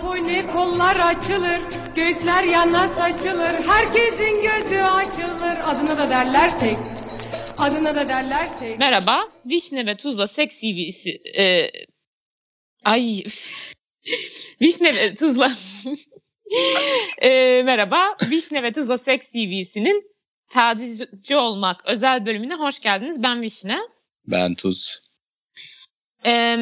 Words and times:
Japone 0.00 0.46
kollar 0.46 0.96
açılır, 0.96 1.60
göğüsler 1.94 2.42
yana 2.44 2.88
saçılır, 2.88 3.54
herkesin 3.66 4.42
gözü 4.42 4.80
açılır. 4.82 5.58
Adına 5.64 5.98
da 5.98 6.10
derlersek, 6.10 6.76
adına 7.58 7.94
da 7.94 8.08
derlersek. 8.08 8.78
Merhaba, 8.78 9.28
Vişne 9.46 9.86
ve 9.86 9.94
Tuzla 9.94 10.26
Seks 10.26 10.60
CV'si... 10.60 11.10
E, 11.38 11.70
ay... 12.84 13.24
Vişne 14.60 14.94
ve 14.94 15.14
Tuzla... 15.14 15.52
e, 17.22 17.62
merhaba, 17.62 18.16
Vişne 18.30 18.62
ve 18.62 18.72
Tuzla 18.72 18.98
Seks 18.98 19.32
CV'sinin 19.32 20.04
tadilci 20.50 21.36
olmak 21.36 21.86
özel 21.86 22.26
bölümüne 22.26 22.54
hoş 22.54 22.80
geldiniz. 22.80 23.22
Ben 23.22 23.42
Vişne. 23.42 23.78
Ben 24.26 24.54
Tuz. 24.54 25.00
E, 26.26 26.56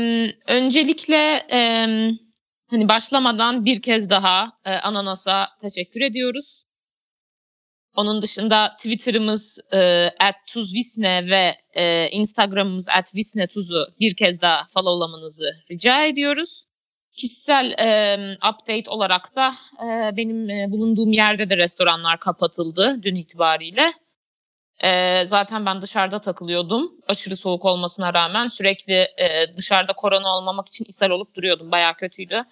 öncelikle... 0.47 1.47
E, 1.53 1.87
Hani 2.71 2.89
başlamadan 2.89 3.65
bir 3.65 3.83
kez 3.83 4.11
daha 4.11 4.53
e, 4.65 4.71
Ananas'a 4.75 5.49
teşekkür 5.61 6.01
ediyoruz. 6.01 6.65
Onun 7.95 8.23
dışında 8.23 8.77
Twitter'ımız 8.77 9.59
e, 9.75 10.09
@tuzvisne 10.47 11.29
ve 11.31 11.57
e, 11.75 12.09
Instagram'ımız 12.11 12.89
@visnetuzu 13.15 13.87
bir 14.01 14.17
kez 14.17 14.41
daha 14.41 14.67
followlamanızı 14.75 15.51
rica 15.71 16.05
ediyoruz. 16.05 16.65
Kişisel 17.17 17.71
e, 17.71 18.37
update 18.37 18.91
olarak 18.91 19.37
da 19.37 19.55
e, 19.87 20.17
benim 20.17 20.51
e, 20.51 20.67
bulunduğum 20.71 21.13
yerde 21.13 21.51
de 21.51 21.57
restoranlar 21.57 22.21
kapatıldı 22.21 22.99
dün 23.03 23.15
itibariyle. 23.15 23.93
E, 24.85 25.23
zaten 25.27 25.67
ben 25.67 25.83
dışarıda 25.83 26.19
takılıyordum. 26.19 26.93
Aşırı 27.09 27.37
soğuk 27.37 27.65
olmasına 27.65 28.15
rağmen 28.15 28.49
sürekli 28.49 28.95
e, 28.95 29.57
dışarıda 29.57 29.93
korona 29.93 30.37
olmamak 30.37 30.69
için 30.69 30.85
ishal 30.85 31.11
olup 31.11 31.35
duruyordum. 31.37 31.73
Bayağı 31.73 31.95
kötüydü. 31.95 32.45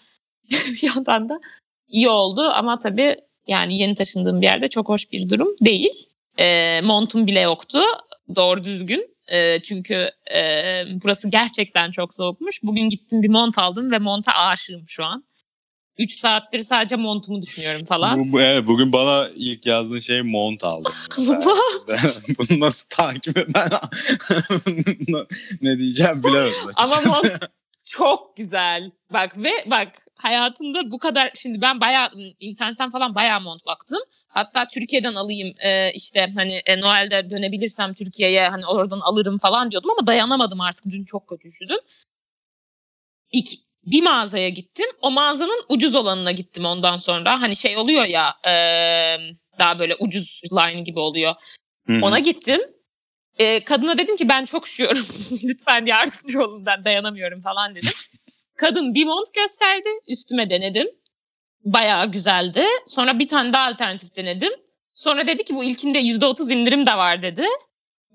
bir 0.83 0.95
yandan 0.97 1.29
da 1.29 1.41
iyi 1.89 2.09
oldu 2.09 2.41
ama 2.41 2.79
tabii 2.79 3.17
yani 3.47 3.79
yeni 3.79 3.95
taşındığım 3.95 4.41
bir 4.41 4.47
yerde 4.47 4.69
çok 4.69 4.89
hoş 4.89 5.13
bir 5.13 5.29
durum 5.29 5.49
değil. 5.61 6.09
E, 6.39 6.81
montum 6.81 7.27
bile 7.27 7.41
yoktu 7.41 7.81
doğru 8.37 8.65
düzgün. 8.65 9.17
E, 9.29 9.63
çünkü 9.63 10.11
e, 10.35 10.43
burası 11.05 11.29
gerçekten 11.29 11.91
çok 11.91 12.15
soğukmuş. 12.15 12.63
Bugün 12.63 12.89
gittim 12.89 13.23
bir 13.23 13.29
mont 13.29 13.59
aldım 13.59 13.91
ve 13.91 13.99
monta 13.99 14.33
aşığım 14.33 14.85
şu 14.89 15.05
an. 15.05 15.25
3 15.99 16.19
saattir 16.19 16.61
sadece 16.61 16.97
montumu 16.97 17.43
düşünüyorum 17.43 17.85
falan. 17.85 18.33
Bu, 18.33 18.41
evet, 18.41 18.67
bugün 18.67 18.93
bana 18.93 19.29
ilk 19.37 19.67
yazdığın 19.67 20.01
şey 20.01 20.23
mont 20.23 20.65
aldım. 20.65 20.93
bunu 22.39 22.61
nasıl 22.61 22.87
takip 22.89 23.37
ben 23.37 23.71
ne 25.63 25.79
diyeceğim 25.79 26.23
bilemedim. 26.23 26.71
Ama 26.77 27.01
mont 27.01 27.39
çok 27.85 28.37
güzel. 28.37 28.91
Bak 29.13 29.39
ve 29.39 29.51
bak 29.71 30.06
hayatımda 30.17 30.91
bu 30.91 30.99
kadar 30.99 31.31
şimdi 31.35 31.61
ben 31.61 31.81
bayağı 31.81 32.11
internetten 32.41 32.91
falan 32.91 33.15
bayağı 33.15 33.41
mont 33.41 33.67
baktım. 33.67 33.99
Hatta 34.29 34.69
Türkiye'den 34.69 35.15
alayım 35.15 35.55
e, 35.59 35.93
işte 35.93 36.33
hani 36.35 36.63
e, 36.67 36.81
Noel'de 36.81 37.31
dönebilirsem 37.31 37.95
Türkiye'ye 37.95 38.49
hani 38.49 38.67
oradan 38.67 39.01
alırım 39.01 39.39
falan 39.39 39.71
diyordum 39.71 39.91
ama 39.99 40.07
dayanamadım 40.07 40.61
artık 40.61 40.85
dün 40.91 41.05
çok 41.05 41.29
kötü 41.29 41.49
üşüdüm. 41.49 41.79
İlk, 43.33 43.49
bir 43.87 44.03
mağazaya 44.03 44.49
gittim. 44.49 44.87
O 45.03 45.11
mağazanın 45.11 45.65
ucuz 45.69 45.95
olanına 45.95 46.33
gittim 46.33 46.65
ondan 46.65 46.97
sonra. 46.97 47.41
Hani 47.41 47.57
şey 47.57 47.77
oluyor 47.77 48.05
ya 48.05 48.35
e, 48.45 48.53
daha 49.59 49.79
böyle 49.79 49.95
ucuz 50.01 50.41
line 50.53 50.81
gibi 50.81 50.99
oluyor. 50.99 51.35
Hı-hı. 51.87 52.01
Ona 52.03 52.19
gittim. 52.19 52.61
E, 53.39 53.65
kadına 53.65 53.99
dedim 53.99 54.17
ki 54.17 54.29
ben 54.29 54.45
çok 54.45 54.67
üşüyorum. 54.67 55.07
Lütfen 55.45 55.87
yardımcı 55.87 56.41
olun 56.43 56.67
ben 56.67 56.85
dayanamıyorum 56.85 57.41
falan 57.41 57.75
dedim. 57.75 57.93
Kadın 58.57 58.95
bir 58.95 59.05
mont 59.05 59.35
gösterdi. 59.35 59.89
Üstüme 60.09 60.51
denedim. 60.51 60.89
Bayağı 61.65 62.13
güzeldi. 62.13 62.65
Sonra 62.87 63.19
bir 63.19 63.29
tane 63.29 63.53
daha 63.53 63.67
alternatif 63.69 64.17
denedim. 64.17 64.53
Sonra 64.95 65.27
dedi 65.27 65.45
ki 65.45 65.55
bu 65.55 65.65
ilkinde 65.65 65.99
%30 66.01 66.53
indirim 66.53 66.87
de 66.87 66.97
var 66.97 67.23
dedi. 67.23 67.47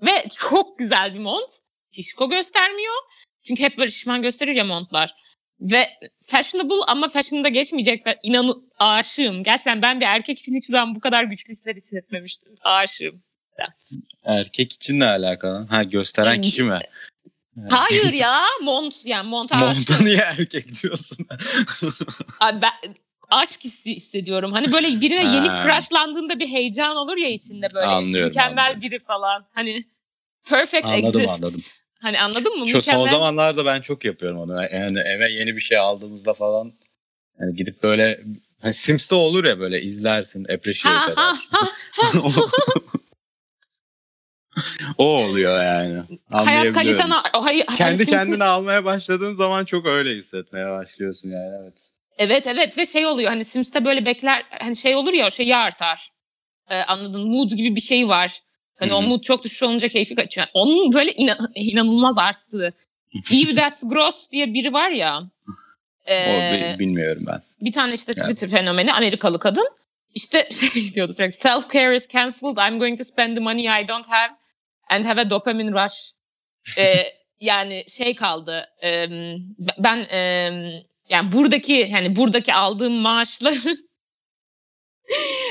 Ve 0.02 0.24
çok 0.34 0.78
güzel 0.78 1.14
bir 1.14 1.18
mont. 1.18 1.50
Şişko 1.92 2.30
göstermiyor. 2.30 2.94
Çünkü 3.42 3.62
hep 3.62 3.78
böyle 3.78 3.90
şişman 3.90 4.22
gösterir 4.22 4.54
ya 4.54 4.64
montlar. 4.64 5.14
Ve 5.60 5.86
fashionable 6.18 6.84
ama 6.86 7.08
fashion'da 7.08 7.48
geçmeyecek. 7.48 8.02
İnanın 8.22 8.72
aşığım. 8.78 9.42
Gerçekten 9.42 9.82
ben 9.82 10.00
bir 10.00 10.06
erkek 10.06 10.38
için 10.38 10.54
hiç 10.54 10.64
zaman 10.66 10.94
bu 10.94 11.00
kadar 11.00 11.24
güçlü 11.24 11.52
hisler 11.52 11.76
hissetmemiştim. 11.76 12.54
Aşığım. 12.62 13.22
Erkek 14.24 14.72
için 14.72 15.00
ne 15.00 15.06
alakalı? 15.06 15.66
Ha 15.70 15.82
gösteren 15.82 16.40
kişi 16.40 16.62
mi? 16.62 16.78
Hayır 17.70 18.12
ya 18.12 18.42
mont 18.62 19.06
yani 19.06 19.28
montaj. 19.28 19.60
Monta 19.60 20.04
niye 20.04 20.16
erkek 20.16 20.82
diyorsun? 20.82 21.26
Abi 22.40 22.62
ben 22.62 22.94
aşk 23.30 23.64
hissi 23.64 23.94
hissediyorum. 23.96 24.52
Hani 24.52 24.72
böyle 24.72 25.00
birine 25.00 25.34
yeni 25.34 25.46
crushlandığında 25.62 26.38
bir 26.38 26.48
heyecan 26.48 26.96
olur 26.96 27.16
ya 27.16 27.28
içinde 27.28 27.66
böyle. 27.74 27.86
Anlıyorum. 27.86 28.28
Mükemmel 28.28 28.64
anladım. 28.64 28.80
biri 28.82 28.98
falan. 28.98 29.46
Hani 29.52 29.84
perfect 30.48 30.86
anladım, 30.86 31.20
exist. 31.20 31.44
Anladım 31.44 31.60
Hani 32.02 32.20
anladın 32.20 32.58
mı? 32.58 32.68
Şu 32.68 32.76
Mükemmel. 32.76 33.06
son 33.06 33.10
zamanlarda 33.12 33.64
ben 33.66 33.80
çok 33.80 34.04
yapıyorum 34.04 34.38
onu. 34.38 34.52
Yani 34.62 34.98
eve 34.98 35.32
yeni 35.32 35.56
bir 35.56 35.60
şey 35.60 35.78
aldığımızda 35.78 36.34
falan 36.34 36.72
yani 37.40 37.56
gidip 37.56 37.82
böyle 37.82 38.20
hani 38.62 38.72
Sims'te 38.72 39.14
olur 39.14 39.44
ya 39.44 39.58
böyle 39.58 39.82
izlersin, 39.82 40.44
appreciate 40.44 41.12
Ha, 41.12 41.36
ha, 41.50 41.68
edersin. 41.90 42.20
ha, 42.20 42.30
ha. 42.32 42.80
o 44.98 45.04
oluyor 45.04 45.64
yani. 45.64 46.02
Hayat 46.30 46.72
kaliten 46.72 47.10
o 47.34 47.44
hayır, 47.44 47.66
Kendi 47.76 48.06
kendine 48.06 48.44
almaya 48.44 48.84
başladığın 48.84 49.34
zaman 49.34 49.64
çok 49.64 49.86
öyle 49.86 50.14
hissetmeye 50.14 50.70
başlıyorsun 50.70 51.28
yani 51.30 51.56
evet. 51.62 51.90
Evet 52.18 52.46
evet 52.46 52.78
ve 52.78 52.86
şey 52.86 53.06
oluyor 53.06 53.30
hani 53.30 53.44
Sims'te 53.44 53.84
böyle 53.84 54.06
bekler 54.06 54.44
hani 54.60 54.76
şey 54.76 54.94
olur 54.96 55.12
ya 55.12 55.30
şeyi 55.30 55.56
artar. 55.56 56.10
Ee, 56.70 56.76
anladın 56.76 57.30
mood 57.30 57.50
gibi 57.50 57.76
bir 57.76 57.80
şey 57.80 58.08
var. 58.08 58.40
Hani 58.78 58.90
hı. 58.90 58.94
o 58.96 59.02
mood 59.02 59.22
çok 59.22 59.44
düşük 59.44 59.62
olunca 59.62 59.88
keyfi 59.88 60.14
kaçıyor. 60.14 60.46
Onun 60.54 60.92
böyle 60.92 61.12
inan- 61.12 61.52
inanılmaz 61.54 62.18
arttığı. 62.18 62.74
Eve 63.32 63.54
That's 63.54 63.82
Gross 63.88 64.30
diye 64.30 64.54
biri 64.54 64.72
var 64.72 64.90
ya. 64.90 65.22
O 66.08 66.12
Ee, 66.12 66.74
bi- 66.74 66.78
bilmiyorum 66.78 67.22
ben. 67.26 67.38
bir 67.60 67.72
tane 67.72 67.94
işte 67.94 68.12
Yani. 68.16 68.34
Twitter 68.34 68.58
fenomeni 68.58 68.92
Amerikalı 68.92 69.38
kadın. 69.38 69.68
İşte 70.14 70.48
şey 70.72 70.94
diyordu 70.94 71.12
sürekli 71.12 71.32
self 71.36 71.70
care 71.70 71.96
is 71.96 72.08
cancelled. 72.08 72.56
I'm 72.68 72.78
going 72.78 72.98
to 72.98 73.04
spend 73.04 73.36
the 73.36 73.40
money 73.42 73.82
I 73.82 73.88
don't 73.88 74.06
have 74.08 74.32
and 74.92 75.04
have 75.04 75.20
a 75.20 75.30
dopamine 75.30 75.84
rush. 75.84 76.12
Ee, 76.78 77.06
yani 77.40 77.84
şey 77.88 78.14
kaldı. 78.14 78.66
e, 78.84 79.06
ben 79.78 79.96
e, 80.10 80.18
yani 81.08 81.32
buradaki 81.32 81.72
yani 81.72 82.16
buradaki 82.16 82.54
aldığım 82.54 82.92
maaşların 82.92 83.74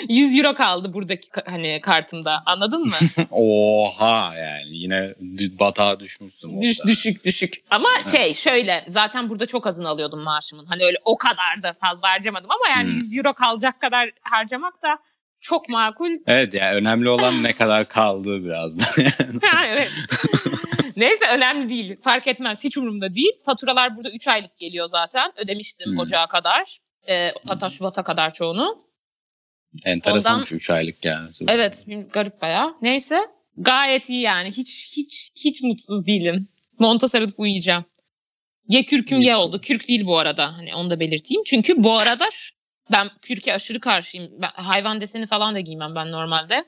100 0.09 0.37
euro 0.37 0.53
kaldı 0.55 0.93
buradaki 0.93 1.27
hani 1.45 1.81
kartımda. 1.81 2.43
Anladın 2.45 2.81
mı? 2.81 2.95
Oha 3.31 4.35
yani 4.35 4.77
yine 4.77 5.13
batağa 5.59 5.99
düşmüşsün. 5.99 6.61
Düş, 6.61 6.77
düşük 6.87 7.25
düşük. 7.25 7.55
Ama 7.69 7.89
şey 8.11 8.33
şöyle 8.33 8.85
zaten 8.87 9.29
burada 9.29 9.45
çok 9.45 9.67
azını 9.67 9.89
alıyordum 9.89 10.19
maaşımın. 10.19 10.65
Hani 10.65 10.83
öyle 10.83 10.97
o 11.05 11.17
kadar 11.17 11.63
da 11.63 11.73
fazla 11.73 12.09
harcamadım 12.09 12.51
ama 12.51 12.69
yani 12.69 12.87
Hmm. 12.89 12.95
100 12.95 13.17
euro 13.17 13.33
kalacak 13.33 13.81
kadar 13.81 14.09
harcamak 14.21 14.81
da 14.83 14.97
çok 15.41 15.69
makul. 15.69 16.09
Evet 16.27 16.53
yani 16.53 16.75
önemli 16.75 17.09
olan 17.09 17.43
ne 17.43 17.53
kadar 17.53 17.87
kaldığı 17.87 18.43
biraz 18.45 18.79
da. 18.79 18.83
Ha, 19.47 19.65
evet. 19.67 19.91
Neyse 20.97 21.25
önemli 21.33 21.69
değil. 21.69 21.97
Fark 22.01 22.27
etmez. 22.27 22.63
Hiç 22.63 22.77
umurumda 22.77 23.15
değil. 23.15 23.31
Faturalar 23.45 23.95
burada 23.95 24.09
3 24.11 24.27
aylık 24.27 24.57
geliyor 24.57 24.87
zaten. 24.87 25.31
Ödemiştim 25.37 25.91
Hmm. 25.91 25.99
ocağa 25.99 26.27
kadar. 26.27 26.77
Ee, 27.09 27.31
hatta 27.47 27.69
Şubat'a 27.69 28.03
kadar 28.03 28.33
çoğunu. 28.33 28.85
Enteresanmış 29.85 30.51
3 30.51 30.69
aylık 30.69 31.05
yani. 31.05 31.29
Evet 31.47 31.85
garip 32.13 32.41
bayağı. 32.41 32.73
Neyse 32.81 33.19
gayet 33.57 34.09
iyi 34.09 34.21
yani. 34.21 34.47
Hiç 34.51 34.93
hiç 34.97 35.31
hiç 35.45 35.61
mutsuz 35.63 36.05
değilim. 36.07 36.47
Monta 36.79 37.07
sarılıp 37.09 37.39
uyuyacağım. 37.39 37.85
Ye 38.67 38.85
kürküm 38.85 39.21
ye 39.21 39.35
oldu. 39.35 39.61
Kürk 39.61 39.87
değil 39.87 40.05
bu 40.05 40.17
arada. 40.17 40.53
Hani 40.53 40.75
onu 40.75 40.89
da 40.89 40.99
belirteyim. 40.99 41.43
Çünkü 41.45 41.83
bu 41.83 41.97
arada 41.99 42.27
ben 42.91 43.09
kürke 43.21 43.53
aşırı 43.53 43.79
karşıyım. 43.79 44.31
Ben, 44.41 44.49
hayvan 44.53 45.01
deseni 45.01 45.25
falan 45.25 45.55
da 45.55 45.59
giymem 45.59 45.95
ben 45.95 46.11
normalde. 46.11 46.65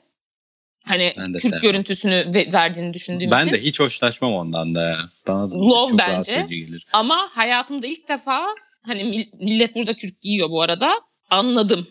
Hani 0.86 1.14
Ben 1.16 1.26
de 1.34 1.38
kürk 1.38 1.42
sevmem. 1.42 1.60
görüntüsünü 1.60 2.30
ve- 2.34 2.52
verdiğini 2.52 2.94
düşündüğüm 2.94 3.30
Ben 3.30 3.40
için. 3.42 3.52
de 3.52 3.60
hiç 3.62 3.80
hoşlaşmam 3.80 4.32
ondan 4.34 4.74
da 4.74 4.82
ya. 4.82 4.98
Bana 5.26 5.50
da 5.50 5.54
Love 5.54 5.90
çok 5.90 5.98
bence. 5.98 6.46
gelir. 6.50 6.86
Ama 6.92 7.28
hayatımda 7.32 7.86
ilk 7.86 8.08
defa 8.08 8.46
hani 8.86 9.04
mil- 9.04 9.44
millet 9.44 9.74
burada 9.74 9.94
kürk 9.96 10.20
giyiyor 10.20 10.50
bu 10.50 10.62
arada. 10.62 10.92
Anladım. 11.30 11.88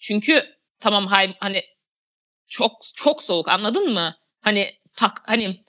Çünkü 0.00 0.44
tamam 0.80 1.06
hay 1.06 1.34
hani 1.40 1.62
çok 2.48 2.72
çok 2.94 3.22
soğuk 3.22 3.48
anladın 3.48 3.92
mı? 3.92 4.16
Hani 4.40 4.70
tak 4.96 5.22
hani 5.26 5.64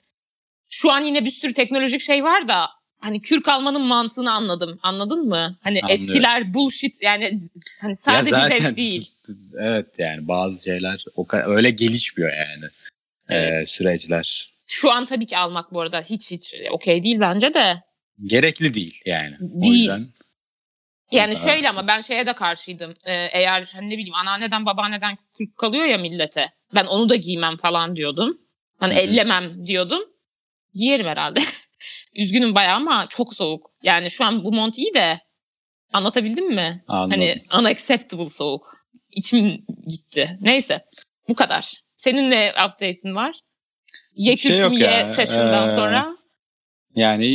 şu 0.70 0.92
an 0.92 1.00
yine 1.04 1.24
bir 1.24 1.30
sürü 1.30 1.52
teknolojik 1.52 2.00
şey 2.00 2.24
var 2.24 2.48
da 2.48 2.68
hani 2.98 3.20
kürk 3.20 3.48
almanın 3.48 3.82
mantığını 3.82 4.32
anladım. 4.32 4.78
Anladın 4.82 5.28
mı? 5.28 5.58
Hani 5.62 5.80
Anlıyorum. 5.80 5.90
eskiler 6.04 6.54
bullshit 6.54 7.02
yani 7.02 7.38
hani 7.80 7.96
sadece 7.96 8.36
ya 8.36 8.42
zaten, 8.48 8.66
zevk 8.66 8.76
değil. 8.76 9.10
Evet 9.60 9.86
yani 9.98 10.28
bazı 10.28 10.64
şeyler 10.64 11.04
o 11.16 11.26
öyle 11.32 11.70
gelişmiyor 11.70 12.32
yani. 12.32 12.64
Evet. 13.28 13.62
Ee, 13.62 13.66
süreçler. 13.66 14.54
Şu 14.66 14.90
an 14.90 15.06
tabii 15.06 15.26
ki 15.26 15.38
almak 15.38 15.74
bu 15.74 15.80
arada 15.80 16.00
hiç 16.00 16.30
hiç 16.30 16.54
okey 16.70 17.02
değil 17.04 17.20
bence 17.20 17.54
de. 17.54 17.82
Gerekli 18.24 18.74
değil 18.74 19.00
yani. 19.06 19.36
O 19.40 19.62
Değil. 19.62 19.74
yüzden 19.74 20.06
Yani 21.12 21.34
Ha. 21.34 21.50
şöyle 21.50 21.68
ama 21.68 21.86
ben 21.86 22.00
şeye 22.00 22.26
de 22.26 22.32
karşıydım. 22.32 22.94
Ee, 23.04 23.12
eğer 23.32 23.70
hani 23.74 23.90
ne 23.90 23.92
bileyim 23.98 24.14
anneanneden 24.14 24.66
babaanneden 24.66 25.16
kürk 25.38 25.56
kalıyor 25.56 25.84
ya 25.84 25.98
millete. 25.98 26.52
Ben 26.74 26.84
onu 26.84 27.08
da 27.08 27.16
giymem 27.16 27.56
falan 27.56 27.96
diyordum. 27.96 28.38
Hani 28.78 28.92
Hı 28.94 28.96
hı. 28.96 29.00
ellemem 29.00 29.66
diyordum. 29.66 30.00
Giyerim 30.74 31.06
herhalde. 31.06 31.40
Üzgünüm 32.14 32.54
bayağı 32.54 32.76
ama 32.76 33.06
çok 33.08 33.34
soğuk. 33.34 33.70
Yani 33.82 34.10
şu 34.10 34.24
an 34.24 34.44
bu 34.44 34.52
mont 34.52 34.78
iyi 34.78 34.94
de 34.94 35.20
anlatabildim 35.92 36.54
mi? 36.54 36.84
Anladım. 36.88 37.10
Hani 37.10 37.42
unacceptable 37.60 38.28
soğuk. 38.28 38.78
İçim 39.10 39.64
gitti. 39.88 40.38
Neyse 40.40 40.76
bu 41.28 41.34
kadar. 41.34 41.82
Senin 41.96 42.30
ne 42.30 42.50
update'in 42.50 43.14
var? 43.14 43.40
Ye 44.14 44.36
şey 44.36 44.50
kürkümü 44.52 44.80
yok 44.80 44.80
ye 44.80 44.98
ya. 44.98 45.08
session'dan 45.08 45.64
Ee, 45.66 45.68
sonra. 45.68 46.16
Yani 46.94 47.26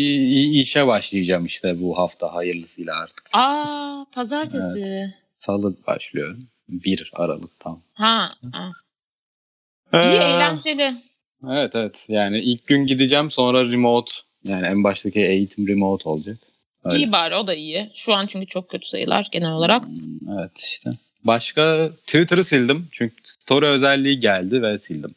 işe 0.62 0.88
başlayacağım 0.88 1.46
işte 1.46 1.82
bu 1.82 1.98
hafta 1.98 2.34
hayırlısıyla 2.34 2.96
artık. 2.96 3.30
Aa 3.34 4.06
pazartesi. 4.12 5.14
Salı 5.40 5.76
başlıyorum. 5.88 6.40
1 6.70 7.12
Aralık 7.14 7.60
tam. 7.60 7.82
Ha. 7.94 8.30
ha. 8.54 8.72
İyi 9.94 10.00
Ee, 10.00 10.24
eğlenceli. 10.24 10.94
Evet 11.50 11.76
evet. 11.76 12.06
Yani 12.10 12.40
ilk 12.40 12.68
gün 12.68 12.86
gideceğim 12.86 13.32
sonra 13.32 13.72
remote. 13.72 14.12
Yani 14.44 14.68
en 14.68 14.84
baştaki 14.84 15.20
eğitim 15.20 15.68
remote 15.68 16.10
olacak. 16.10 16.38
Öyle. 16.84 16.98
İyi 16.98 17.12
bari 17.12 17.36
o 17.36 17.48
da 17.48 17.54
iyi. 17.56 17.92
Şu 17.94 18.14
an 18.14 18.28
çünkü 18.28 18.48
çok 18.48 18.70
kötü 18.70 18.88
sayılar 18.88 19.28
genel 19.32 19.52
olarak. 19.52 19.86
Evet 20.34 20.58
işte. 20.58 20.90
Başka 21.24 21.90
Twitter'ı 22.08 22.44
sildim. 22.44 22.88
Çünkü 22.92 23.16
story 23.24 23.66
özelliği 23.66 24.20
geldi 24.20 24.62
ve 24.62 24.78
sildim. 24.78 25.12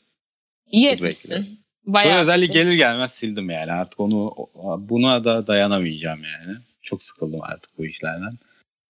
İyi 0.71 0.89
etmişsin. 0.89 1.43
Story 1.43 1.47
Bayağı 1.87 2.21
özelliği 2.21 2.49
iyi. 2.51 2.53
gelir 2.53 2.73
gelmez 2.73 3.13
sildim 3.13 3.51
yani. 3.51 3.73
Artık 3.73 4.01
onu 4.01 4.35
buna 4.79 5.25
da 5.25 5.47
dayanamayacağım 5.47 6.19
yani. 6.25 6.59
Çok 6.83 7.03
sıkıldım 7.03 7.41
artık 7.43 7.79
bu 7.79 7.87
işlerden. 7.87 8.31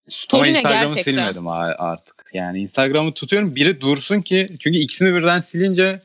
Story 0.08 0.40
Ama 0.48 0.58
Instagram'ı 0.58 0.94
gerçekten? 0.94 1.12
silmedim 1.12 1.48
artık. 1.48 2.30
Yani 2.32 2.58
Instagram'ı 2.58 3.12
tutuyorum 3.14 3.56
biri 3.56 3.80
dursun 3.80 4.20
ki 4.20 4.48
çünkü 4.60 4.78
ikisini 4.78 5.14
birden 5.14 5.40
silince 5.40 6.00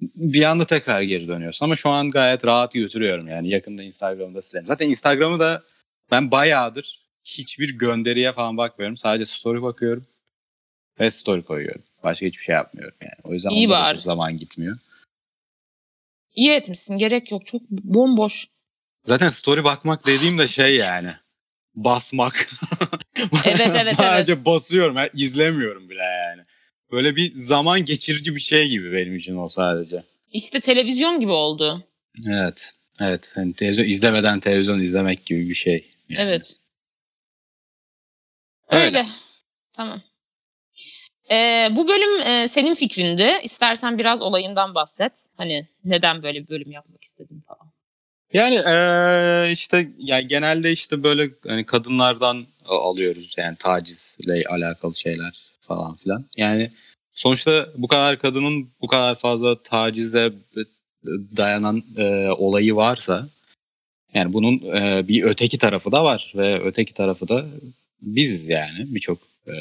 bir 0.00 0.42
anda 0.42 0.66
tekrar 0.66 1.02
geri 1.02 1.28
dönüyorsun. 1.28 1.64
Ama 1.64 1.76
şu 1.76 1.90
an 1.90 2.10
gayet 2.10 2.44
rahat 2.44 2.72
götürüyorum 2.72 3.28
yani 3.28 3.48
yakında 3.48 3.82
Instagram'da 3.82 4.42
silerim. 4.42 4.66
Zaten 4.66 4.88
Instagram'ı 4.88 5.40
da 5.40 5.62
ben 6.10 6.30
bayağıdır 6.30 7.08
hiçbir 7.24 7.78
gönderiye 7.78 8.32
falan 8.32 8.56
bakmıyorum. 8.56 8.96
Sadece 8.96 9.26
story 9.26 9.62
bakıyorum 9.62 10.02
ve 11.00 11.10
story 11.10 11.42
koyuyorum. 11.42 11.82
Başka 12.02 12.26
hiçbir 12.26 12.42
şey 12.42 12.54
yapmıyorum 12.54 12.96
yani. 13.00 13.20
O 13.24 13.34
yüzden 13.34 13.50
İyi 13.50 13.68
onda 13.68 13.92
çok 13.92 14.02
zaman 14.02 14.36
gitmiyor. 14.36 14.76
İyi 16.34 16.50
etmişsin. 16.50 16.96
Gerek 16.96 17.32
yok. 17.32 17.46
Çok 17.46 17.70
bomboş. 17.70 18.46
Zaten 19.04 19.28
story 19.28 19.64
bakmak 19.64 20.06
dediğim 20.06 20.38
de 20.38 20.48
şey 20.48 20.76
yani. 20.76 21.10
Basmak. 21.74 22.48
Evet, 23.44 23.60
evet, 23.74 23.96
Sadece 23.96 24.32
evet. 24.32 24.46
basıyorum. 24.46 24.96
Yani 24.96 25.10
izlemiyorum 25.14 25.88
bile 25.88 26.02
yani. 26.02 26.42
Böyle 26.92 27.16
bir 27.16 27.34
zaman 27.34 27.84
geçirici 27.84 28.34
bir 28.34 28.40
şey 28.40 28.68
gibi 28.68 28.92
benim 28.92 29.16
için 29.16 29.36
o 29.36 29.48
sadece. 29.48 30.02
İşte 30.32 30.60
televizyon 30.60 31.20
gibi 31.20 31.30
oldu. 31.30 31.84
Evet. 32.28 32.72
Evet. 33.00 33.32
Hani 33.36 33.54
televizyon 33.54 33.84
izlemeden 33.84 34.40
televizyon 34.40 34.80
izlemek 34.80 35.26
gibi 35.26 35.48
bir 35.48 35.54
şey. 35.54 35.90
yani. 36.08 36.22
Evet. 36.22 36.56
Öyle. 38.70 38.84
Öyle. 38.84 39.06
Tamam. 39.72 40.02
Ee, 41.30 41.68
bu 41.70 41.88
bölüm 41.88 42.20
e, 42.22 42.48
senin 42.48 42.74
fikrindi. 42.74 43.32
İstersen 43.42 43.98
biraz 43.98 44.20
olayından 44.22 44.74
bahset. 44.74 45.28
Hani 45.36 45.66
neden 45.84 46.22
böyle 46.22 46.42
bir 46.42 46.48
bölüm 46.48 46.70
yapmak 46.70 47.04
istedin 47.04 47.40
falan. 47.40 47.72
Yani 48.32 48.54
eee, 48.54 49.52
işte 49.52 49.88
yani 49.98 50.26
genelde 50.26 50.72
işte 50.72 51.02
böyle 51.02 51.30
hani 51.48 51.66
kadınlardan 51.66 52.46
alıyoruz 52.64 53.34
yani 53.38 53.56
tacizle 53.56 54.44
alakalı 54.48 54.94
şeyler 54.96 55.47
falan 55.68 55.94
filan. 55.96 56.24
Yani 56.36 56.70
sonuçta 57.14 57.68
bu 57.76 57.88
kadar 57.88 58.18
kadının 58.18 58.68
bu 58.82 58.86
kadar 58.86 59.14
fazla 59.18 59.62
tacize 59.62 60.32
dayanan 61.36 61.82
eee, 61.98 62.30
olayı 62.38 62.76
varsa 62.76 63.28
yani 64.14 64.32
bunun 64.32 64.58
eee, 64.58 65.04
bir 65.08 65.22
öteki 65.22 65.58
tarafı 65.58 65.92
da 65.92 66.04
var 66.04 66.32
ve 66.36 66.60
öteki 66.62 66.94
tarafı 66.94 67.28
da 67.28 67.46
biziz 68.02 68.48
yani 68.48 68.94
birçok 68.94 69.18
eee, 69.46 69.54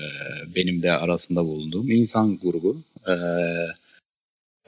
benim 0.55 0.83
de 0.83 0.91
arasında 0.91 1.45
bulunduğum 1.45 1.91
insan 1.91 2.37
grubu. 2.37 2.77
Eee, 3.07 3.67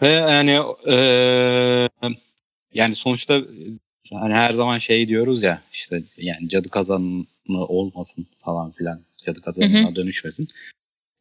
ve 0.01 0.09
yani 0.09 0.59
eee, 0.87 1.89
yani 2.73 2.95
sonuçta 2.95 3.41
Hani 4.13 4.33
her 4.33 4.53
zaman 4.53 4.77
şey 4.77 5.07
diyoruz 5.07 5.41
ya 5.43 5.61
işte 5.73 6.03
yani 6.17 6.49
cadı 6.49 6.69
kazanı 6.69 7.25
olmasın 7.49 8.27
falan 8.39 8.71
filan. 8.71 9.01
Cadı 9.25 9.41
kazanına 9.41 9.95
dönüşmesin. 9.95 10.47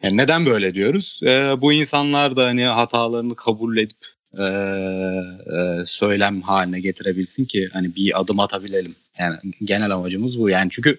Yani 0.02 0.16
neden 0.16 0.46
böyle 0.46 0.74
diyoruz? 0.74 1.20
Ee, 1.22 1.54
bu 1.60 1.72
insanlar 1.72 2.36
da 2.36 2.44
hani 2.46 2.64
hatalarını 2.64 3.36
kabul 3.36 3.76
edip 3.76 4.06
e, 4.38 4.42
e, 4.42 5.86
söylem 5.86 6.42
haline 6.42 6.80
getirebilsin 6.80 7.44
ki 7.44 7.68
hani 7.72 7.94
bir 7.96 8.20
adım 8.20 8.40
atabilelim. 8.40 8.94
Yani 9.18 9.36
genel 9.64 9.90
amacımız 9.90 10.38
bu. 10.38 10.50
Yani 10.50 10.68
çünkü 10.70 10.98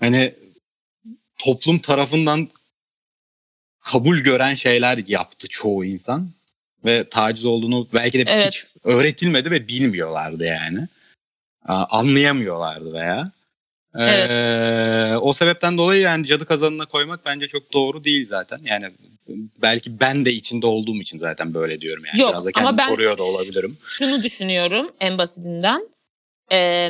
hani 0.00 0.34
toplum 1.38 1.78
tarafından 1.78 2.48
kabul 3.80 4.18
gören 4.18 4.54
şeyler 4.54 4.98
yaptı 5.06 5.48
çoğu 5.48 5.84
insan 5.84 6.30
ve 6.84 7.08
taciz 7.08 7.44
olduğunu 7.44 7.88
belki 7.94 8.18
de 8.18 8.24
Evet. 8.28 8.46
hiç 8.46 8.66
öğretilmedi 8.84 9.50
ve 9.50 9.68
bilmiyorlardı 9.68 10.44
yani. 10.44 10.88
Anlayamıyorlardı 11.66 12.92
veya. 12.92 13.24
Evet. 13.98 14.30
Ee, 14.30 15.16
o 15.16 15.32
sebepten 15.32 15.78
dolayı 15.78 16.00
yani 16.00 16.26
cadı 16.26 16.46
kazanına 16.46 16.84
koymak 16.86 17.26
bence 17.26 17.48
çok 17.48 17.72
doğru 17.72 18.04
değil 18.04 18.26
zaten. 18.26 18.58
Yani 18.64 18.86
belki 19.62 20.00
ben 20.00 20.24
de 20.24 20.32
içinde 20.32 20.66
olduğum 20.66 20.96
için 20.96 21.18
zaten 21.18 21.54
böyle 21.54 21.80
diyorum 21.80 22.02
yani. 22.06 22.20
Yok, 22.20 22.30
Biraz 22.32 22.44
da 22.44 22.50
ama 22.54 22.62
kendimi 22.64 22.78
ben- 22.78 22.90
koruyor 22.90 23.18
da 23.18 23.22
olabilirim. 23.22 23.78
Şunu 23.86 24.22
düşünüyorum 24.22 24.90
en 25.00 25.18
basitinden. 25.18 25.88
Ee, 26.52 26.88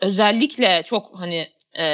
özellikle 0.00 0.82
çok 0.86 1.20
hani 1.20 1.48
e, 1.78 1.84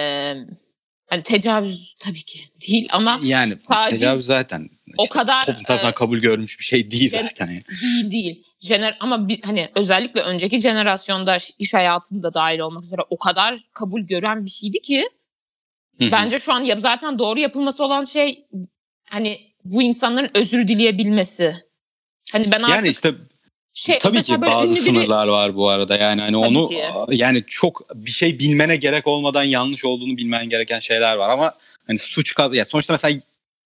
hani 1.06 1.22
tecavüz 1.22 1.94
tabii 2.00 2.22
ki 2.22 2.38
değil 2.68 2.88
ama 2.92 3.20
Yani 3.22 3.58
taciz 3.68 4.00
tecavüz 4.00 4.26
zaten 4.26 4.68
o 4.98 5.02
işte 5.02 5.14
kadar 5.14 5.46
toplum 5.46 5.64
tarafından 5.64 5.92
e, 5.92 5.94
kabul 5.94 6.18
görmüş 6.18 6.58
bir 6.58 6.64
şey 6.64 6.90
değil 6.90 7.10
zaten. 7.10 7.46
Yani. 7.46 7.62
değil 7.82 8.10
değil. 8.12 8.44
Jener 8.60 8.96
ama 9.00 9.28
bir, 9.28 9.42
hani 9.42 9.70
özellikle 9.74 10.20
önceki 10.20 10.60
jenerasyonda 10.60 11.36
iş- 11.58 11.74
hayatında 11.74 12.34
dahil 12.34 12.58
olmak 12.58 12.84
üzere 12.84 13.00
o 13.10 13.18
kadar 13.18 13.58
kabul 13.72 14.00
gören 14.00 14.44
bir 14.44 14.50
şeydi 14.50 14.80
ki 14.80 15.08
Hı 15.98 16.04
hı. 16.04 16.12
bence 16.12 16.38
şu 16.38 16.52
an 16.52 16.60
yap, 16.60 16.80
zaten 16.80 17.18
doğru 17.18 17.40
yapılması 17.40 17.84
olan 17.84 18.04
şey 18.04 18.46
hani 19.04 19.40
bu 19.64 19.82
insanların 19.82 20.30
özür 20.34 20.68
dileyebilmesi. 20.68 21.56
Hani 22.32 22.52
ben 22.52 22.62
artık 22.62 22.76
yani 22.76 22.88
işte 22.88 23.14
şey 23.74 23.98
Tabii 23.98 24.22
ki 24.22 24.40
bazı 24.40 24.74
biri- 24.74 24.80
sınırlar 24.80 25.26
var 25.28 25.56
bu 25.56 25.68
arada. 25.68 25.96
Yani 25.96 26.20
hani 26.20 26.32
Tabii 26.32 26.46
onu 26.58 26.68
ki. 26.68 26.82
yani 27.10 27.44
çok 27.46 27.82
bir 27.94 28.10
şey 28.10 28.38
bilmene 28.38 28.76
gerek 28.76 29.06
olmadan 29.06 29.42
yanlış 29.42 29.84
olduğunu 29.84 30.16
bilmen 30.16 30.48
gereken 30.48 30.80
şeyler 30.80 31.16
var 31.16 31.30
ama 31.30 31.54
hani 31.86 31.98
suç 31.98 32.34
ya 32.52 32.64
sonuçta 32.64 32.92
mesela 32.92 33.20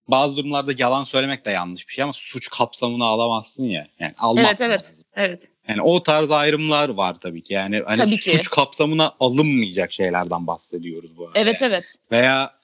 bazı 0.08 0.36
durumlarda 0.36 0.72
yalan 0.78 1.04
söylemek 1.04 1.44
de 1.44 1.50
yanlış 1.50 1.88
bir 1.88 1.92
şey 1.92 2.04
ama 2.04 2.12
suç 2.12 2.48
kapsamını 2.48 3.04
alamazsın 3.04 3.64
ya. 3.64 3.88
Yani 3.98 4.14
almazsın. 4.18 4.64
Evet 4.64 4.80
evet. 4.80 5.02
Evet. 5.16 5.48
Yani 5.68 5.82
o 5.82 6.02
tarz 6.02 6.30
ayrımlar 6.30 6.88
var 6.88 7.20
tabii 7.20 7.42
ki. 7.42 7.54
Yani 7.54 7.82
hani 7.86 7.98
Tabii 7.98 8.16
ki. 8.16 8.30
suç 8.30 8.50
kapsamına 8.50 9.14
alınmayacak 9.20 9.92
şeylerden 9.92 10.46
bahsediyoruz 10.46 11.16
bu 11.16 11.26
arada. 11.26 11.38
Evet 11.38 11.60
yani. 11.60 11.72
evet. 11.72 11.94
Veya 12.10 12.54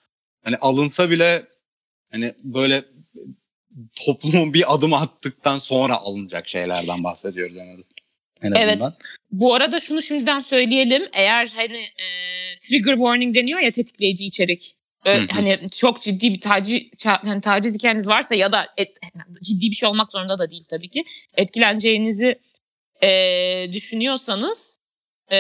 hani 0.45 0.57
alınsa 0.57 1.11
bile 1.11 1.47
hani 2.13 2.35
böyle 2.43 2.85
toplumun 4.07 4.55
bir 4.55 4.75
adım 4.75 4.95
attıktan 4.95 5.59
sonra 5.59 5.97
alınacak 5.97 6.49
şeylerden 6.49 7.05
bahsediyoruz 7.05 7.57
en 7.57 7.61
azından. 7.61 7.85
En 8.43 8.53
Evet. 8.53 8.69
azından. 8.69 8.93
Bu 9.31 9.55
arada 9.55 9.81
şunu 9.81 10.03
şimdiden 10.03 10.41
söyleyelim. 10.41 11.03
Eğer 11.13 11.53
hani 11.57 11.77
e, 11.77 12.07
trigger 12.61 12.95
warning 12.95 13.35
deniyor 13.35 13.61
ya 13.61 13.71
tetikleyici 13.71 14.27
içerik. 14.27 14.75
Hı. 15.05 15.27
hani 15.31 15.59
çok 15.73 16.03
ciddi 16.03 16.35
bir 16.35 16.41
taciz, 16.41 16.83
hani 17.05 17.41
taciz 17.41 17.75
hikayeniz 17.75 18.09
varsa 18.09 18.35
ya 18.35 18.53
da 18.53 18.67
et, 18.77 18.99
ciddi 19.43 19.71
bir 19.71 19.77
şey 19.77 19.89
olmak 19.89 20.13
zorunda 20.13 20.39
da 20.39 20.51
değil 20.51 20.65
tabii 20.71 20.89
ki. 20.89 21.05
Etkileneceğinizi 21.35 22.39
e, 23.03 23.09
düşünüyorsanız 23.73 24.79
e, 25.33 25.39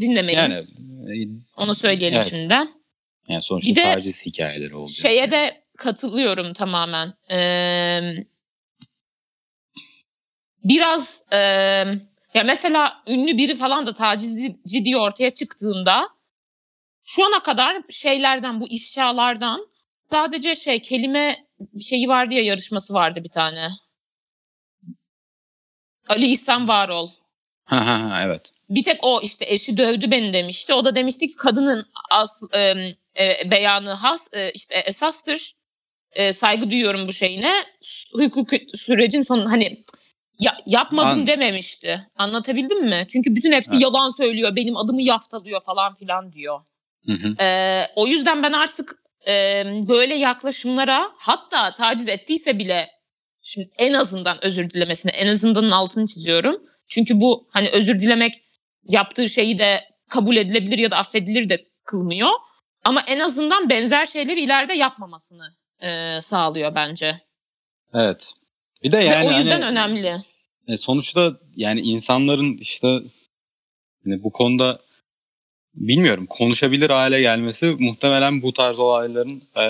dinlemeyin. 0.00 0.38
Yani 0.38 0.64
Onu 1.56 1.74
söyleyelim 1.74 2.18
evet. 2.18 2.28
şimdiden. 2.36 2.68
Yani 3.28 3.42
sonuçta 3.42 3.70
Bir 3.70 3.76
de 3.76 3.82
taciz 3.82 4.26
hikayeleri 4.26 4.74
olacak. 4.74 4.96
Şeye 4.96 5.20
yani. 5.20 5.30
de 5.30 5.62
katılıyorum 5.78 6.52
tamamen. 6.52 7.14
Ee, 7.30 8.00
biraz 10.64 11.24
e, 11.32 11.36
ya 12.34 12.44
mesela 12.44 13.02
ünlü 13.06 13.36
biri 13.36 13.54
falan 13.54 13.86
da 13.86 13.92
tacizci 13.92 14.84
diye 14.84 14.96
ortaya 14.96 15.30
çıktığında 15.30 16.08
şu 17.14 17.26
ana 17.26 17.42
kadar 17.42 17.82
şeylerden 17.90 18.60
bu 18.60 18.68
ifşalardan 18.68 19.68
sadece 20.10 20.54
şey 20.54 20.82
kelime 20.82 21.46
şeyi 21.80 22.08
vardı 22.08 22.34
ya 22.34 22.42
yarışması 22.42 22.94
vardı 22.94 23.24
bir 23.24 23.30
tane. 23.30 23.70
Ali 26.08 26.26
İhsan 26.26 26.68
Varol. 26.68 27.10
Ha 27.64 27.86
ha 27.86 28.10
ha 28.10 28.22
evet. 28.22 28.52
bir 28.70 28.82
tek 28.84 29.04
o 29.04 29.20
işte 29.22 29.44
eşi 29.48 29.76
dövdü 29.76 30.10
beni 30.10 30.32
demişti. 30.32 30.74
O 30.74 30.84
da 30.84 30.96
demişti 30.96 31.28
ki 31.28 31.36
kadının 31.36 31.86
as, 32.10 32.42
e, 32.52 32.60
e, 33.18 33.50
beyanı 33.50 33.90
has 33.90 34.28
e, 34.34 34.52
işte 34.54 34.74
esastır. 34.74 35.54
E, 36.12 36.32
saygı 36.32 36.70
duyuyorum 36.70 37.08
bu 37.08 37.12
şeyine. 37.12 37.64
Hukuk 38.12 38.50
sürecin 38.74 39.22
sonu 39.22 39.50
hani 39.50 39.84
ya, 40.38 40.58
yapmadım 40.66 41.20
An- 41.20 41.26
dememişti. 41.26 42.06
Anlatabildim 42.16 42.84
mi? 42.84 43.06
Çünkü 43.08 43.34
bütün 43.36 43.52
hepsi 43.52 43.72
Evet. 43.72 43.82
yalan 43.82 44.10
söylüyor. 44.10 44.56
Benim 44.56 44.76
adımı 44.76 45.02
yaftalıyor 45.02 45.62
falan 45.62 45.94
filan 45.94 46.32
diyor. 46.32 46.60
Hı 47.06 47.12
hı. 47.12 47.34
Ee, 47.40 47.86
o 47.96 48.06
yüzden 48.06 48.42
ben 48.42 48.52
artık 48.52 48.94
e, 49.28 49.64
böyle 49.88 50.14
yaklaşımlara 50.14 51.10
hatta 51.18 51.74
taciz 51.74 52.08
ettiyse 52.08 52.58
bile 52.58 52.90
şimdi 53.42 53.70
en 53.78 53.92
azından 53.92 54.44
özür 54.44 54.70
dilemesine 54.70 55.12
en 55.12 55.26
azından 55.26 55.70
altını 55.70 56.06
çiziyorum. 56.06 56.56
Çünkü 56.88 57.20
bu 57.20 57.48
hani 57.50 57.68
özür 57.70 58.00
dilemek 58.00 58.34
yaptığı 58.88 59.28
şeyi 59.28 59.58
de 59.58 59.80
kabul 60.08 60.36
edilebilir 60.36 60.78
ya 60.78 60.90
da 60.90 60.96
affedilir 60.96 61.48
de 61.48 61.64
kılmıyor. 61.84 62.30
Ama 62.84 63.02
en 63.06 63.18
azından 63.18 63.70
benzer 63.70 64.06
şeyleri 64.06 64.40
ileride 64.40 64.74
yapmamasını 64.74 65.54
e, 65.82 66.20
sağlıyor 66.20 66.74
bence. 66.74 67.20
Evet. 67.94 68.32
Bir 68.82 68.92
de 68.92 68.96
yani 68.96 69.30
Ve 69.30 69.34
o 69.34 69.38
yüzden 69.38 69.60
hani, 69.62 69.70
önemli. 69.70 70.22
e, 70.68 70.76
sonuçta 70.76 71.32
yani 71.56 71.80
insanların 71.80 72.56
işte 72.60 73.00
hani 74.04 74.22
bu 74.22 74.32
konuda 74.32 74.80
bilmiyorum 75.74 76.26
konuşabilir 76.26 76.90
hale 76.90 77.20
gelmesi 77.20 77.66
muhtemelen 77.78 78.42
bu 78.42 78.52
tarz 78.52 78.78
olayların 78.78 79.42
e, 79.56 79.62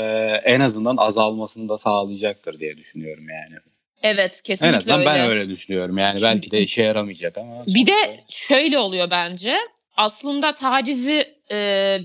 en 0.45 0.61
azından 0.61 0.97
azalmasını 0.97 1.69
da 1.69 1.79
sağlayacaktır 1.79 2.61
diye 2.61 2.77
düşünüyorum 2.77 3.25
yani. 3.29 3.61
Evet 4.03 4.35
En 4.45 4.47
kesinlikle 4.47 4.77
azından 4.77 4.99
öyle. 5.01 5.11
ben 5.11 5.31
öyle 5.31 5.49
düşünüyorum. 5.49 5.99
Yani 5.99 6.19
Çünkü- 6.19 6.25
belki 6.35 6.51
de 6.51 6.63
işe 6.63 6.83
yaramayacak 6.83 7.39
ama. 7.39 7.65
Bir 7.67 7.87
de 7.87 7.93
sonuçta- 8.05 8.25
şöyle 8.29 8.79
oluyor 8.79 9.11
bence. 9.11 9.57
Aslında 9.97 10.55
tacizi 10.55 11.35
e, 11.51 11.57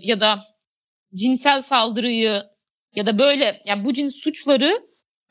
ya 0.01 0.19
da 0.19 0.43
cinsel 1.15 1.61
saldırıyı 1.61 2.43
ya 2.95 3.05
da 3.05 3.19
böyle 3.19 3.61
ya 3.65 3.85
bu 3.85 3.93
cins 3.93 4.15
suçları 4.15 4.79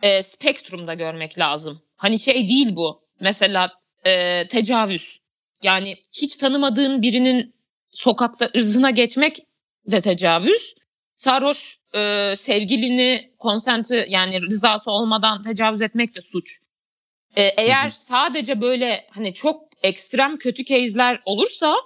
e, 0.02 0.22
spektrumda 0.22 0.94
görmek 0.94 1.38
lazım. 1.38 1.82
Hani 1.96 2.18
şey 2.18 2.48
değil 2.48 2.68
bu. 2.76 3.02
Mesela 3.20 3.72
e, 4.06 4.46
tecavüz. 4.48 5.18
Yani 5.64 5.94
hiç 6.12 6.36
tanımadığın 6.36 7.02
birinin 7.02 7.54
sokakta 7.94 8.50
ırzına 8.56 8.90
geçmek 8.90 9.38
de 9.86 10.00
tecavüz. 10.00 10.74
Sarhoş 11.16 11.78
e, 11.94 12.34
sevgilini 12.36 13.34
konsenti 13.38 14.06
yani 14.08 14.42
rızası 14.42 14.90
olmadan 14.90 15.42
tecavüz 15.42 15.82
etmek 15.82 16.14
de 16.14 16.20
suç. 16.20 16.58
E, 17.36 17.42
eğer 17.42 17.84
Hı 17.84 17.88
hı. 17.88 17.98
sadece 17.98 18.60
böyle 18.60 19.06
hani 19.10 19.34
çok 19.34 19.62
ekstrem 19.82 20.36
kötü 20.36 20.64
case'ler 20.64 21.22
olursa 21.24 21.76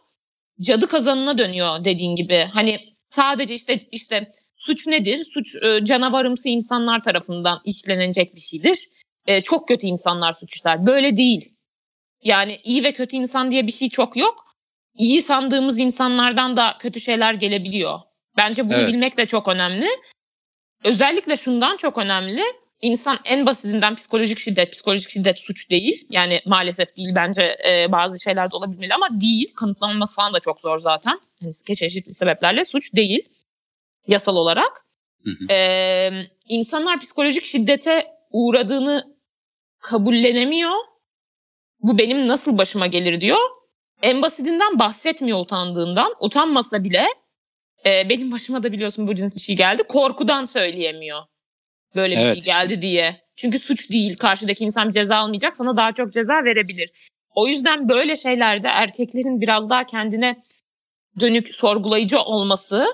cadı 0.60 0.86
kazanına 0.86 1.38
dönüyor 1.38 1.84
dediğin 1.84 2.16
gibi. 2.16 2.48
Hani 2.52 2.78
sadece 3.10 3.54
işte 3.54 3.78
işte 3.92 4.32
suç 4.56 4.86
nedir? 4.86 5.18
Suç 5.18 5.56
e, 5.62 5.84
canavarımsı 5.84 6.48
insanlar 6.48 7.02
tarafından 7.02 7.60
işlenecek 7.64 8.34
bir 8.34 8.40
şeydir. 8.40 8.88
E, 9.26 9.40
çok 9.42 9.68
kötü 9.68 9.86
insanlar 9.86 10.32
suç 10.32 10.54
işler. 10.54 10.86
Böyle 10.86 11.16
değil. 11.16 11.54
Yani 12.22 12.60
iyi 12.64 12.84
ve 12.84 12.92
kötü 12.92 13.16
insan 13.16 13.50
diye 13.50 13.66
bir 13.66 13.72
şey 13.72 13.88
çok 13.88 14.16
yok. 14.16 14.47
İyi 14.98 15.22
sandığımız 15.22 15.78
insanlardan 15.78 16.56
da 16.56 16.76
kötü 16.78 17.00
şeyler 17.00 17.34
gelebiliyor. 17.34 17.98
Bence 18.36 18.66
bunu 18.66 18.78
Evet. 18.78 18.88
bilmek 18.88 19.16
de 19.16 19.26
çok 19.26 19.48
önemli. 19.48 19.88
Özellikle 20.84 21.36
şundan 21.36 21.76
çok 21.76 21.98
önemli. 21.98 22.42
İnsan 22.82 23.18
en 23.24 23.46
basitinden 23.46 23.94
psikolojik 23.94 24.38
şiddet, 24.38 24.72
psikolojik 24.72 25.10
şiddet 25.10 25.38
suç 25.38 25.70
değil. 25.70 26.06
Yani 26.10 26.40
maalesef 26.46 26.96
değil 26.96 27.08
bence 27.14 27.56
e, 27.68 27.92
bazı 27.92 28.20
şeylerde 28.20 28.56
olabilmeli 28.56 28.94
ama 28.94 29.20
değil. 29.20 29.52
Kanıtlanması 29.56 30.16
falan 30.16 30.34
da 30.34 30.40
çok 30.40 30.60
zor 30.60 30.78
zaten. 30.78 31.20
Hani 31.40 31.76
çeşitli 31.76 32.12
sebeplerle 32.12 32.64
suç 32.64 32.94
değil 32.94 33.28
yasal 34.06 34.36
olarak. 34.36 34.86
Hı 35.24 35.30
hı. 35.30 36.26
İnsanlar 36.48 37.00
psikolojik 37.00 37.44
şiddete 37.44 38.06
uğradığını 38.30 39.16
kabullenemiyor. 39.80 40.74
Bu 41.80 41.98
benim 41.98 42.28
nasıl 42.28 42.58
başıma 42.58 42.86
gelir 42.86 43.20
diyor. 43.20 43.38
En 44.02 44.22
basitinden 44.22 44.78
bahsetmiyor 44.78 45.40
utandığından. 45.40 46.14
Utanmasa 46.20 46.84
bile 46.84 47.06
e, 47.86 48.08
benim 48.08 48.32
başıma 48.32 48.62
da 48.62 48.72
biliyorsun 48.72 49.06
bu 49.06 49.14
cins 49.14 49.34
bir 49.34 49.40
şey 49.40 49.56
geldi. 49.56 49.82
Korkudan 49.82 50.44
söyleyemiyor. 50.44 51.22
Böyle 51.96 52.16
bir 52.16 52.20
Evet 52.20 52.32
şey 52.32 52.38
işte. 52.38 52.50
geldi 52.50 52.82
diye. 52.82 53.20
Çünkü 53.36 53.58
suç 53.58 53.90
değil. 53.90 54.16
Karşıdaki 54.16 54.64
insan 54.64 54.90
ceza 54.90 55.16
almayacak. 55.16 55.56
Sana 55.56 55.76
daha 55.76 55.92
çok 55.92 56.12
ceza 56.12 56.44
verebilir. 56.44 56.90
O 57.34 57.48
yüzden 57.48 57.88
böyle 57.88 58.16
şeylerde 58.16 58.68
erkeklerin 58.68 59.40
biraz 59.40 59.70
daha 59.70 59.86
kendine 59.86 60.36
dönük 61.20 61.48
sorgulayıcı 61.48 62.20
olması 62.20 62.86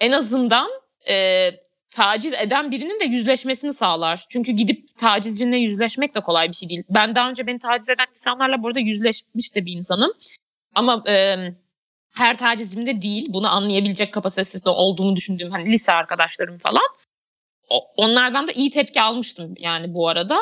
en 0.00 0.12
azından 0.12 0.68
e, 1.08 1.48
taciz 1.90 2.32
eden 2.32 2.70
birinin 2.70 3.00
de 3.00 3.04
yüzleşmesini 3.04 3.72
sağlar. 3.72 4.24
Çünkü 4.28 4.52
gidip 4.52 4.98
tacizcinle 4.98 5.56
yüzleşmek 5.56 6.14
de 6.14 6.20
kolay 6.20 6.48
bir 6.48 6.54
şey 6.54 6.68
değil. 6.68 6.82
Ben 6.90 7.14
daha 7.14 7.30
önce 7.30 7.46
beni 7.46 7.58
taciz 7.58 7.88
eden 7.88 8.06
insanlarla 8.10 8.62
burada 8.62 8.80
yüzleşmiş 8.80 9.54
de 9.54 9.66
bir 9.66 9.72
insanım. 9.72 10.12
Ama 10.74 11.04
e, 11.08 11.36
her 12.14 12.38
tacizcimde 12.38 13.02
değil. 13.02 13.26
Bunu 13.28 13.48
anlayabilecek 13.48 14.12
kapasitesinde 14.12 14.70
olduğumu 14.70 15.16
düşündüğüm 15.16 15.50
hani 15.50 15.72
lise 15.72 15.92
arkadaşlarım 15.92 16.58
falan. 16.58 16.88
O- 17.70 17.86
onlardan 17.96 18.48
da 18.48 18.52
iyi 18.52 18.70
tepki 18.70 19.00
almıştım 19.00 19.54
yani 19.58 19.94
bu 19.94 20.08
arada. 20.08 20.38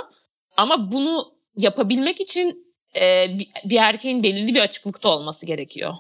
Ama 0.57 0.93
bunu 0.93 1.35
yapabilmek 1.57 2.21
için 2.21 2.67
e, 3.01 3.27
bir, 3.65 3.77
erkeğin 3.77 4.23
belirli 4.23 4.55
bir 4.55 4.61
açıklıkta 4.61 5.09
olması 5.09 5.47
gerekiyor. 5.47 5.95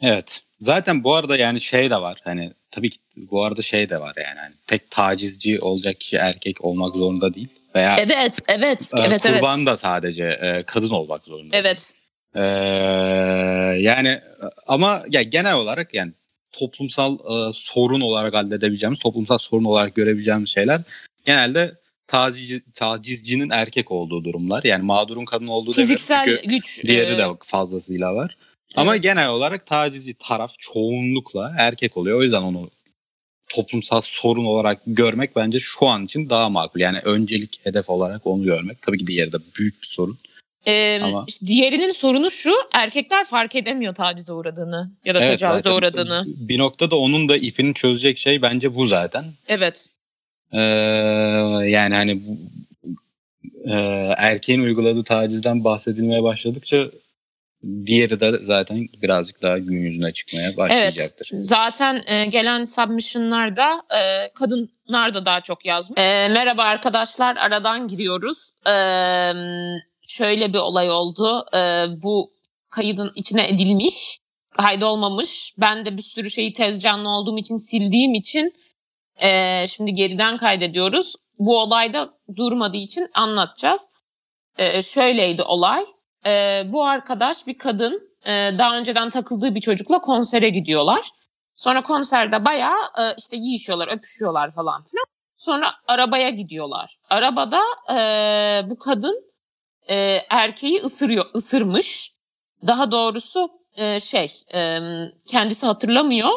Evet. 0.00 0.40
Zaten 0.58 1.04
bu 1.04 1.14
arada 1.14 1.36
yani 1.36 1.60
şey 1.60 1.90
de 1.90 2.00
var. 2.00 2.20
Hani 2.24 2.52
tabii 2.70 2.90
ki 2.90 2.98
bu 3.16 3.44
arada 3.44 3.62
şey 3.62 3.88
de 3.88 4.00
var 4.00 4.14
yani. 4.16 4.38
Hani 4.38 4.54
tek 4.66 4.90
tacizci 4.90 5.60
olacak 5.60 6.00
kişi 6.00 6.16
erkek 6.16 6.64
olmak 6.64 6.96
zorunda 6.96 7.34
değil. 7.34 7.48
Veya 7.74 7.96
Evet, 7.98 8.38
evet, 8.48 8.90
e, 8.96 9.02
evet, 9.02 9.22
kurban 9.22 9.58
evet. 9.58 9.66
da 9.66 9.76
sadece 9.76 10.24
e, 10.24 10.62
kadın 10.62 10.90
olmak 10.90 11.24
zorunda. 11.24 11.56
Evet. 11.56 11.94
Ee, 12.36 12.42
yani 13.78 14.20
ama 14.66 15.02
ya 15.10 15.22
genel 15.22 15.54
olarak 15.54 15.94
yani 15.94 16.12
toplumsal 16.52 17.14
e, 17.14 17.52
sorun 17.52 18.00
olarak 18.00 18.34
halledebileceğimiz, 18.34 18.98
toplumsal 18.98 19.38
sorun 19.38 19.64
olarak 19.64 19.94
görebileceğimiz 19.94 20.50
şeyler 20.50 20.80
genelde 21.24 21.74
taciz, 22.06 22.62
tacizcinin 22.74 23.50
erkek 23.50 23.90
olduğu 23.90 24.24
durumlar. 24.24 24.64
Yani 24.64 24.82
mağdurun 24.82 25.24
kadın 25.24 25.46
olduğu 25.46 25.72
demiyorum 25.72 25.94
Fiziksel 25.94 26.24
çünkü 26.24 26.48
güç. 26.48 26.82
diğeri 26.86 27.14
e, 27.14 27.18
de 27.18 27.26
fazlasıyla 27.44 28.14
var. 28.14 28.36
Ama 28.74 28.92
evet. 28.94 29.02
genel 29.02 29.28
olarak 29.28 29.66
tacizci 29.66 30.14
taraf 30.14 30.54
çoğunlukla 30.58 31.54
erkek 31.58 31.96
oluyor. 31.96 32.18
O 32.18 32.22
yüzden 32.22 32.42
onu 32.42 32.70
toplumsal 33.48 34.00
sorun 34.00 34.44
olarak 34.44 34.80
görmek 34.86 35.36
bence 35.36 35.60
şu 35.60 35.86
an 35.86 36.04
için 36.04 36.30
daha 36.30 36.48
makul. 36.48 36.80
Yani 36.80 36.98
öncelik 36.98 37.60
hedef 37.66 37.90
olarak 37.90 38.26
onu 38.26 38.44
görmek. 38.44 38.82
Tabii 38.82 38.98
ki 38.98 39.06
diğeri 39.06 39.32
de 39.32 39.36
büyük 39.58 39.82
bir 39.82 39.86
sorun. 39.86 40.18
Ee, 40.66 41.00
Ama- 41.02 41.26
diğerinin 41.46 41.90
sorunu 41.90 42.30
şu 42.30 42.52
erkekler 42.72 43.24
fark 43.24 43.54
edemiyor 43.54 43.94
tacize 43.94 44.32
uğradığını 44.32 44.90
ya 45.04 45.14
da 45.14 45.18
Evet, 45.18 45.28
tecavüze 45.28 45.72
uğradığını. 45.72 46.24
Bir 46.26 46.58
noktada 46.58 46.96
onun 46.96 47.28
da 47.28 47.36
ipini 47.36 47.74
çözecek 47.74 48.18
şey 48.18 48.42
bence 48.42 48.74
bu 48.74 48.86
zaten. 48.86 49.24
Evet. 49.48 49.88
Ee, 50.52 50.60
yani 51.68 51.94
hani 51.94 52.20
bu, 52.26 52.38
e, 53.70 53.74
erkeğin 54.18 54.60
uyguladığı 54.60 55.04
tacizden 55.04 55.64
bahsedilmeye 55.64 56.22
başladıkça 56.22 56.86
diğeri 57.86 58.20
de 58.20 58.38
zaten 58.42 58.88
birazcık 59.02 59.42
daha 59.42 59.58
gün 59.58 59.76
yüzüne 59.76 60.12
çıkmaya 60.12 60.46
Evet. 60.46 60.56
başlayacaktır. 60.56 61.28
Zaten 61.32 62.02
e, 62.06 62.26
gelen 62.26 62.64
submission'larda 62.64 63.82
e, 63.90 64.32
kadınlar 64.34 65.14
da 65.14 65.26
daha 65.26 65.40
çok 65.40 65.66
yazmış. 65.66 65.98
E, 66.00 66.28
merhaba 66.28 66.62
arkadaşlar 66.62 67.36
aradan 67.36 67.88
giriyoruz. 67.88 68.50
E, 68.66 68.72
şöyle 70.08 70.52
bir 70.52 70.58
olay 70.58 70.90
oldu. 70.90 71.46
E, 71.54 71.84
bu 72.02 72.32
kaydın 72.70 73.12
içine 73.14 73.48
edilmiş. 73.48 74.20
Kaydolmamış. 74.50 75.54
Ben 75.58 75.86
de 75.86 75.96
bir 75.96 76.02
sürü 76.02 76.30
şeyi 76.30 76.52
tez 76.52 76.82
canlı 76.82 77.08
olduğum 77.08 77.38
için 77.38 77.56
sildiğim 77.56 78.14
için 78.14 78.52
e, 79.16 79.66
şimdi 79.66 79.92
geriden 79.92 80.36
kaydediyoruz. 80.36 81.14
Bu 81.38 81.58
olayda 81.58 82.10
durmadığı 82.36 82.76
için 82.76 83.08
anlatacağız. 83.14 83.88
E, 84.56 84.82
şöyleydi 84.82 85.42
olay. 85.42 85.86
E, 86.26 86.62
bu 86.72 86.84
arkadaş 86.84 87.46
bir 87.46 87.58
kadın 87.58 88.10
e, 88.26 88.50
daha 88.58 88.78
önceden 88.78 89.10
takıldığı 89.10 89.54
bir 89.54 89.60
çocukla 89.60 90.00
konsere 90.00 90.48
gidiyorlar. 90.48 91.10
Sonra 91.56 91.82
konserde 91.82 92.44
bayağı 92.44 92.78
e, 92.98 93.14
işte 93.18 93.36
yiyişiyorlar, 93.36 93.88
öpüşüyorlar 93.88 94.54
falan 94.54 94.84
filan. 94.84 95.04
Sonra 95.38 95.74
arabaya 95.86 96.30
gidiyorlar. 96.30 96.96
Arabada 97.10 97.60
e, 97.90 97.98
bu 98.70 98.78
kadın 98.78 99.25
e, 99.88 99.96
erkeği 100.30 100.80
ısırıyor, 100.80 101.24
ısırmış. 101.34 102.12
Daha 102.66 102.90
doğrusu 102.90 103.50
e, 103.76 104.00
şey 104.00 104.32
e, 104.54 104.80
kendisi 105.28 105.66
hatırlamıyor. 105.66 106.30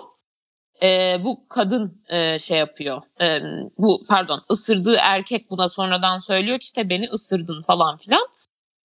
E, 0.83 1.17
bu 1.23 1.47
kadın 1.47 2.03
e, 2.09 2.39
şey 2.39 2.57
yapıyor. 2.57 3.01
E, 3.21 3.39
bu 3.77 4.05
pardon 4.09 4.41
ısırdığı 4.51 4.95
erkek 4.95 5.51
buna 5.51 5.69
sonradan 5.69 6.17
söylüyor 6.17 6.57
işte 6.61 6.89
beni 6.89 7.09
ısırdın 7.09 7.61
falan 7.61 7.97
filan. 7.97 8.27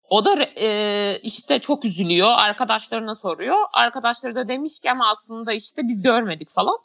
O 0.10 0.26
da 0.26 0.44
e, 0.44 1.20
işte 1.24 1.60
çok 1.60 1.86
üzülüyor. 1.86 2.30
Arkadaşlarına 2.38 3.16
soruyor. 3.16 3.58
Arkadaşları 3.74 4.36
da 4.36 4.48
demiş 4.48 4.80
ki 4.80 4.92
ama 4.92 5.10
aslında 5.10 5.54
işte 5.54 5.82
biz 5.84 6.02
görmedik 6.02 6.50
falan. 6.50 6.78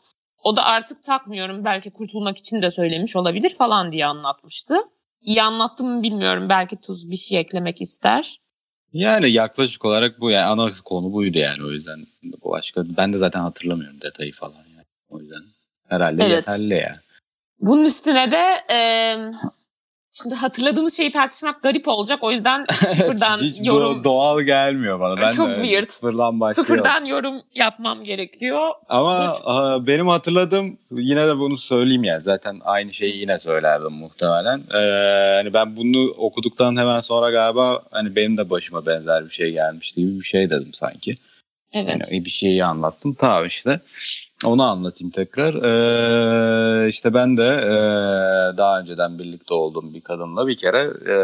O 0.43 0.57
da 0.57 0.65
artık 0.65 1.03
takmıyorum 1.03 1.65
belki 1.65 1.91
kurtulmak 1.91 2.39
için 2.39 2.63
de 2.63 2.71
söylemiş 2.71 3.17
olabilir 3.17 3.55
falan 3.55 3.93
diye 3.93 4.07
anlatmıştı. 4.07 4.77
İyi 5.27 5.43
anlattım 5.43 5.89
mı 5.89 6.03
bilmiyorum. 6.03 6.49
Belki 6.49 6.77
Tuz 6.77 7.11
bir 7.11 7.17
şey 7.17 7.41
eklemek 7.41 7.81
ister. 7.83 8.41
Yani 8.93 9.31
yaklaşık 9.31 9.85
olarak 9.85 10.21
bu 10.21 10.31
yani 10.31 10.45
ana 10.45 10.73
konu 10.85 11.13
buydu 11.13 11.39
yani 11.39 11.65
o 11.65 11.71
yüzden 11.71 12.07
başka 12.45 12.83
ben 12.97 13.13
de 13.13 13.19
zaten 13.19 13.41
hatırlamıyorum 13.41 14.01
detayı 14.01 14.33
falan 14.33 14.53
yani. 14.77 14.87
O 15.09 15.21
yüzden 15.21 15.43
herhalde 15.89 16.25
Evet. 16.25 16.37
yeterli 16.37 16.75
ya. 16.75 17.01
Bunun 17.61 17.85
üstüne 17.85 18.31
de 18.33 18.75
e, 18.75 18.79
şimdi 20.23 20.35
hatırladığımız 20.35 20.97
şeyi 20.97 21.13
tartışmak 21.13 21.63
garip 21.63 21.89
olacak. 21.89 22.19
O 22.23 22.33
yüzden 22.33 22.65
sıfırdan 22.87 23.39
Hiç 23.39 23.57
yorum 23.63 24.05
doğal 24.05 24.41
gelmiyor 24.41 25.01
bana. 25.01 25.21
Ben 25.21 25.33
Çok 25.33 25.49
de 25.49 25.61
weird. 25.61 25.85
sıfırdan 25.85 26.41
başlıyorum. 26.41 26.65
sıfırdan 26.65 27.05
yorum 27.05 27.43
yapmam 27.55 28.03
gerekiyor. 28.03 28.71
Ama 28.89 29.17
aha, 29.45 29.87
benim 29.87 30.09
hatırladığım 30.09 30.79
yine 30.91 31.27
de 31.27 31.39
bunu 31.39 31.59
söyleyeyim 31.59 32.05
yani. 32.05 32.23
Zaten 32.23 32.61
aynı 32.65 32.93
şeyi 32.93 33.17
yine 33.17 33.39
söylerdim 33.39 33.93
muhtemelen. 33.93 34.61
Ee, 34.75 35.35
hani 35.37 35.55
ben 35.55 35.77
bunu 35.77 36.11
okuduktan 36.11 36.77
hemen 36.77 37.01
sonra 37.01 37.31
galiba 37.31 37.83
hani 37.91 38.17
benim 38.17 38.37
de 38.37 38.51
başıma 38.51 38.87
benzer 38.87 39.25
bir 39.25 39.31
şey 39.31 39.53
gelmişti 39.53 40.01
gibi 40.01 40.21
bir 40.21 40.25
şey 40.25 40.51
dedim 40.51 40.71
sanki. 40.73 41.17
Evet. 41.73 42.09
Yani 42.13 42.25
bir 42.25 42.31
şeyi 42.31 42.65
anlattım. 42.65 43.15
Tamam 43.15 43.47
işte. 43.47 43.81
Onu 44.45 44.63
anlatayım 44.63 45.11
tekrar. 45.11 45.55
Ee, 45.55 46.89
işte 46.89 47.15
ben 47.15 47.37
de 47.37 47.47
e, 47.47 47.73
daha 48.57 48.81
önceden 48.81 49.19
birlikte 49.19 49.55
olduğum 49.55 49.95
bir 49.95 50.01
kadınla 50.01 50.47
bir 50.47 50.57
kere 50.57 50.83
e, 51.13 51.17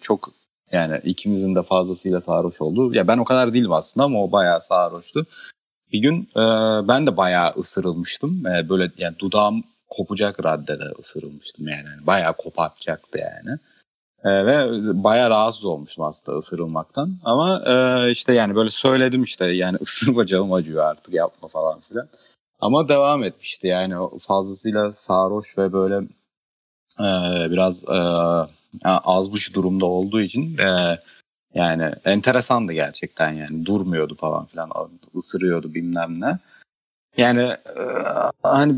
çok 0.00 0.30
yani 0.72 1.00
ikimizin 1.04 1.54
de 1.54 1.62
fazlasıyla 1.62 2.20
sarhoş 2.20 2.60
olduğu. 2.60 2.94
Ya 2.94 3.08
ben 3.08 3.18
o 3.18 3.24
kadar 3.24 3.52
değilim 3.52 3.72
aslında 3.72 4.04
ama 4.04 4.22
o 4.22 4.32
bayağı 4.32 4.62
sarhoştu. 4.62 5.26
Bir 5.92 5.98
gün 5.98 6.28
e, 6.36 6.42
ben 6.88 7.06
de 7.06 7.16
bayağı 7.16 7.54
ısırılmıştım. 7.58 8.46
E, 8.46 8.68
böyle 8.68 8.90
yani 8.98 9.18
dudağım 9.18 9.64
kopacak 9.88 10.44
raddede 10.44 10.84
ısırılmıştım 11.00 11.68
yani. 11.68 11.86
yani 11.88 12.06
bayağı 12.06 12.34
kopartacaktı 12.36 13.18
yani. 13.18 13.58
E, 14.24 14.46
ve 14.46 14.68
bayağı 15.04 15.30
rahatsız 15.30 15.64
olmuştum 15.64 16.04
aslında 16.04 16.38
ısırılmaktan. 16.38 17.16
Ama 17.24 17.62
e, 17.66 18.10
işte 18.10 18.32
yani 18.32 18.54
böyle 18.54 18.70
söyledim 18.70 19.22
işte 19.22 19.46
yani 19.46 19.78
ısırma 19.82 20.26
canım 20.26 20.52
acıyor 20.52 20.84
artık 20.84 21.14
yapma 21.14 21.48
falan 21.48 21.80
filan. 21.80 22.08
Ama 22.60 22.88
devam 22.88 23.24
etmişti 23.24 23.66
yani. 23.66 23.94
Fazlasıyla 24.20 24.92
sarhoş 24.92 25.58
ve 25.58 25.72
böyle 25.72 25.96
e, 27.00 27.06
biraz 27.50 27.84
e, 27.84 27.98
azmış 28.84 29.54
durumda 29.54 29.86
olduğu 29.86 30.20
için 30.20 30.58
e, 30.58 30.98
yani 31.54 31.92
enteresandı 32.04 32.72
gerçekten 32.72 33.32
yani. 33.32 33.66
Durmuyordu 33.66 34.14
falan 34.14 34.46
filan 34.46 34.70
ısırıyordu 35.16 35.74
bilmem 35.74 36.20
ne. 36.20 36.38
Yani 37.16 37.42
e, 37.76 37.82
hani 38.42 38.74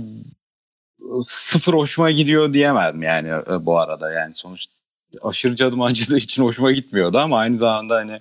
sıfır 1.25 1.75
hoşuma 1.75 2.11
gidiyor 2.11 2.53
diyemem 2.53 3.03
yani 3.03 3.29
e, 3.29 3.67
bu 3.67 3.79
arada. 3.79 4.13
Yani 4.13 4.35
sonuçta 4.35 4.73
aşırı 5.23 5.57
canım 5.57 5.83
acıdığı 5.83 6.19
için 6.19 6.43
hoşuma 6.43 6.73
gitmiyordu 6.73 7.19
ama 7.19 7.39
aynı 7.39 7.59
zamanda 7.59 7.95
hani 7.95 8.21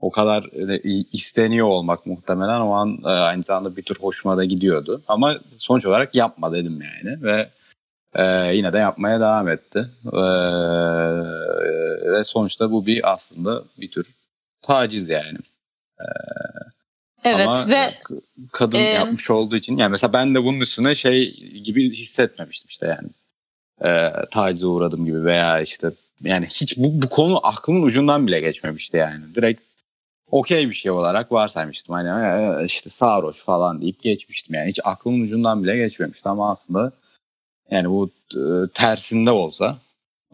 o 0.00 0.10
kadar 0.10 0.44
e, 0.44 0.80
isteniyor 1.12 1.66
olmak 1.66 2.06
muhtemelen 2.06 2.60
o 2.60 2.72
an 2.72 2.98
e, 3.04 3.08
aynı 3.08 3.42
zamanda 3.42 3.76
bir 3.76 3.82
tür 3.82 3.96
hoşuma 4.00 4.36
da 4.36 4.44
gidiyordu. 4.44 5.02
Ama 5.08 5.38
sonuç 5.58 5.86
olarak 5.86 6.14
yapma 6.14 6.52
dedim 6.52 6.78
yani 6.82 7.22
ve 7.22 7.48
e, 8.14 8.56
yine 8.56 8.72
de 8.72 8.78
yapmaya 8.78 9.20
devam 9.20 9.48
etti. 9.48 9.84
E, 10.12 10.20
ve 12.12 12.24
sonuçta 12.24 12.70
bu 12.70 12.86
bir 12.86 13.12
aslında 13.12 13.62
bir 13.80 13.90
tür 13.90 14.14
taciz 14.62 15.08
yani. 15.08 15.38
E, 16.00 16.06
Evet 17.24 17.48
ama 17.48 17.68
ve 17.68 17.98
kadın 18.52 18.78
e, 18.78 18.82
yapmış 18.82 19.30
olduğu 19.30 19.56
için 19.56 19.76
yani 19.76 19.90
mesela 19.90 20.12
ben 20.12 20.34
de 20.34 20.44
bunun 20.44 20.60
üstüne 20.60 20.94
şey 20.94 21.30
gibi 21.64 21.92
hissetmemiştim 21.92 22.68
işte 22.68 22.86
yani. 22.86 23.08
E, 23.92 24.12
tacize 24.30 24.66
uğradım 24.66 25.04
gibi 25.04 25.24
veya 25.24 25.60
işte 25.60 25.90
yani 26.22 26.46
hiç 26.46 26.76
bu, 26.76 27.02
bu 27.02 27.08
konu 27.08 27.46
aklımın 27.46 27.82
ucundan 27.82 28.26
bile 28.26 28.40
geçmemişti 28.40 28.96
yani. 28.96 29.34
Direkt 29.34 29.69
okey 30.30 30.68
bir 30.68 30.74
şey 30.74 30.90
olarak 30.92 31.32
varsaymıştım. 31.32 31.94
Hani 31.94 32.08
e, 32.62 32.64
işte 32.64 32.90
sarhoş 32.90 33.44
falan 33.44 33.82
deyip 33.82 34.02
geçmiştim 34.02 34.54
yani. 34.54 34.68
Hiç 34.68 34.80
aklımın 34.84 35.24
ucundan 35.24 35.62
bile 35.62 35.76
geçmemişti 35.76 36.28
ama 36.28 36.50
aslında 36.50 36.92
yani 37.70 37.90
bu 37.90 38.10
e, 38.36 38.68
tersinde 38.74 39.30
olsa 39.30 39.76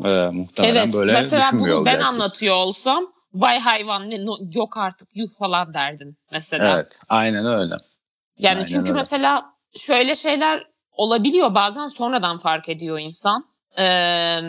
e, 0.05 0.29
muhtemelen 0.33 0.77
evet 0.83 0.95
böyle 0.95 1.13
mesela 1.13 1.43
düşünmüyor 1.43 1.77
bunu 1.77 1.85
ben 1.87 1.93
olacaktım. 1.93 2.15
anlatıyor 2.15 2.55
olsam 2.57 3.13
vay 3.35 3.59
hayvan 3.59 4.11
ne, 4.11 4.27
no- 4.27 4.39
yok 4.55 4.77
artık 4.77 5.09
yuh 5.15 5.29
falan 5.39 5.75
derdin 5.75 6.17
mesela. 6.33 6.75
Evet 6.75 7.01
aynen 7.09 7.47
öyle. 7.47 7.75
Yani 8.39 8.57
Aynen 8.57 8.67
çünkü 8.67 8.89
öyle. 8.89 8.93
mesela 8.99 9.45
şöyle 9.77 10.15
şeyler 10.15 10.67
olabiliyor 10.93 11.55
bazen 11.55 11.89
sonradan 11.89 12.39
fark 12.39 12.69
ediyor 12.69 12.99
insan. 12.99 13.45
Ee, 13.79 14.41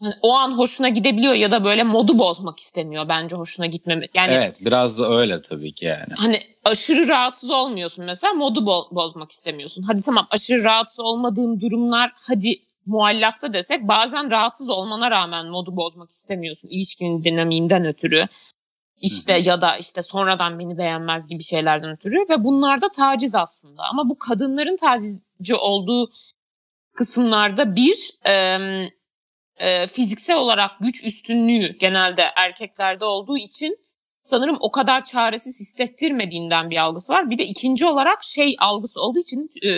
hani 0.00 0.14
o 0.22 0.32
an 0.34 0.52
hoşuna 0.52 0.88
gidebiliyor 0.88 1.34
ya 1.34 1.50
da 1.50 1.64
böyle 1.64 1.82
modu 1.82 2.18
bozmak 2.18 2.58
istemiyor 2.60 3.08
bence 3.08 3.36
hoşuna 3.36 3.66
gitmeme. 3.66 4.06
Yani 4.14 4.32
Evet 4.32 4.60
biraz 4.64 4.98
da 4.98 5.08
öyle 5.10 5.42
tabii 5.42 5.72
ki 5.72 5.84
yani. 5.84 6.14
hani 6.16 6.40
aşırı 6.64 7.08
rahatsız 7.08 7.50
olmuyorsun 7.50 8.04
mesela 8.04 8.32
modu 8.32 8.60
bo- 8.60 8.94
bozmak 8.94 9.30
istemiyorsun. 9.30 9.82
Hadi 9.82 10.02
tamam 10.02 10.26
aşırı 10.30 10.64
rahatsız 10.64 11.00
olmadığın 11.00 11.60
durumlar 11.60 12.12
hadi 12.14 12.56
muallakta 12.86 13.52
desek 13.52 13.88
bazen 13.88 14.30
rahatsız 14.30 14.70
olmana 14.70 15.10
rağmen 15.10 15.46
modu 15.46 15.76
bozmak 15.76 16.10
istemiyorsun 16.10 16.68
ilişkinin 16.68 17.24
dinamiğinden 17.24 17.84
ötürü. 17.84 18.26
İşte 19.00 19.38
ya 19.38 19.60
da 19.60 19.76
işte 19.76 20.02
sonradan 20.02 20.58
beni 20.58 20.78
beğenmez 20.78 21.26
gibi 21.26 21.42
şeylerden 21.42 21.90
ötürü 21.90 22.16
ve 22.30 22.44
bunlar 22.44 22.80
da 22.80 22.88
taciz 22.88 23.34
aslında. 23.34 23.82
Ama 23.90 24.08
bu 24.08 24.18
kadınların 24.18 24.76
tacizci 24.76 25.54
olduğu 25.54 26.10
kısımlarda 26.96 27.76
bir 27.76 28.10
e, 28.26 28.58
e, 29.60 29.86
fiziksel 29.86 30.36
olarak 30.36 30.70
güç 30.80 31.04
üstünlüğü 31.04 31.76
genelde 31.78 32.24
erkeklerde 32.36 33.04
olduğu 33.04 33.38
için 33.38 33.76
sanırım 34.22 34.56
o 34.60 34.70
kadar 34.70 35.04
çaresiz 35.04 35.60
hissettirmediğinden 35.60 36.70
bir 36.70 36.76
algısı 36.76 37.12
var. 37.12 37.30
Bir 37.30 37.38
de 37.38 37.46
ikinci 37.46 37.86
olarak 37.86 38.24
şey 38.24 38.56
algısı 38.58 39.00
olduğu 39.00 39.18
için 39.18 39.48
e, 39.62 39.70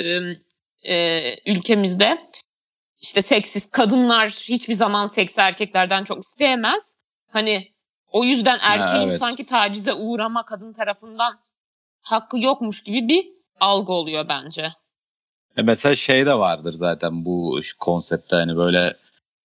e, 0.95 1.53
ülkemizde 1.53 2.18
işte 3.01 3.23
seksist 3.23 3.71
kadınlar 3.71 4.29
hiçbir 4.29 4.75
zaman 4.75 5.07
seksi 5.07 5.40
erkeklerden 5.40 6.05
çok 6.05 6.25
isteyemez. 6.25 6.97
Hani 7.29 7.73
o 8.12 8.25
yüzden 8.25 8.59
erkeğin 8.62 9.09
evet. 9.09 9.18
sanki 9.18 9.47
tacize 9.47 9.95
uğrama 9.95 10.45
kadın 10.45 10.73
tarafından 10.73 11.40
hakkı 12.01 12.38
yokmuş 12.38 12.83
gibi 12.83 13.09
bir 13.09 13.29
algı 13.61 13.92
oluyor 13.92 14.29
bence. 14.29 14.73
E 15.57 15.62
mesela 15.62 15.97
şey 15.97 16.27
de 16.27 16.35
vardır 16.35 16.73
zaten 16.73 17.25
bu 17.25 17.61
konsepte 17.79 18.37
hani 18.37 18.57
böyle 18.57 18.97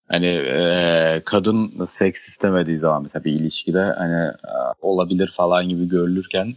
hani 0.08 0.26
e, 0.26 1.22
kadın 1.24 1.84
seks 1.86 2.28
istemediği 2.28 2.78
zaman 2.78 3.02
mesela 3.02 3.24
bir 3.24 3.32
ilişkide 3.32 3.80
hani 3.80 4.26
e, 4.26 4.52
olabilir 4.82 5.28
falan 5.36 5.68
gibi 5.68 5.88
görülürken 5.88 6.54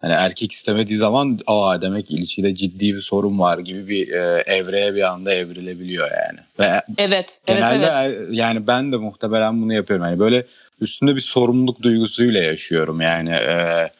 hani 0.00 0.12
erkek 0.12 0.52
istemediği 0.52 0.96
zaman 0.98 1.38
aa 1.46 1.82
demek 1.82 2.10
ilişkide 2.10 2.54
ciddi 2.54 2.94
bir 2.94 3.00
sorun 3.00 3.38
var 3.38 3.58
gibi 3.58 3.88
bir 3.88 4.08
e, 4.12 4.42
evreye 4.46 4.94
bir 4.94 5.02
anda 5.02 5.34
evrilebiliyor 5.34 6.10
yani. 6.10 6.38
Ve 6.58 6.82
Evet, 6.98 7.40
evet, 7.48 7.60
genelde 7.60 7.76
evet. 7.86 7.94
er- 7.94 8.28
yani 8.32 8.66
ben 8.66 8.92
de 8.92 8.96
muhtemelen 8.96 9.62
bunu 9.62 9.72
yapıyorum. 9.74 10.06
Hani 10.06 10.18
böyle 10.18 10.46
üstünde 10.80 11.16
bir 11.16 11.20
sorumluluk 11.20 11.82
duygusuyla 11.82 12.42
yaşıyorum 12.42 13.00
yani. 13.00 13.30
e, 13.30 13.90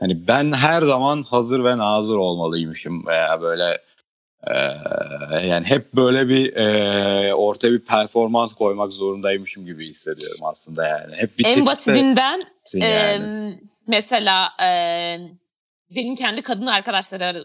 hani 0.00 0.26
ben 0.28 0.52
her 0.52 0.82
zaman 0.82 1.22
hazır 1.22 1.64
ve 1.64 1.76
nazır 1.76 2.16
olmalıymışım 2.16 3.06
veya 3.06 3.42
böyle 3.42 3.78
ee, 4.46 5.46
yani 5.46 5.66
hep 5.66 5.94
böyle 5.94 6.28
bir 6.28 6.56
e, 6.56 7.34
ortaya 7.34 7.72
bir 7.72 7.84
performans 7.84 8.54
koymak 8.54 8.92
zorundaymışım 8.92 9.66
gibi 9.66 9.88
hissediyorum 9.88 10.40
aslında 10.42 10.86
yani. 10.86 11.16
Hep 11.16 11.38
bir 11.38 11.44
en 11.44 11.66
basitinden 11.66 12.42
yani. 12.74 12.84
Em, 12.84 13.60
mesela 13.86 14.48
em, 14.60 15.20
benim 15.96 16.16
kendi 16.16 16.42
kadın 16.42 16.66
arkadaşları 16.66 17.44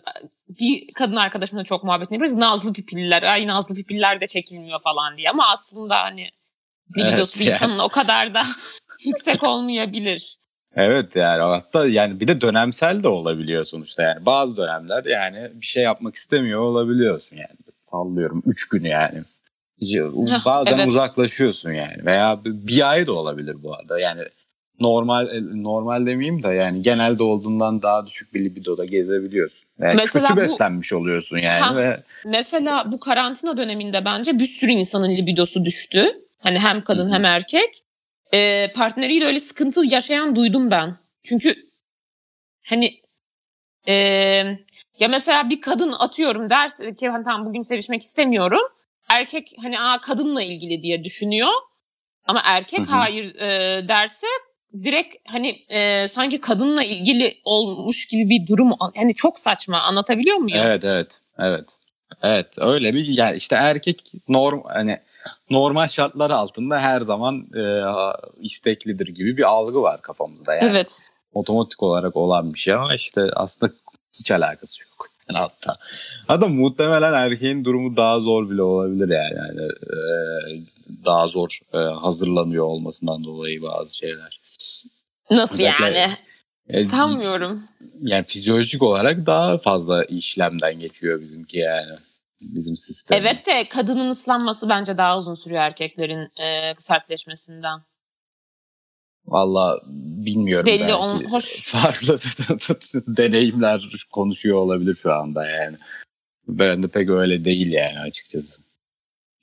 bir 0.49 0.93
kadın 0.93 1.15
arkadaşımla 1.15 1.63
çok 1.63 1.83
muhabbet 1.83 2.07
ediyoruz. 2.07 2.35
Nazlı 2.35 2.73
pipiller. 2.73 3.23
Ay 3.23 3.47
nazlı 3.47 3.75
pipiller 3.75 4.21
de 4.21 4.27
çekilmiyor 4.27 4.79
falan 4.83 5.17
diye. 5.17 5.29
Ama 5.29 5.51
aslında 5.51 5.99
hani 5.99 6.29
libidosu 6.97 7.19
Evet, 7.21 7.39
bir 7.39 7.45
yani. 7.45 7.53
insanın 7.53 7.79
o 7.79 7.89
kadar 7.89 8.33
da 8.33 8.41
yüksek 9.05 9.43
olmayabilir. 9.43 10.39
Evet 10.75 11.15
yani 11.15 11.41
hatta 11.41 11.87
yani 11.87 12.19
bir 12.19 12.27
de 12.27 12.41
dönemsel 12.41 13.03
de 13.03 13.07
olabiliyor 13.07 13.65
sonuçta 13.65 14.03
yani 14.03 14.25
bazı 14.25 14.57
dönemler 14.57 15.05
yani 15.05 15.51
bir 15.53 15.65
şey 15.65 15.83
yapmak 15.83 16.15
istemiyor 16.15 16.59
olabiliyorsun 16.61 17.37
yani 17.37 17.57
sallıyorum 17.71 18.43
3 18.45 18.69
gün 18.69 18.83
yani. 18.83 19.21
Bazen 20.45 20.77
evet. 20.77 20.87
uzaklaşıyorsun 20.87 21.71
yani 21.71 22.05
veya 22.05 22.39
bir 22.45 22.89
ay 22.91 23.07
da 23.07 23.11
olabilir 23.13 23.55
bu 23.63 23.75
arada 23.75 23.99
yani 23.99 24.21
normal 24.79 25.27
normal 25.53 26.05
demeyeyim 26.05 26.43
de 26.43 26.47
yani 26.47 26.81
genelde 26.81 27.23
olduğundan 27.23 27.81
daha 27.81 28.05
düşük 28.05 28.33
bir 28.33 28.45
libidoda 28.45 28.85
gezebiliyorsun. 28.85 29.69
Yani 29.79 29.95
Mesela 29.95 30.27
kötü 30.27 30.37
bu- 30.37 30.41
beslenmiş 30.41 30.93
oluyorsun 30.93 31.37
yani 31.37 31.59
Ha. 31.59 31.75
ve 31.75 32.03
Mesela 32.25 32.91
bu 32.91 32.99
karantina 32.99 33.57
döneminde 33.57 34.05
bence 34.05 34.39
bir 34.39 34.47
sürü 34.47 34.71
insanın 34.71 35.09
libidosu 35.09 35.65
düştü. 35.65 36.05
Hani 36.39 36.59
hem 36.59 36.81
kadın 36.83 37.09
hı. 37.09 37.13
hem 37.13 37.25
erkek. 37.25 37.83
E, 38.33 38.71
partneriyle 38.75 39.25
öyle 39.25 39.39
sıkıntı 39.39 39.85
yaşayan 39.85 40.35
duydum 40.35 40.71
ben. 40.71 40.97
Çünkü 41.23 41.55
hani 42.65 43.01
e, 43.87 43.93
ya 44.99 45.07
mesela 45.09 45.49
bir 45.49 45.61
kadın 45.61 45.91
atıyorum 45.91 46.49
derse 46.49 46.95
ki 46.95 47.09
hani 47.09 47.23
tamam 47.23 47.45
bugün 47.45 47.61
sevişmek 47.61 48.01
istemiyorum. 48.01 48.61
Erkek 49.09 49.55
hani 49.61 49.79
aa 49.79 50.01
kadınla 50.01 50.41
ilgili 50.43 50.83
diye 50.83 51.03
düşünüyor. 51.03 51.51
Ama 52.25 52.41
erkek 52.45 52.79
Hı 52.79 52.83
hı. 52.83 52.87
hayır 52.87 53.35
e, 53.35 53.87
derse 53.87 54.27
direkt 54.83 55.15
hani 55.27 55.65
e, 55.69 56.07
sanki 56.07 56.41
kadınla 56.41 56.83
ilgili 56.83 57.37
olmuş 57.43 58.07
gibi 58.07 58.29
bir 58.29 58.47
durum. 58.47 58.71
Yani 58.95 59.15
çok 59.15 59.39
saçma 59.39 59.81
anlatabiliyor 59.81 60.37
muyum? 60.37 60.59
Evet 60.63 60.85
evet 60.85 61.21
evet. 61.37 61.77
Evet 62.23 62.47
öyle 62.57 62.93
bir 62.93 63.05
yani 63.05 63.37
işte 63.37 63.55
erkek 63.55 64.11
norm 64.27 64.61
hani 64.63 64.99
normal 65.49 65.87
şartlar 65.87 66.29
altında 66.29 66.79
her 66.79 67.01
zaman 67.01 67.47
e, 67.55 67.63
isteklidir 68.41 69.07
gibi 69.07 69.37
bir 69.37 69.43
algı 69.43 69.81
var 69.81 70.01
kafamızda 70.01 70.55
yani. 70.55 70.71
Evet. 70.71 71.01
Otomatik 71.33 71.83
olarak 71.83 72.15
olan 72.15 72.53
bir 72.53 72.59
şey 72.59 72.73
ama 72.73 72.95
işte 72.95 73.21
aslında 73.33 73.73
hiç 74.19 74.31
alakası 74.31 74.81
yok. 74.81 75.09
Yani 75.29 75.37
hatta 75.39 75.73
hatta 76.27 76.47
muhtemelen 76.47 77.13
erkeğin 77.13 77.65
durumu 77.65 77.97
daha 77.97 78.19
zor 78.19 78.49
bile 78.49 78.61
olabilir 78.61 79.09
yani. 79.09 79.33
yani 79.37 79.71
e, 79.71 79.97
daha 81.05 81.27
zor 81.27 81.49
e, 81.73 81.77
hazırlanıyor 81.77 82.65
olmasından 82.65 83.23
dolayı 83.23 83.61
bazı 83.61 83.95
şeyler. 83.97 84.39
Nasıl 85.31 85.55
Özellikle- 85.55 85.85
yani? 85.99 86.13
E, 86.69 86.83
Sanmıyorum. 86.83 87.63
yani 88.01 88.23
fizyolojik 88.23 88.83
olarak 88.83 89.25
daha 89.25 89.57
fazla 89.57 90.03
işlemden 90.03 90.79
geçiyor 90.79 91.21
bizimki 91.21 91.57
yani. 91.57 91.91
Bizim 92.41 92.77
sistemimiz. 92.77 93.25
Evet 93.25 93.47
de 93.47 93.69
kadının 93.69 94.09
ıslanması 94.09 94.69
bence 94.69 94.97
daha 94.97 95.17
uzun 95.17 95.35
sürüyor 95.35 95.61
erkeklerin 95.61 96.41
e, 96.41 96.73
sertleşmesinden. 96.79 97.81
Valla 99.25 99.81
bilmiyorum 99.87 100.65
Belli 100.65 100.79
belki. 100.81 100.93
on- 100.95 101.23
hoş. 101.23 101.63
Farklı 101.71 102.19
deneyimler 103.07 104.05
konuşuyor 104.11 104.57
olabilir 104.57 104.95
şu 104.95 105.13
anda 105.13 105.45
yani. 105.47 105.77
Ben 106.47 106.83
de 106.83 106.87
pek 106.87 107.09
öyle 107.09 107.45
değil 107.45 107.71
yani 107.71 107.99
açıkçası. 107.99 108.61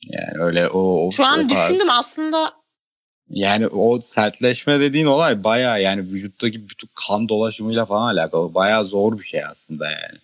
Yani 0.02 0.44
öyle 0.44 0.68
o, 0.68 1.06
o 1.06 1.10
Şu 1.10 1.24
an 1.24 1.46
o 1.46 1.48
düşündüm 1.48 1.90
aslında 1.90 2.52
Yani 3.28 3.66
o 3.66 4.00
sertleşme 4.00 4.80
dediğin 4.80 5.06
olay 5.06 5.44
baya 5.44 5.78
yani 5.78 6.00
vücuttaki 6.00 6.68
bütün 6.68 6.90
kan 6.94 7.28
dolaşımıyla 7.28 7.84
falan 7.84 8.14
alakalı. 8.14 8.54
Baya 8.54 8.84
zor 8.84 9.18
bir 9.18 9.24
şey 9.24 9.44
aslında 9.44 9.90
yani. 9.90 10.18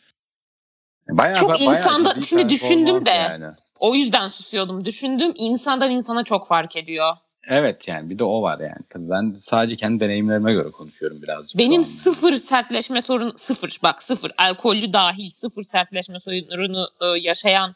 Bayağı, 1.18 1.34
Çok 1.34 1.50
bayağı 1.50 1.62
insanda- 1.62 2.20
şimdi 2.20 2.48
düşündüm 2.48 3.04
de. 3.04 3.10
Yani. 3.10 3.48
o 3.78 3.94
yüzden 3.94 4.28
susuyordum. 4.28 4.84
Düşündüm 4.84 5.32
insandan 5.36 5.90
insana 5.90 6.24
çok 6.24 6.46
fark 6.46 6.76
ediyor. 6.76 7.16
Evet 7.48 7.88
yani 7.88 8.10
bir 8.10 8.18
de 8.18 8.24
o 8.24 8.42
var 8.42 8.60
yani. 8.60 8.82
Tabii 8.90 9.10
ben 9.10 9.34
sadece 9.36 9.76
kendi 9.76 10.04
deneyimlerime 10.04 10.52
göre 10.52 10.70
konuşuyorum 10.70 11.22
birazcık. 11.22 11.58
Benim 11.58 11.84
sıfır 11.84 12.32
sertleşme 12.32 13.00
sorunu 13.00 13.32
sıfır 13.36 13.78
bak 13.82 14.02
sıfır 14.02 14.32
alkollü 14.38 14.92
dahil 14.92 15.30
sıfır 15.30 15.62
sertleşme 15.62 16.18
sorununu 16.18 16.88
e, 17.00 17.06
yaşayan 17.06 17.74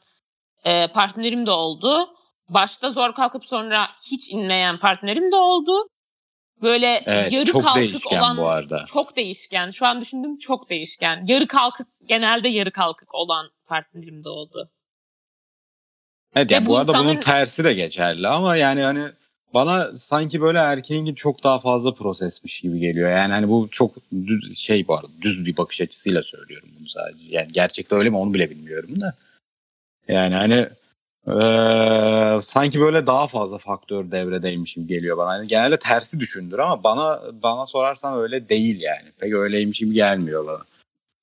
e, 0.64 0.88
partnerim 0.92 1.46
de 1.46 1.50
oldu. 1.50 2.08
Başta 2.48 2.90
zor 2.90 3.14
kalkıp 3.14 3.44
sonra 3.44 3.88
hiç 4.10 4.30
inmeyen 4.30 4.78
partnerim 4.78 5.32
de 5.32 5.36
oldu. 5.36 5.88
Böyle 6.62 7.02
Evet 7.06 7.32
yarı 7.32 7.44
çok 7.44 7.62
kalkık 7.62 7.82
değişken 7.82 8.18
olan 8.18 8.36
bu 8.36 8.48
arada. 8.48 8.84
çok 8.88 9.16
değişken. 9.16 9.70
Şu 9.70 9.86
an 9.86 10.00
düşündüm 10.00 10.38
çok 10.38 10.70
değişken. 10.70 11.24
Yarı 11.28 11.46
kalkık 11.46 11.86
genelde 12.08 12.48
yarı 12.48 12.70
kalkık 12.70 13.14
olan 13.14 13.50
partnerim 13.66 14.24
de 14.24 14.28
oldu. 14.28 14.70
Evet 16.36 16.50
Ve 16.50 16.54
yani 16.54 16.66
bu 16.66 16.70
bu 16.70 16.78
arada 16.78 16.92
bunun 16.94 17.02
insanların- 17.14 17.20
tersi 17.20 17.64
de 17.64 17.74
geçerli 17.74 18.28
ama 18.28 18.56
yani 18.56 18.82
hani 18.82 19.04
bana 19.54 19.98
sanki 19.98 20.40
böyle 20.40 20.58
erkeğin 20.58 21.04
gibi 21.04 21.16
çok 21.16 21.44
daha 21.44 21.58
fazla 21.58 21.94
prosesmiş 21.94 22.60
gibi 22.60 22.78
geliyor. 22.78 23.10
Yani 23.10 23.32
hani 23.32 23.48
bu 23.48 23.68
çok 23.70 23.94
düz, 24.26 24.58
şey 24.58 24.88
bu 24.88 24.94
arada 24.94 25.08
düz 25.22 25.46
bir 25.46 25.56
bakış 25.56 25.80
açısıyla 25.80 26.22
söylüyorum 26.22 26.68
bunu 26.78 26.88
sadece. 26.88 27.24
Yani 27.30 27.52
gerçekten 27.52 27.98
öyle 27.98 28.10
mi 28.10 28.16
onu 28.16 28.34
bile 28.34 28.50
bilmiyorum 28.50 29.00
da. 29.00 29.14
Yani 30.08 30.34
hani 30.34 30.68
eee, 31.28 32.38
sanki 32.42 32.80
böyle 32.80 33.06
daha 33.06 33.26
fazla 33.26 33.58
faktör 33.58 34.10
devredeymiş 34.10 34.74
gibi 34.74 34.86
geliyor 34.86 35.16
bana. 35.16 35.36
Yani 35.36 35.48
genelde 35.48 35.76
tersi 35.76 36.20
düşündür 36.20 36.58
ama 36.58 36.84
bana 36.84 37.20
bana 37.42 37.66
sorarsan 37.66 38.18
öyle 38.18 38.48
değil 38.48 38.80
yani. 38.80 39.12
Pek 39.18 39.34
öyleymiş 39.34 39.78
gibi 39.78 39.94
gelmiyor 39.94 40.46
bana. 40.46 40.60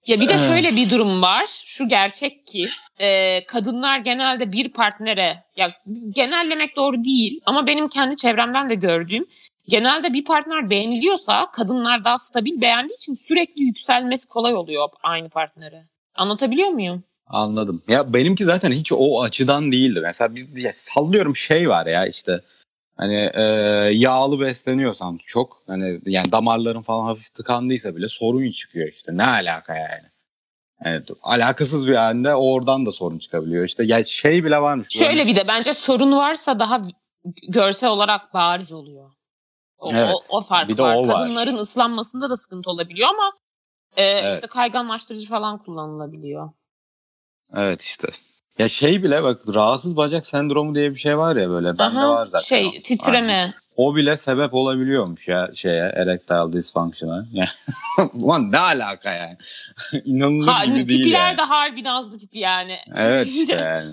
Ya 0.08 0.20
bir 0.20 0.28
de 0.28 0.38
şöyle 0.38 0.76
bir 0.76 0.90
durum 0.90 1.22
var. 1.22 1.46
Şu 1.66 1.88
gerçek 1.88 2.48
ki 2.48 2.70
e, 3.00 3.40
kadınlar 3.46 4.00
genelde 4.00 4.52
bir 4.52 4.70
partnere 4.70 5.44
ya 5.56 5.72
genellemek 6.10 6.76
doğru 6.76 7.04
değil 7.04 7.40
ama 7.46 7.68
benim 7.68 7.88
kendi 7.88 8.18
çevremden 8.18 8.70
de 8.70 8.76
gördüğüm 8.76 9.26
genelde 9.68 10.14
bir 10.14 10.26
partner 10.26 10.70
beğeniliyorsa 10.70 11.52
kadınlar 11.52 12.04
daha 12.04 12.18
stabil 12.18 12.62
beğendiği 12.62 12.98
için 12.98 13.16
sürekli 13.16 13.62
yükselmesi 13.62 14.28
kolay 14.28 14.56
oluyor 14.56 14.90
aynı 15.04 15.30
partnere. 15.30 15.86
Anlatabiliyor 16.16 16.70
muyum? 16.70 17.04
Anladım. 17.34 17.82
Ya 17.88 18.14
benimki 18.14 18.46
zaten 18.46 18.72
hiç 18.72 18.92
o 18.92 19.22
açıdan 19.22 19.72
değildi. 19.72 20.00
Mesela 20.04 20.36
biz 20.36 20.58
ya 20.58 20.74
sallıyorum 20.74 21.36
şey 21.36 21.70
var 21.70 21.86
ya 21.86 22.08
işte 22.08 22.42
hani 22.98 23.32
e, 23.34 23.42
yağlı 23.94 24.40
besleniyorsan 24.40 25.18
çok 25.26 25.58
hani 25.68 26.00
yani 26.06 26.32
damarların 26.32 26.82
falan 26.82 27.06
hafif 27.06 27.34
tıkandıysa 27.34 27.96
bile 27.96 28.08
sorun 28.08 28.52
çıkıyor 28.52 28.88
işte. 28.88 29.18
Ne 29.18 29.24
alaka 29.26 29.76
yani? 29.76 30.08
Evet, 30.86 31.10
alakasız 31.24 31.88
bir 31.88 31.96
anda 31.96 32.40
oradan 32.40 32.86
da 32.86 32.92
sorun 32.92 33.20
çıkabiliyor. 33.20 33.66
İşte 33.66 33.84
ya 33.84 34.04
şey 34.04 34.46
bile 34.46 34.62
varmış. 34.62 34.88
Şöyle 34.90 35.28
bir 35.28 35.36
de 35.36 35.48
bence 35.48 35.74
sorun 35.74 36.12
varsa 36.12 36.60
daha 36.60 36.82
görsel 37.50 37.90
olarak 37.90 38.34
bariz 38.34 38.72
oluyor. 38.72 39.12
O, 39.78 39.90
Evet, 39.94 40.16
o, 40.32 40.38
o 40.38 40.42
fark 40.42 40.70
bir 40.70 40.78
de 40.78 40.84
var. 40.84 40.96
o 40.96 41.08
var. 41.08 41.18
Kadınların 41.18 41.58
ıslanmasında 41.58 42.30
da 42.30 42.36
sıkıntı 42.36 42.70
olabiliyor 42.70 43.10
ama 43.10 43.32
e, 43.96 44.04
Evet. 44.04 44.34
işte 44.34 44.48
kayganlaştırıcı 44.48 45.28
falan 45.30 45.58
kullanılabiliyor. 45.64 46.50
Evet 47.58 47.82
işte. 47.82 48.08
Ya 48.58 48.70
şey 48.70 49.04
bile 49.04 49.24
bak 49.24 49.42
rahatsız 49.54 49.98
bacak 49.98 50.26
sendromu 50.26 50.76
diye 50.76 50.92
bir 50.92 51.00
şey 51.00 51.18
var 51.18 51.36
ya 51.36 51.50
böyle. 51.50 51.78
Bende 51.78 52.00
var 52.00 52.26
zaten. 52.26 52.44
o. 52.44 52.48
Şey 52.48 52.82
titreme. 52.82 53.54
O 53.76 53.96
bile 53.96 54.18
sebep 54.18 54.54
olabiliyormuş 54.54 55.28
ya 55.28 55.50
şeye 55.56 55.92
erectile 55.96 56.54
dysfunction'a. 56.54 57.26
Ulan 58.14 58.52
ne 58.52 58.58
alaka 58.60 59.14
yani? 59.14 59.38
İnanılır 60.06 60.48
Ha, 60.48 60.66
gibi 60.66 60.76
değil 60.90 61.00
pipiler 61.00 61.28
yani. 61.28 61.38
de 61.38 61.42
harbi 61.42 61.84
nazlı 61.84 62.20
pipi 62.20 62.40
yani. 62.40 62.78
Evet 62.96 63.28
işte 63.28 63.54
yani. 63.84 63.92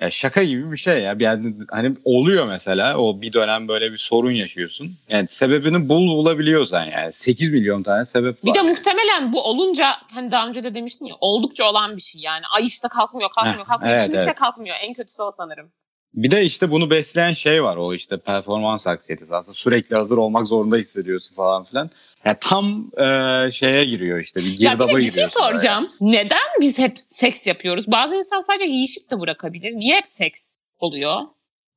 Ya 0.00 0.10
şaka 0.10 0.42
gibi 0.42 0.72
bir 0.72 0.76
şey 0.76 1.02
ya. 1.02 1.18
Bir 1.18 1.24
Yani 1.24 1.54
hani 1.70 1.96
oluyor 2.04 2.46
mesela 2.48 2.98
o 2.98 3.20
bir 3.20 3.32
dönem 3.32 3.68
böyle 3.68 3.92
bir 3.92 3.98
sorun 3.98 4.30
yaşıyorsun. 4.30 4.94
Yani 5.08 5.28
sebebini 5.28 5.88
bul 5.88 6.06
bulabiliyorsan 6.06 6.84
yani 6.86 7.12
8 7.12 7.50
milyon 7.50 7.82
tane 7.82 8.04
sebep 8.04 8.44
Bir 8.44 8.48
var. 8.48 8.54
de 8.54 8.62
muhtemelen 8.62 9.32
bu 9.32 9.42
olunca 9.42 9.92
hani 10.12 10.30
daha 10.30 10.48
önce 10.48 10.64
de 10.64 10.74
demiştin 10.74 11.04
ya 11.06 11.14
oldukça 11.20 11.64
olan 11.70 11.96
bir 11.96 12.02
şey 12.02 12.20
yani. 12.22 12.42
Ay 12.56 12.64
işte 12.66 12.88
kalkmıyor 12.88 13.30
kalkmıyor 13.30 13.60
Heh, 13.60 13.68
kalkmıyor. 13.68 13.94
evet, 13.94 14.04
Şimdi 14.04 14.16
evet. 14.18 14.34
kalkmıyor. 14.34 14.76
En 14.82 14.94
kötüsü 14.94 15.22
o 15.22 15.30
sanırım. 15.30 15.72
Bir 16.14 16.30
de 16.30 16.44
işte 16.44 16.70
bunu 16.70 16.90
besleyen 16.90 17.32
şey 17.34 17.62
var 17.64 17.76
o 17.76 17.94
işte 17.94 18.16
performans 18.16 18.86
anksiyetesi 18.86 19.34
aslında 19.36 19.54
sürekli 19.54 19.96
hazır 19.96 20.16
olmak 20.16 20.46
zorunda 20.46 20.76
hissediyorsun 20.76 21.34
falan 21.34 21.64
filan. 21.64 21.90
Yani 22.26 22.36
tam 22.40 22.90
e, 22.98 23.52
şeye 23.52 23.84
giriyor 23.84 24.18
işte 24.20 24.40
bir 24.40 24.44
Ya 24.44 24.50
bir 24.52 24.58
girdaba 24.58 24.92
de 24.92 24.96
bir 24.96 25.10
şey 25.10 25.26
soracağım. 25.26 25.90
Neden 26.00 26.48
biz 26.60 26.78
hep 26.78 26.98
seks 27.08 27.46
yapıyoruz? 27.46 27.86
Bazı 27.86 28.16
insan 28.16 28.40
sadece 28.40 28.64
yiyişip 28.64 29.10
de 29.10 29.20
bırakabilir. 29.20 29.72
Niye 29.72 29.96
hep 29.96 30.06
seks 30.06 30.56
oluyor 30.78 31.20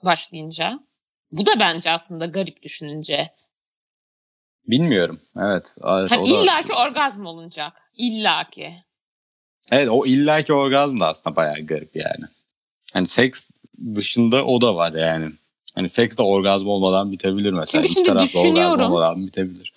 başlayınca? 0.05 0.79
Bu 1.31 1.45
da 1.45 1.59
bence 1.59 1.91
aslında 1.91 2.25
garip 2.25 2.63
düşününce. 2.63 3.31
Bilmiyorum. 4.67 5.19
Evet. 5.39 5.75
evet 5.83 6.11
Hani 6.11 6.21
o 6.21 6.25
da- 6.25 6.43
illaki 6.43 6.73
orgazm 6.73 7.25
olunacak. 7.25 7.73
İllaki. 7.97 8.73
Evet 9.71 9.89
o 9.91 10.05
illaki 10.05 10.53
orgazm 10.53 10.99
da 10.99 11.07
aslında 11.07 11.35
bayağı 11.35 11.59
garip 11.59 11.95
yani. 11.95 12.25
Hani 12.93 13.07
seks 13.07 13.49
dışında 13.95 14.45
o 14.45 14.61
da 14.61 14.75
var 14.75 14.93
yani. 14.93 15.31
Hani 15.75 15.89
seks 15.89 16.17
de 16.17 16.21
orgazm 16.21 16.67
olmadan 16.67 17.11
bitebilir 17.11 17.51
mesela. 17.51 17.83
Çünkü 17.83 17.85
İki 17.85 17.93
şimdi 17.93 18.05
taraf 18.05 18.17
da 18.17 18.39
orgazm 18.39 18.55
düşünüyorum. 18.55 18.81
olmadan 18.81 19.27
bitebilir. 19.27 19.73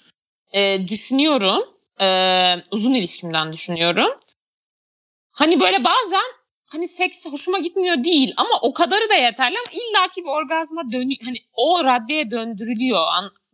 Ee, 0.52 0.88
düşünüyorum. 0.88 1.62
Ee, 2.00 2.54
uzun 2.70 2.94
ilişkimden 2.94 3.52
düşünüyorum. 3.52 4.10
Hani 5.32 5.60
böyle 5.60 5.84
bazen 5.84 6.24
hani 6.66 6.88
seks 6.88 7.26
hoşuma 7.26 7.58
gitmiyor 7.58 8.04
değil 8.04 8.34
ama 8.36 8.60
o 8.62 8.74
kadarı 8.74 9.08
da 9.10 9.14
yeterli 9.14 9.56
ama 9.58 9.80
illaki 9.80 10.22
bir 10.24 10.28
orgazma 10.28 10.92
dönüyor. 10.92 11.20
Hani 11.24 11.36
o 11.52 11.84
raddeye 11.84 12.30
döndürülüyor. 12.30 13.00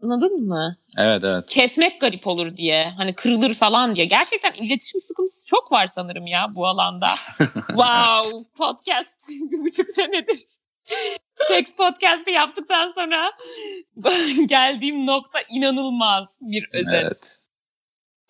Anladın 0.03 0.49
mı? 0.49 0.77
Evet 0.99 1.25
evet. 1.25 1.47
kesmek 1.49 2.01
garip 2.01 2.27
olur 2.27 2.57
diye. 2.57 2.95
Hani 2.97 3.15
kırılır 3.15 3.55
falan 3.55 3.95
diye. 3.95 4.07
Gerçekten 4.07 4.53
iletişim 4.53 5.01
sıkıntısı 5.01 5.47
çok 5.47 5.73
var 5.73 5.87
sanırım 5.87 6.27
ya 6.27 6.47
bu 6.57 6.67
alanda. 6.67 7.07
wow 7.67 8.45
podcast 8.59 9.29
bir 9.51 9.65
buçuk 9.65 9.91
senedir. 9.91 10.39
Seks 11.49 11.75
podcast'i 11.75 12.31
yaptıktan 12.31 12.89
sonra 12.89 13.33
geldiğim 14.47 15.07
nokta 15.07 15.39
inanılmaz 15.51 16.39
bir 16.41 16.69
özet. 16.73 17.03
Evet. 17.03 17.39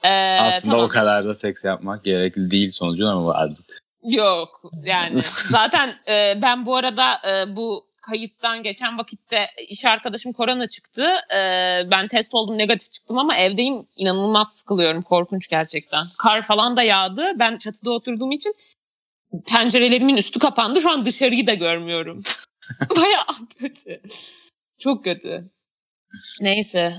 Ee, 0.03 0.38
Aslında 0.40 0.73
tamam. 0.73 0.87
o 0.87 0.88
kadar 0.88 1.25
da 1.25 1.35
seks 1.35 1.64
yapmak 1.64 2.05
gerekli 2.05 2.51
değil 2.51 2.71
sonucuna 2.71 3.14
mı 3.14 3.27
vardı? 3.27 3.61
Yok 4.03 4.62
yani 4.85 5.21
zaten 5.51 5.94
e, 6.09 6.42
ben 6.42 6.66
bu 6.66 6.77
arada 6.77 7.14
e, 7.14 7.57
bu 7.57 7.88
kayıttan 8.03 8.62
geçen 8.62 8.99
vakitte 8.99 9.47
iş 9.68 9.85
arkadaşım 9.85 10.33
korona 10.33 10.66
çıktı. 10.66 11.07
Ee, 11.35 11.83
ben 11.90 12.09
test 12.09 12.35
oldum 12.35 12.59
negatif 12.59 12.92
çıktım 12.92 13.18
ama 13.18 13.37
evdeyim 13.37 13.87
inanılmaz 13.97 14.57
sıkılıyorum. 14.57 15.03
Korkunç 15.03 15.49
gerçekten. 15.49 16.07
Kar 16.18 16.42
falan 16.42 16.77
da 16.77 16.83
yağdı. 16.83 17.33
Ben 17.38 17.57
çatıda 17.57 17.90
oturduğum 17.90 18.33
için 18.33 18.55
pencerelerimin 19.47 20.16
üstü 20.16 20.38
kapandı. 20.38 20.81
Şu 20.81 20.90
an 20.90 21.05
dışarıyı 21.05 21.47
da 21.47 21.55
görmüyorum. 21.55 22.23
Bayağı 22.97 23.49
kötü. 23.59 24.03
Çok 24.79 25.05
kötü. 25.05 25.51
Neyse. 26.41 26.95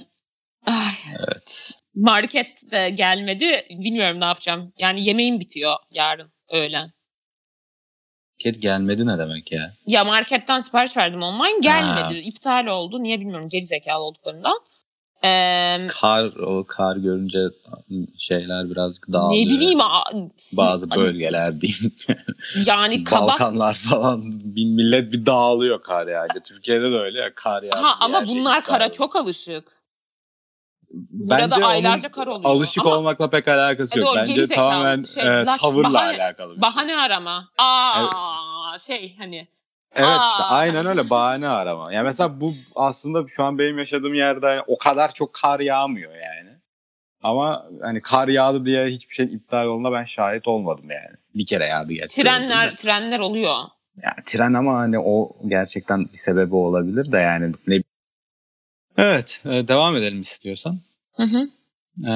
Ay, 0.66 0.94
Evet. 1.10 1.72
market 1.96 2.72
de 2.72 2.90
gelmedi. 2.90 3.66
Bilmiyorum 3.70 4.20
ne 4.20 4.26
yapacağım. 4.26 4.74
Yani 4.80 5.06
yemeğim 5.06 5.40
bitiyor 5.40 5.76
yarın 5.92 6.32
öğlen. 6.52 6.92
Ket 8.40 8.62
gelmedi 8.62 9.08
ne 9.08 9.18
demek 9.18 9.52
ya? 9.52 9.74
Ya 9.86 10.04
marketten 10.04 10.60
sipariş 10.60 10.98
verdim 10.98 11.22
online 11.24 11.60
gelmedi. 11.62 12.00
Ha. 12.00 12.12
İptal 12.14 12.66
oldu. 12.68 13.04
Niye 13.04 13.20
bilmiyorum. 13.20 13.50
Geri 13.50 13.66
zekalı 13.66 14.04
olduklarından. 14.04 14.60
Ee, 15.24 15.88
Kar 15.88 16.26
o 16.26 16.64
kar 16.68 16.96
görünce 16.96 17.40
şeyler 18.18 18.70
birazcık 18.70 19.08
dağılıyor. 19.14 19.46
ne 19.46 19.50
bileyim. 19.50 19.80
Bazı 20.58 20.92
bölgeler 20.92 21.62
diyeyim. 21.62 21.92
Yani 22.66 23.04
kabak. 23.04 23.28
Balkanlar 23.28 23.74
falan 23.74 24.24
bir 24.44 24.66
millet 24.66 25.12
bir 25.12 25.26
dağılıyor 25.26 25.82
kar 25.82 26.08
yağınca. 26.08 26.40
Türkiye'de 26.46 26.92
de 26.92 26.96
öyle 27.00 27.20
ya 27.20 27.34
kar 27.36 27.64
yağınca. 27.64 27.84
Ha, 27.88 27.96
ama 28.00 28.26
şey 28.28 28.36
bunlar 28.36 28.64
kara 28.64 28.78
oluyor. 28.84 28.92
çok 28.94 29.16
alışık. 29.16 29.80
Burada 30.92 31.52
Bence 31.52 31.66
aylarca 31.66 32.12
kar 32.12 32.28
oluyor. 32.28 32.50
Alışık 32.56 32.86
Ama- 32.86 32.98
olmakla 32.98 33.30
pek 33.30 33.48
alakası 33.48 34.00
E, 34.00 34.02
yok. 34.02 34.10
doğru, 34.16 34.18
Bence 34.28 34.48
tamamen 34.48 35.04
Şey, 35.04 35.24
e, 35.42 35.46
tavırla 35.60 35.88
bahane- 35.94 36.18
alakalı 36.24 36.50
bir 36.50 36.56
şey. 36.56 36.62
Bahane 36.62 36.98
arama. 36.98 37.50
Aa 37.58 38.78
şey 38.80 39.16
hani. 39.18 39.48
Evet 39.96 40.20
işte 40.32 40.44
Aa. 40.44 40.50
aynen 40.50 40.86
öyle 40.86 41.10
bahane 41.10 41.48
arama. 41.48 41.94
Yani 41.94 42.04
mesela 42.06 42.42
bu 42.42 42.54
aslında 42.76 43.28
şu 43.28 43.44
an 43.44 43.58
benim 43.60 43.80
yaşadığım 43.80 44.14
yerde 44.14 44.46
hani 44.46 44.62
o 44.68 44.78
kadar 44.78 45.14
çok 45.14 45.34
kar 45.34 45.60
yağmıyor 45.60 46.12
yani. 46.12 46.50
Ama 47.24 47.66
hani 47.82 48.02
kar 48.02 48.28
yağdı 48.28 48.66
diye 48.66 48.86
hiçbir 48.86 49.16
şeyin 49.16 49.30
iptal 49.30 49.66
olduğuna 49.66 49.92
ben 49.92 50.04
şahit 50.06 50.48
olmadım 50.48 50.92
yani. 50.92 51.16
Bir 51.36 51.46
kere 51.46 51.66
yağdı 51.66 51.94
gerçekten. 51.94 52.24
Trenler 52.24 52.76
trenler 52.76 53.20
oluyor. 53.20 53.56
Yani 54.04 54.26
tren 54.26 54.54
ama 54.54 54.74
hani 54.80 55.00
o 55.00 55.32
gerçekten 55.48 56.04
bir 56.04 56.18
sebebi 56.18 56.56
olabilir 56.56 57.12
de 57.12 57.18
yani 57.18 57.54
ne 57.68 57.82
Evet, 58.98 59.42
e, 59.46 59.68
devam 59.68 59.98
edelim 59.98 60.22
istiyorsan. 60.22 60.80
Hı 61.16 61.24
hı. 61.24 61.50
Ee, 62.08 62.12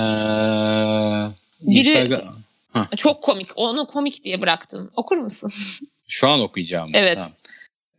Biri- 1.61 2.07
Instagram- 2.07 2.95
Çok 2.97 3.23
komik. 3.23 3.49
Onu 3.55 3.87
komik 3.87 4.23
diye 4.23 4.41
bıraktım. 4.41 4.89
Okur 4.95 5.17
musun? 5.17 5.51
Şu 6.07 6.27
an 6.27 6.41
okuyacağım. 6.41 6.89
Evet. 6.93 7.17
Tamam. 7.17 7.33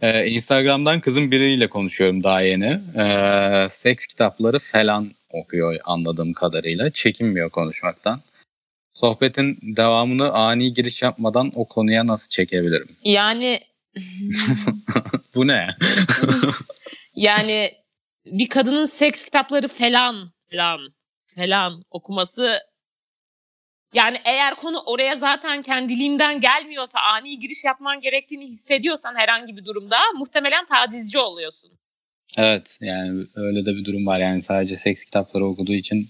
Ee, 0.05 0.27
Instagram'dan 0.27 1.01
kızın 1.01 1.31
biriyle 1.31 1.69
konuşuyorum 1.69 2.25
daha 2.25 2.41
yeni. 2.41 2.81
Ee, 2.99 3.67
seks 3.71 4.07
kitapları 4.07 4.59
falan 4.59 5.11
okuyor 5.33 5.77
anladığım 5.85 6.33
kadarıyla. 6.33 6.91
Çekinmiyor 6.91 7.51
konuşmaktan. 7.51 8.21
Sohbetin 8.95 9.59
devamını 9.77 10.33
ani 10.33 10.73
giriş 10.73 11.03
yapmadan 11.03 11.53
o 11.55 11.65
konuya 11.65 12.07
nasıl 12.07 12.31
çekebilirim? 12.31 12.89
Yani 13.05 13.61
Bu 15.35 15.47
ne? 15.47 15.69
yani 17.17 17.73
bir 18.27 18.49
kadının 18.49 18.87
seks 18.87 19.25
kitapları 19.25 19.69
falan 19.69 20.33
falan 20.47 20.95
falan 21.37 21.83
okuması 21.91 22.59
yani 23.95 24.17
eğer 24.25 24.55
konu 24.55 24.79
oraya 24.87 25.17
zaten 25.17 25.63
kendiliğinden 25.63 26.41
gelmiyorsa 26.41 27.01
ani 27.01 27.39
giriş 27.39 27.65
yapman 27.65 28.01
gerektiğini 28.01 28.47
hissediyorsan 28.47 29.15
herhangi 29.15 29.57
bir 29.57 29.65
durumda 29.65 29.97
muhtemelen 30.15 30.67
tacizci 30.67 31.19
oluyorsun. 31.19 31.73
evet 32.39 32.79
yani 32.81 33.27
öyle 33.35 33.67
de 33.67 33.77
bir 33.77 33.85
durum 33.85 34.07
var. 34.07 34.21
Yani 34.21 34.43
sadece 34.43 34.77
seks 34.77 35.05
kitapları 35.05 35.45
okuduğu 35.45 35.73
için 35.73 36.09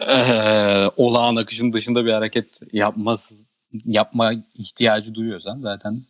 eee, 0.00 0.90
olağan 0.96 1.36
akışın 1.36 1.72
dışında 1.72 2.04
bir 2.04 2.12
hareket 2.12 2.60
yapması, 2.72 3.34
yapma 3.86 4.32
ihtiyacı 4.54 5.14
duyuyorsan 5.14 5.60
zaten 5.60 6.02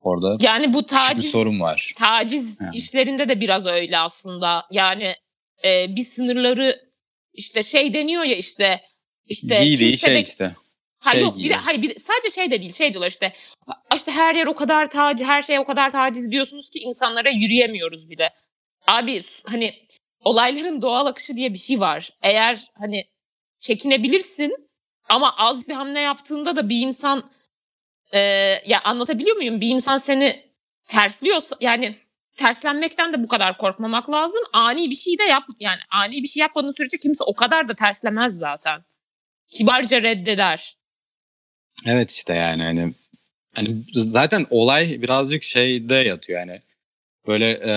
orada 0.00 0.36
Yani 0.40 0.72
bu 0.72 0.82
küçük 0.82 0.92
bir 0.98 1.02
taciz 1.08 1.30
sorun 1.30 1.60
var. 1.60 1.92
taciz 1.96 2.60
Yani. 2.60 2.76
işlerinde 2.76 3.28
de 3.28 3.40
biraz 3.40 3.66
öyle 3.66 3.98
aslında. 3.98 4.64
Yani 4.70 5.14
e, 5.64 5.96
bir 5.96 6.04
sınırları 6.04 6.80
işte 7.34 7.62
şey 7.62 7.94
deniyor 7.94 8.22
ya 8.24 8.36
işte 8.36 8.80
işte 9.26 9.64
Giydiği 9.64 9.98
şey 9.98 10.14
de- 10.14 10.20
işte. 10.20 10.54
Hayır 10.98 11.18
şey 11.18 11.22
yok 11.28 11.38
bir 11.38 11.50
de, 11.50 11.54
hayır 11.54 11.82
bir 11.82 11.90
de- 11.90 11.98
sadece 11.98 12.30
şey 12.30 12.50
de 12.50 12.60
değil 12.60 12.72
şey 12.72 12.92
diyorlar 12.92 13.10
işte 13.10 13.32
işte 13.94 14.12
her 14.12 14.34
yer 14.34 14.46
o 14.46 14.54
kadar 14.54 14.86
taciz 14.90 15.26
her 15.26 15.42
şey 15.42 15.58
o 15.58 15.64
kadar 15.64 15.90
taciz 15.90 16.32
diyorsunuz 16.32 16.70
ki 16.70 16.78
insanlara 16.78 17.30
yürüyemiyoruz 17.30 18.10
bile. 18.10 18.30
Abi 18.86 19.20
hani 19.46 19.78
olayların 20.20 20.82
doğal 20.82 21.06
akışı 21.06 21.36
diye 21.36 21.52
bir 21.52 21.58
şey 21.58 21.80
var. 21.80 22.10
Eğer 22.22 22.70
hani 22.78 23.04
çekinebilirsin 23.60 24.68
ama 25.08 25.36
az 25.36 25.68
bir 25.68 25.74
hamle 25.74 26.00
yaptığında 26.00 26.56
da 26.56 26.68
bir 26.68 26.80
insan 26.80 27.30
e, 28.12 28.18
ya 28.66 28.80
anlatabiliyor 28.84 29.36
muyum? 29.36 29.60
Bir 29.60 29.68
insan 29.68 29.96
seni 29.96 30.52
tersliyorsa 30.86 31.56
yani 31.60 31.96
terslenmekten 32.36 33.12
de 33.12 33.22
bu 33.24 33.28
kadar 33.28 33.58
korkmamak 33.58 34.10
lazım. 34.10 34.42
Ani 34.52 34.90
bir 34.90 34.96
şey 34.96 35.18
de 35.18 35.22
yap 35.22 35.44
yani 35.58 35.80
ani 35.90 36.22
bir 36.22 36.28
şey 36.28 36.40
yapmadığın 36.40 36.72
sürece 36.72 36.98
kimse 36.98 37.24
o 37.24 37.34
kadar 37.34 37.68
da 37.68 37.74
terslemez 37.74 38.38
zaten. 38.38 38.84
Kibarca 39.52 40.02
reddeder. 40.02 40.76
Evet 41.86 42.10
işte 42.10 42.34
yani 42.34 42.62
hani 42.62 42.92
hani 43.56 43.76
zaten 43.94 44.46
olay 44.50 45.02
birazcık 45.02 45.42
şeyde 45.42 45.94
yatıyor 45.94 46.40
yani 46.40 46.60
böyle 47.26 47.60
e, 47.62 47.70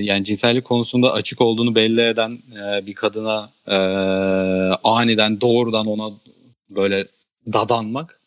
yani 0.00 0.24
cinsellik 0.24 0.64
konusunda 0.64 1.12
açık 1.12 1.40
olduğunu 1.40 1.74
belli 1.74 2.00
eden 2.00 2.38
e, 2.62 2.86
bir 2.86 2.94
kadına 2.94 3.50
e, 3.66 3.76
aniden 4.84 5.40
doğrudan 5.40 5.86
ona 5.86 6.10
böyle 6.70 7.06
dadanmak 7.52 8.20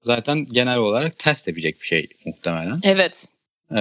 zaten 0.00 0.46
genel 0.46 0.78
olarak 0.78 1.18
ters 1.18 1.42
tepecek 1.42 1.80
bir 1.80 1.86
şey 1.86 2.08
muhtemelen. 2.26 2.80
Evet. 2.82 3.28
E, 3.70 3.80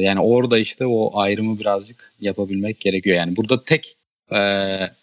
yani 0.00 0.20
orada 0.20 0.58
işte 0.58 0.86
o 0.86 1.18
ayrımı 1.18 1.58
birazcık 1.58 2.12
yapabilmek 2.20 2.80
gerekiyor. 2.80 3.16
Yani 3.16 3.36
burada 3.36 3.64
tek 3.64 3.96
e, 4.32 4.38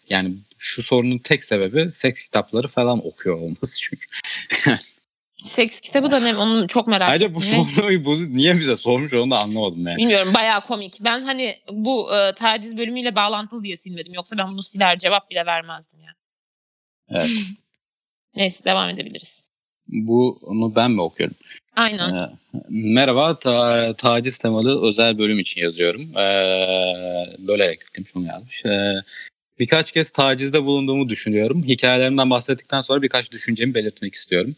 yani 0.09 0.31
şu 0.59 0.83
sorunun 0.83 1.17
tek 1.17 1.43
sebebi 1.43 1.91
seks 1.91 2.23
kitapları 2.23 2.67
falan 2.67 3.07
okuyor 3.07 3.35
olması 3.37 3.79
çünkü. 3.79 4.05
Seks 5.43 5.79
kitabı 5.79 6.11
da 6.11 6.19
ne? 6.19 6.35
Onu 6.35 6.67
çok 6.67 6.87
merak 6.87 7.09
Ayrıca 7.09 7.25
ettim. 7.25 7.35
bu 7.35 7.65
soruyu 7.65 8.05
bu 8.05 8.15
niye 8.15 8.59
bize 8.59 8.75
sormuş 8.75 9.13
onu 9.13 9.31
da 9.31 9.39
anlamadım 9.39 9.87
yani. 9.87 9.97
Bilmiyorum 9.97 10.33
bayağı 10.33 10.63
komik. 10.63 10.97
Ben 11.01 11.21
hani 11.21 11.55
bu 11.71 12.15
e, 12.15 12.33
taciz 12.33 12.77
bölümüyle 12.77 13.15
bağlantılı 13.15 13.63
diye 13.63 13.77
silmedim. 13.77 14.13
Yoksa 14.13 14.37
ben 14.37 14.47
bunu 14.47 14.63
siler 14.63 14.97
cevap 14.99 15.29
bile 15.29 15.45
vermezdim 15.45 15.99
yani. 15.99 16.15
Evet. 17.09 17.29
Neyse 18.35 18.65
devam 18.65 18.89
edebiliriz. 18.89 19.49
Bunu 19.87 20.75
ben 20.75 20.91
mi 20.91 21.01
okuyorum? 21.01 21.35
Aynen. 21.75 22.13
Ee, 22.15 22.29
merhaba, 22.69 23.39
ta- 23.39 23.93
taciz 23.93 24.37
temalı 24.37 24.87
özel 24.87 25.17
bölüm 25.17 25.39
için 25.39 25.61
yazıyorum. 25.61 26.17
Ee, 26.17 27.25
bölerek 27.47 27.81
yüklemiş 27.81 28.15
onu 28.15 28.25
yazmış. 28.25 28.65
Ee, 28.65 28.93
birkaç 29.59 29.91
kez 29.91 30.11
tacizde 30.11 30.63
bulunduğumu 30.63 31.09
düşünüyorum. 31.09 31.63
Hikayelerimden 31.63 32.29
bahsettikten 32.29 32.81
sonra 32.81 33.01
birkaç 33.01 33.31
düşüncemi 33.31 33.73
belirtmek 33.73 34.13
istiyorum. 34.13 34.55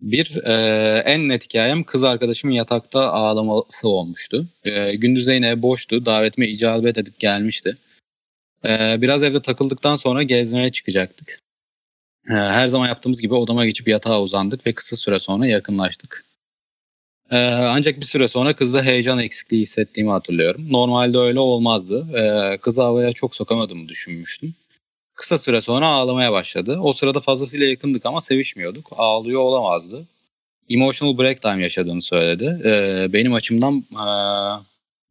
Bir, 0.00 0.36
e, 0.44 0.98
en 0.98 1.28
net 1.28 1.44
hikayem 1.44 1.84
kız 1.84 2.04
arkadaşımın 2.04 2.54
yatakta 2.54 3.12
ağlaması 3.12 3.88
olmuştu. 3.88 4.46
E, 4.64 4.94
gündüz 4.96 5.26
de 5.26 5.32
yine 5.32 5.62
boştu. 5.62 6.06
Davetime 6.06 6.48
icabet 6.48 6.98
edip 6.98 7.18
gelmişti. 7.18 7.76
E, 8.64 8.96
biraz 9.02 9.22
evde 9.22 9.42
takıldıktan 9.42 9.96
sonra 9.96 10.22
gezmeye 10.22 10.72
çıkacaktık. 10.72 11.38
E, 12.30 12.32
her 12.32 12.68
zaman 12.68 12.88
yaptığımız 12.88 13.20
gibi 13.20 13.34
odama 13.34 13.66
geçip 13.66 13.88
yatağa 13.88 14.22
uzandık 14.22 14.66
ve 14.66 14.72
kısa 14.72 14.96
süre 14.96 15.18
sonra 15.18 15.46
yakınlaştık. 15.46 16.24
E, 17.34 17.38
ancak 17.48 18.00
bir 18.00 18.04
süre 18.04 18.28
sonra 18.28 18.54
kızda 18.54 18.82
heyecan 18.82 19.18
eksikliği 19.18 19.62
hissettiğimi 19.62 20.10
hatırlıyorum. 20.10 20.66
Normalde 20.70 21.18
öyle 21.18 21.40
olmazdı. 21.40 22.18
E, 22.18 22.56
kızı 22.58 22.82
havaya 22.82 23.12
çok 23.12 23.34
sokamadığımı 23.34 23.88
düşünmüştüm. 23.88 24.54
Kısa 25.14 25.38
süre 25.38 25.60
sonra 25.60 25.88
ağlamaya 25.88 26.32
başladı. 26.32 26.78
O 26.80 26.92
sırada 26.92 27.20
fazlasıyla 27.20 27.66
yakındık 27.66 28.06
ama 28.06 28.20
sevişmiyorduk. 28.20 28.88
Ağlıyor 28.96 29.40
olamazdı. 29.40 30.04
Emotional 30.70 31.18
breakdown 31.18 31.58
yaşadığını 31.58 32.02
söyledi. 32.02 32.60
Ee, 32.64 33.12
benim 33.12 33.34
açımdan 33.34 33.84
ee, 33.92 34.06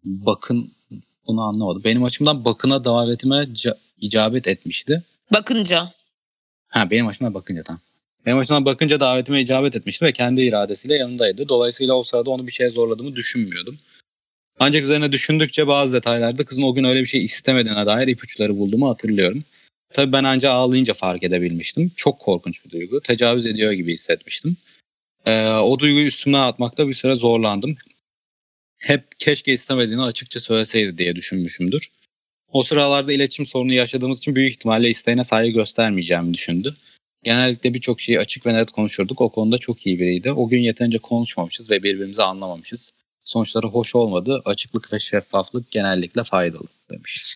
bakın 0.04 0.72
bunu 1.28 1.42
anlamadım. 1.42 1.82
Benim 1.84 2.04
açımdan 2.04 2.46
bakına 2.46 2.84
davetime 2.84 3.36
ca- 3.36 3.78
icabet 4.02 4.48
etmişti. 4.48 5.04
Bakınca. 5.34 5.94
Ha 6.68 6.92
benim 6.92 7.08
açımdan 7.08 7.34
bakınca 7.34 7.64
tam. 7.64 7.80
Benim 8.26 8.38
açımdan 8.38 8.66
bakınca 8.66 9.00
davetime 9.00 9.42
icabet 9.42 9.76
etmişti 9.76 10.06
ve 10.06 10.12
kendi 10.12 10.42
iradesiyle 10.42 10.96
yanındaydı. 10.96 11.50
Dolayısıyla 11.50 11.94
o 11.94 12.04
sırada 12.04 12.30
onu 12.30 12.48
bir 12.48 12.52
şeye 12.52 12.70
zorladığımı 12.70 13.16
düşünmüyordum. 13.16 13.80
Ancak 14.60 14.84
üzerine 14.84 15.12
düşündükçe 15.12 15.68
bazı 15.68 15.96
detaylarda 15.96 16.46
kızın 16.46 16.62
o 16.62 16.74
gün 16.74 16.84
öyle 16.84 17.00
bir 17.02 17.06
şey 17.06 17.26
istemediğine 17.26 17.86
dair 17.86 18.08
ipuçları 18.08 18.58
bulduğumu 18.58 18.90
hatırlıyorum. 18.90 19.44
Tabii 19.94 20.12
ben 20.12 20.24
ancak 20.24 20.52
ağlayınca 20.52 20.94
fark 20.94 21.24
edebilmiştim. 21.24 21.92
Çok 21.96 22.20
korkunç 22.20 22.66
bir 22.66 22.72
duygu. 22.72 23.02
Tecavüz 23.02 23.46
ediyor 23.46 23.72
gibi 23.72 23.94
hissetmiştim. 23.94 24.58
Ee, 25.26 25.48
o 25.48 25.80
duyguyu 25.80 26.06
üstümden 26.06 26.40
atmakta 26.40 26.88
bir 26.88 26.94
süre 26.94 27.16
zorlandım. 27.16 27.78
hep 28.78 29.20
keşke 29.20 29.54
istemediğini 29.54 30.02
açıkça 30.02 30.40
söyleseydi 30.40 30.98
diye 30.98 31.16
düşünmüşümdür. 31.16 31.92
O 32.52 32.64
sıralarda 32.64 33.14
iletişim 33.14 33.46
sorunu 33.46 33.74
yaşadığımız 33.74 34.18
için 34.18 34.36
büyük 34.36 34.54
ihtimalle 34.54 34.90
isteğine 34.90 35.24
saygı 35.24 35.54
göstermeyeceğimi 35.54 36.34
düşündü. 36.34 36.76
Genellikle 37.24 37.74
birçok 37.74 38.02
şeyi 38.02 38.20
açık 38.20 38.46
ve 38.46 38.54
net 38.54 38.72
konuşurduk. 38.72 39.22
O 39.22 39.30
konuda 39.30 39.58
çok 39.58 39.86
iyi 39.88 40.00
biriydi. 40.00 40.32
O 40.32 40.48
gün 40.48 40.60
yeterince 40.62 40.98
konuşmamışız 41.00 41.72
ve 41.72 41.84
birbirimizi 41.84 42.24
anlamamışız. 42.24 42.92
Sonuçları 43.24 43.68
hoş 43.68 43.96
olmadı. 43.96 44.42
Açıklık 44.46 44.94
ve 44.94 45.00
şeffaflık 45.00 45.72
genellikle 45.72 46.24
faydalı 46.24 46.68
demiş. 46.92 47.36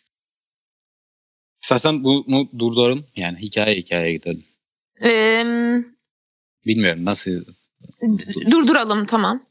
İstersen 1.64 2.04
bunu 2.04 2.50
durduralım. 2.60 3.06
Yani 3.16 3.38
hikaye 3.38 3.76
hikaye 3.76 4.14
gidelim. 4.14 4.44
Ee, 5.04 5.44
Bilmiyorum 6.66 7.06
nasıl. 7.06 7.32
durduralım 8.52 9.06
tamam. 9.06 9.46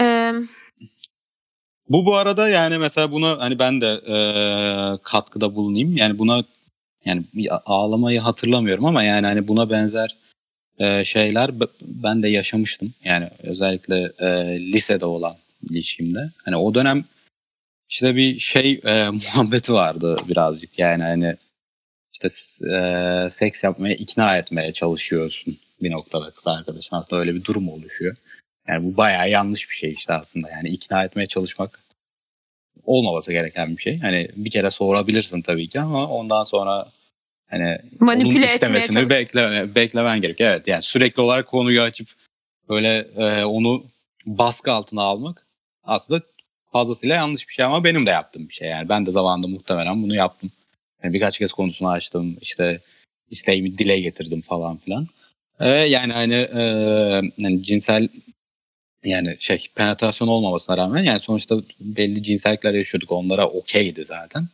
Ee, 0.00 0.32
Bu 1.88 2.06
bu 2.06 2.16
arada 2.16 2.48
yani 2.48 2.78
mesela 2.78 3.12
buna 3.12 3.38
hani 3.38 3.58
ben 3.58 3.80
de 3.80 3.86
e, 4.08 4.16
katkıda 5.02 5.54
bulunayım. 5.54 5.96
Yani 5.96 6.18
buna 6.18 6.44
yani 7.06 7.24
ağlamayı 7.66 8.20
hatırlamıyorum 8.20 8.84
ama 8.84 9.02
yani 9.02 9.26
hani 9.26 9.48
buna 9.48 9.70
benzer 9.70 10.16
e, 10.78 11.04
şeyler 11.04 11.50
ben 11.82 12.22
de 12.22 12.28
yaşamıştım. 12.28 12.94
Yani 13.04 13.30
özellikle 13.38 14.12
e, 14.18 14.60
lisede 14.60 15.04
olan 15.04 15.36
ilişkimde. 15.70 16.30
Hani 16.44 16.56
o 16.56 16.74
dönem 16.74 17.04
işte 17.88 18.16
bir 18.16 18.38
şey 18.38 18.80
e, 18.84 19.10
muhabbeti 19.10 19.72
vardı 19.72 20.16
birazcık. 20.28 20.78
Yani 20.78 21.02
hani 21.02 21.36
işte 22.12 22.28
e, 22.76 23.30
seks 23.30 23.64
yapmaya 23.64 23.94
ikna 23.94 24.36
etmeye 24.36 24.72
çalışıyorsun 24.72 25.58
bir 25.82 25.90
noktada 25.90 26.30
kız 26.30 26.46
arkadaşın. 26.46 26.96
Aslında 26.96 27.20
öyle 27.20 27.34
bir 27.34 27.44
durum 27.44 27.68
oluşuyor. 27.68 28.16
Yani 28.68 28.84
bu 28.84 28.96
bayağı 28.96 29.30
yanlış 29.30 29.70
bir 29.70 29.74
şey 29.74 29.92
işte 29.92 30.12
aslında. 30.12 30.50
Yani 30.50 30.68
ikna 30.68 31.04
etmeye 31.04 31.26
çalışmak 31.26 31.80
olmaması 32.84 33.32
gereken 33.32 33.76
bir 33.76 33.82
şey. 33.82 33.98
Hani 33.98 34.28
bir 34.36 34.50
kere 34.50 34.70
sorabilirsin 34.70 35.42
tabii 35.42 35.68
ki 35.68 35.80
ama 35.80 36.06
ondan 36.06 36.44
sonra 36.44 36.88
hani 37.50 37.78
Manipüle 38.00 38.28
onun 38.28 38.34
etmeye 38.36 38.54
istemesini 38.54 38.94
çalış- 38.94 39.10
bekle, 39.10 39.74
beklemen 39.74 40.20
gerekiyor. 40.20 40.50
Evet 40.50 40.68
yani 40.68 40.82
sürekli 40.82 41.22
olarak 41.22 41.46
konuyu 41.46 41.80
açıp 41.82 42.08
böyle 42.68 42.98
e, 43.16 43.44
onu 43.44 43.84
baskı 44.26 44.72
altına 44.72 45.02
almak 45.02 45.46
aslında 45.84 46.22
fazlasıyla 46.72 47.16
yanlış 47.16 47.48
bir 47.48 47.52
şey 47.52 47.64
ama 47.64 47.84
benim 47.84 48.06
de 48.06 48.10
yaptığım 48.10 48.48
bir 48.48 48.54
şey. 48.54 48.68
Yani 48.68 48.88
ben 48.88 49.06
de 49.06 49.10
zamanında 49.10 49.46
muhtemelen 49.48 50.02
bunu 50.02 50.14
yaptım. 50.14 50.50
Yani 51.02 51.14
birkaç 51.14 51.38
kez 51.38 51.52
konusunu 51.52 51.88
açtım 51.88 52.36
işte 52.40 52.80
isteğimi 53.30 53.78
dile 53.78 54.00
getirdim 54.00 54.40
falan 54.40 54.76
filan. 54.76 55.06
E, 55.60 55.68
yani 55.68 56.12
hani 56.12 56.34
e, 56.34 56.62
yani 57.38 57.62
cinsel 57.62 58.08
yani 59.04 59.36
şey 59.38 59.66
penetrasyon 59.74 60.28
olmamasına 60.28 60.76
rağmen 60.76 61.04
yani 61.04 61.20
sonuçta 61.20 61.56
belli 61.80 62.22
cinsellikler 62.22 62.74
yaşıyorduk 62.74 63.12
onlara 63.12 63.46
okeydi 63.48 64.04
zaten. 64.04 64.48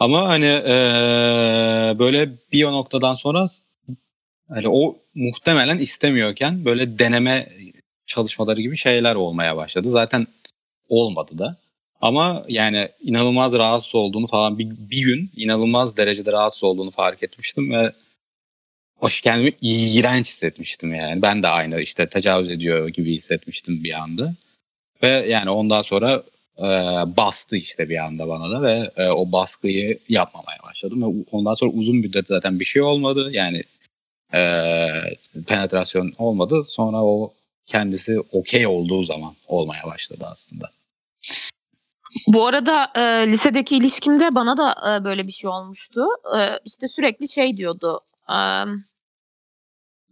Ama 0.00 0.28
hani 0.28 0.44
eee, 0.44 1.98
böyle 1.98 2.30
bir 2.52 2.64
o 2.64 2.72
noktadan 2.72 3.14
sonra 3.14 3.46
hani 4.48 4.68
o 4.68 4.98
muhtemelen 5.14 5.78
istemiyorken 5.78 6.64
böyle 6.64 6.98
deneme 6.98 7.48
çalışmaları 8.06 8.60
gibi 8.60 8.76
şeyler 8.76 9.14
olmaya 9.14 9.56
başladı. 9.56 9.90
Zaten 9.90 10.26
olmadı 10.88 11.38
da. 11.38 11.56
Ama 12.00 12.44
yani 12.48 12.88
inanılmaz 13.02 13.54
rahatsız 13.54 13.94
olduğunu 13.94 14.26
falan 14.26 14.58
bir, 14.58 14.68
bir 14.70 15.02
gün 15.02 15.30
inanılmaz 15.36 15.96
derecede 15.96 16.32
rahatsız 16.32 16.64
olduğunu 16.64 16.90
fark 16.90 17.22
etmiştim 17.22 17.72
ve 17.72 17.92
hoş 18.96 19.20
kendimi 19.20 19.52
iğrenç 19.62 20.26
hissetmiştim 20.26 20.94
yani. 20.94 21.22
Ben 21.22 21.42
de 21.42 21.48
aynı 21.48 21.80
işte 21.80 22.08
tecavüz 22.08 22.50
ediyor 22.50 22.88
gibi 22.88 23.14
hissetmiştim 23.14 23.84
bir 23.84 24.02
anda. 24.02 24.34
Ve 25.02 25.08
yani 25.08 25.50
ondan 25.50 25.82
sonra 25.82 26.22
e, 26.60 26.66
bastı 27.16 27.56
işte 27.56 27.88
bir 27.88 27.96
anda 27.96 28.28
bana 28.28 28.50
da 28.50 28.62
ve 28.62 28.90
e, 28.96 29.08
o 29.08 29.32
baskıyı 29.32 29.98
yapmamaya 30.08 30.58
başladım. 30.62 31.02
Ve 31.02 31.24
ondan 31.32 31.54
sonra 31.54 31.70
uzun 31.70 31.96
müddet 31.96 32.28
zaten 32.28 32.60
bir 32.60 32.64
şey 32.64 32.82
olmadı. 32.82 33.30
Yani 33.32 33.62
e, 34.34 34.40
penetrasyon 35.46 36.12
olmadı. 36.18 36.62
Sonra 36.66 37.04
o 37.04 37.32
kendisi 37.66 38.20
okey 38.32 38.66
olduğu 38.66 39.04
zaman 39.04 39.34
olmaya 39.48 39.86
başladı 39.86 40.24
aslında. 40.32 40.70
Bu 42.26 42.46
arada 42.46 42.92
e, 42.96 43.00
lisedeki 43.28 43.76
ilişkimde 43.76 44.34
bana 44.34 44.56
da 44.56 44.70
e, 44.70 45.04
böyle 45.04 45.26
bir 45.26 45.32
şey 45.32 45.50
olmuştu. 45.50 46.04
E, 46.38 46.40
işte 46.64 46.88
sürekli 46.88 47.28
şey 47.28 47.56
diyordu. 47.56 48.00
e, 48.28 48.36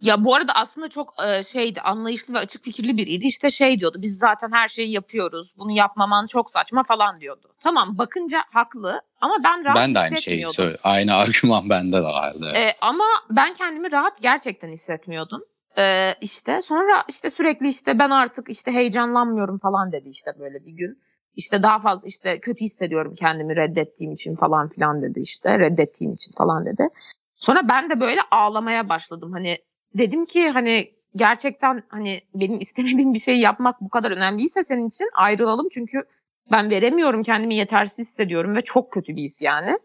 ya 0.00 0.24
bu 0.24 0.34
arada 0.34 0.52
aslında 0.52 0.88
çok 0.88 1.14
e, 1.26 1.42
şeydi 1.42 1.80
anlayışlı 1.80 2.34
ve 2.34 2.38
açık 2.38 2.64
fikirli 2.64 2.96
biriydi. 2.96 3.26
İşte 3.26 3.50
şey 3.50 3.80
diyordu 3.80 3.98
biz 4.02 4.18
zaten 4.18 4.52
her 4.52 4.68
şeyi 4.68 4.90
yapıyoruz. 4.92 5.52
Bunu 5.58 5.72
yapmaman 5.72 6.26
çok 6.26 6.50
saçma 6.50 6.82
falan 6.82 7.20
diyordu. 7.20 7.54
Tamam 7.60 7.98
bakınca 7.98 8.38
haklı 8.52 9.02
ama 9.20 9.34
ben 9.44 9.64
rahat 9.64 9.76
ben 9.76 9.94
de 9.94 9.98
aynı 9.98 10.22
şeyi 10.22 10.50
söyle. 10.50 10.76
Aynı 10.82 11.14
argüman 11.14 11.70
bende 11.70 11.96
de 11.96 12.02
vardı. 12.02 12.52
E, 12.54 12.58
Evet. 12.58 12.78
ama 12.82 13.04
ben 13.30 13.54
kendimi 13.54 13.92
rahat 13.92 14.22
gerçekten 14.22 14.68
hissetmiyordum. 14.68 15.42
E, 15.78 16.14
işte 16.20 16.62
sonra 16.62 17.04
işte 17.08 17.30
sürekli 17.30 17.68
işte 17.68 17.98
ben 17.98 18.10
artık 18.10 18.48
işte 18.48 18.72
heyecanlanmıyorum 18.72 19.58
falan 19.58 19.92
dedi 19.92 20.08
işte 20.08 20.30
böyle 20.38 20.64
bir 20.64 20.72
gün. 20.72 21.00
İşte 21.36 21.62
daha 21.62 21.78
fazla 21.78 22.08
işte 22.08 22.40
kötü 22.40 22.64
hissediyorum 22.64 23.14
kendimi 23.18 23.56
reddettiğim 23.56 24.12
için 24.12 24.34
falan 24.34 24.68
filan 24.68 25.02
dedi 25.02 25.20
işte 25.20 25.58
reddettiğim 25.58 26.12
için 26.12 26.32
falan 26.38 26.66
dedi. 26.66 26.88
Sonra 27.36 27.68
ben 27.68 27.90
de 27.90 28.00
böyle 28.00 28.20
ağlamaya 28.30 28.88
başladım. 28.88 29.32
Hani 29.32 29.58
dedim 29.94 30.26
ki 30.26 30.48
hani 30.48 30.94
gerçekten 31.16 31.82
hani 31.88 32.20
benim 32.34 32.60
istemediğim 32.60 33.14
bir 33.14 33.18
şey 33.18 33.38
yapmak 33.38 33.80
bu 33.80 33.88
kadar 33.90 34.10
önemliyse 34.10 34.62
senin 34.62 34.88
için 34.88 35.06
ayrılalım 35.16 35.68
çünkü 35.72 36.04
ben 36.52 36.70
veremiyorum 36.70 37.22
kendimi 37.22 37.54
yetersiz 37.54 37.98
hissediyorum 38.08 38.56
ve 38.56 38.60
çok 38.60 38.92
kötü 38.92 39.16
bir 39.16 39.22
his 39.22 39.42
yani. 39.42 39.78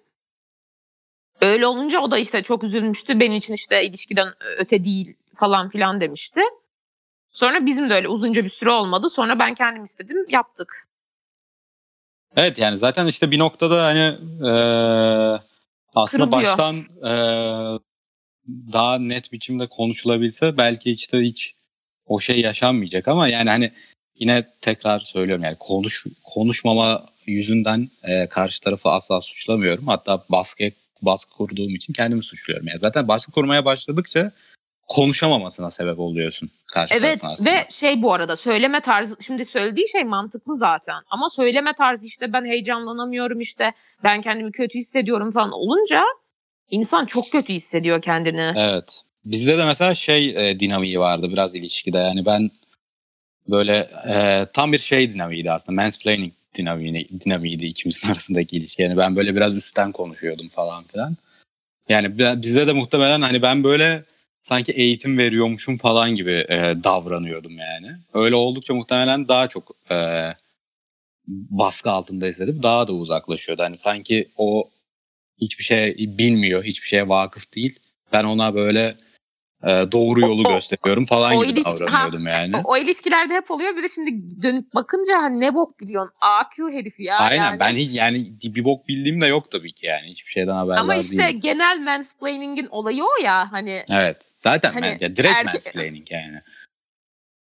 Öyle 1.41 1.67
olunca 1.67 1.99
o 1.99 2.11
da 2.11 2.17
işte 2.17 2.43
çok 2.43 2.63
üzülmüştü. 2.63 3.19
Benim 3.19 3.37
için 3.37 3.53
işte 3.53 3.85
ilişkiden 3.85 4.27
öte 4.57 4.83
değil 4.83 5.17
falan 5.35 5.69
filan 5.69 6.01
demişti. 6.01 6.41
Sonra 7.31 7.65
bizim 7.65 7.89
de 7.89 7.93
öyle 7.93 8.07
uzunca 8.07 8.43
bir 8.43 8.49
süre 8.49 8.71
olmadı. 8.71 9.09
Sonra 9.09 9.39
ben 9.39 9.55
kendim 9.55 9.83
istedim 9.83 10.17
yaptık. 10.29 10.87
Evet 12.35 12.57
yani 12.59 12.77
zaten 12.77 13.07
işte 13.07 13.31
bir 13.31 13.39
noktada 13.39 13.83
hani 13.85 14.17
eee, 14.41 15.39
aslında 15.95 16.25
Kırılıyor. 16.25 16.57
baştan 16.57 16.75
eee, 17.03 17.79
daha 18.47 18.99
net 18.99 19.31
biçimde 19.31 19.67
konuşulabilse 19.67 20.57
belki 20.57 20.91
işte 20.91 21.19
hiç 21.19 21.55
o 22.05 22.19
şey 22.19 22.39
yaşanmayacak 22.41 23.07
ama 23.07 23.27
yani 23.27 23.49
hani 23.49 23.71
yine 24.15 24.47
tekrar 24.61 24.99
söylüyorum 24.99 25.43
yani 25.43 25.55
konuş 25.59 26.05
konuşmama 26.23 27.05
yüzünden 27.25 27.89
eee, 28.07 28.27
karşı 28.29 28.61
tarafı 28.61 28.89
asla 28.89 29.21
suçlamıyorum. 29.21 29.87
Hatta 29.87 30.23
baskı 30.29 30.63
baskı 31.01 31.33
kurduğum 31.37 31.75
için 31.75 31.93
kendimi 31.93 32.23
suçluyorum. 32.23 32.67
Yani 32.67 32.79
zaten 32.79 33.07
baskı 33.07 33.31
kurmaya 33.31 33.65
başladıkça 33.65 34.31
konuşamamasına 34.87 35.71
sebep 35.71 35.99
oluyorsun 35.99 36.49
karşı 36.73 36.93
Evet 36.95 37.23
ve 37.45 37.67
şey 37.69 38.01
bu 38.01 38.13
arada 38.13 38.35
söyleme 38.35 38.81
tarzı 38.81 39.15
şimdi 39.21 39.45
söylediği 39.45 39.89
şey 39.89 40.03
mantıklı 40.03 40.57
zaten 40.57 40.95
ama 41.09 41.29
söyleme 41.29 41.73
tarzı 41.73 42.05
işte 42.05 42.33
ben 42.33 42.45
heyecanlanamıyorum 42.45 43.39
işte 43.39 43.71
ben 44.03 44.21
kendimi 44.21 44.51
kötü 44.51 44.79
hissediyorum 44.79 45.31
falan 45.31 45.51
olunca 45.51 46.03
insan 46.69 47.05
çok 47.05 47.31
kötü 47.31 47.53
hissediyor 47.53 48.01
kendini. 48.01 48.53
Evet. 48.55 49.01
Bizde 49.25 49.57
de 49.57 49.65
mesela 49.65 49.95
şey 49.95 50.49
e, 50.49 50.59
dinamiği 50.59 50.99
vardı 50.99 51.29
biraz 51.31 51.55
ilişkide. 51.55 51.97
Yani 51.97 52.25
ben 52.25 52.51
böyle 53.49 53.89
e, 54.09 54.43
tam 54.53 54.71
bir 54.71 54.77
şey 54.77 55.09
dinamiğiydi 55.09 55.51
aslında. 55.51 55.81
Mansplaining 55.81 56.33
dinamiği, 56.55 57.09
dinamiğiydi 57.25 57.65
ikimizin 57.65 58.07
arasındaki 58.11 58.57
ilişki. 58.57 58.81
Yani 58.81 58.97
ben 58.97 59.15
böyle 59.15 59.35
biraz 59.35 59.55
üstten 59.55 59.91
konuşuyordum 59.91 60.49
falan 60.49 60.83
filan. 60.83 61.17
Yani 61.89 62.19
bi- 62.19 62.41
bizde 62.41 62.67
de 62.67 62.73
muhtemelen 62.73 63.21
hani 63.21 63.41
ben 63.41 63.63
böyle 63.63 64.03
sanki 64.43 64.71
eğitim 64.71 65.17
veriyormuşum 65.17 65.77
falan 65.77 66.15
gibi 66.15 66.45
e, 66.49 66.55
davranıyordum 66.83 67.57
yani. 67.57 67.87
Öyle 68.13 68.35
oldukça 68.35 68.73
muhtemelen 68.73 69.27
daha 69.27 69.47
çok 69.47 69.71
e, 69.91 70.29
baskı 71.27 71.91
altında 71.91 72.25
hissedip 72.25 72.63
daha 72.63 72.87
da 72.87 72.93
uzaklaşıyordu. 72.93 73.63
Hani 73.63 73.77
sanki 73.77 74.27
o 74.37 74.69
hiçbir 75.41 75.63
şey 75.63 75.95
bilmiyor, 75.97 76.63
hiçbir 76.63 76.87
şeye 76.87 77.09
vakıf 77.09 77.53
değil. 77.55 77.79
Ben 78.13 78.23
ona 78.23 78.55
böyle 78.55 78.97
e, 79.63 79.67
doğru 79.91 80.21
yolu 80.21 80.47
O- 80.47 80.53
gösteriyorum 80.55 81.05
falan 81.05 81.35
o 81.35 81.45
gibi 81.45 81.59
ilişki- 81.59 81.79
davranıyordum 81.79 82.27
yani. 82.27 82.57
O, 82.57 82.61
o 82.73 82.77
ilişkilerde 82.77 83.33
hep 83.33 83.51
oluyor 83.51 83.77
bir 83.77 83.83
de 83.83 83.87
şimdi 83.87 84.41
dönüp 84.43 84.73
bakınca 84.73 85.21
hani 85.21 85.39
ne 85.39 85.53
bok 85.53 85.79
biliyorsun 85.79 86.13
AQ 86.21 86.69
herifi 86.71 87.03
ya. 87.03 87.17
Aynen 87.17 87.43
yani. 87.43 87.59
ben 87.59 87.75
hiç 87.75 87.93
yani 87.93 88.33
bir 88.43 88.63
bok 88.63 88.87
bildiğim 88.87 89.21
de 89.21 89.25
yok 89.25 89.51
tabii 89.51 89.73
ki 89.73 89.85
yani 89.85 90.07
hiçbir 90.07 90.29
şeyden 90.31 90.53
haberdar 90.53 90.81
Ama 90.81 90.95
işte 90.95 91.17
değilim. 91.17 91.39
genel 91.39 91.79
mansplaining'in 91.79 92.67
olayı 92.71 93.03
o 93.03 93.23
ya 93.23 93.51
hani 93.51 93.83
Evet 93.89 94.31
zaten 94.35 94.73
Hani 94.73 94.85
ya 94.87 94.99
direkt 95.15 95.25
erke- 95.35 95.43
mansplaining 95.45 96.11
yani. 96.11 96.41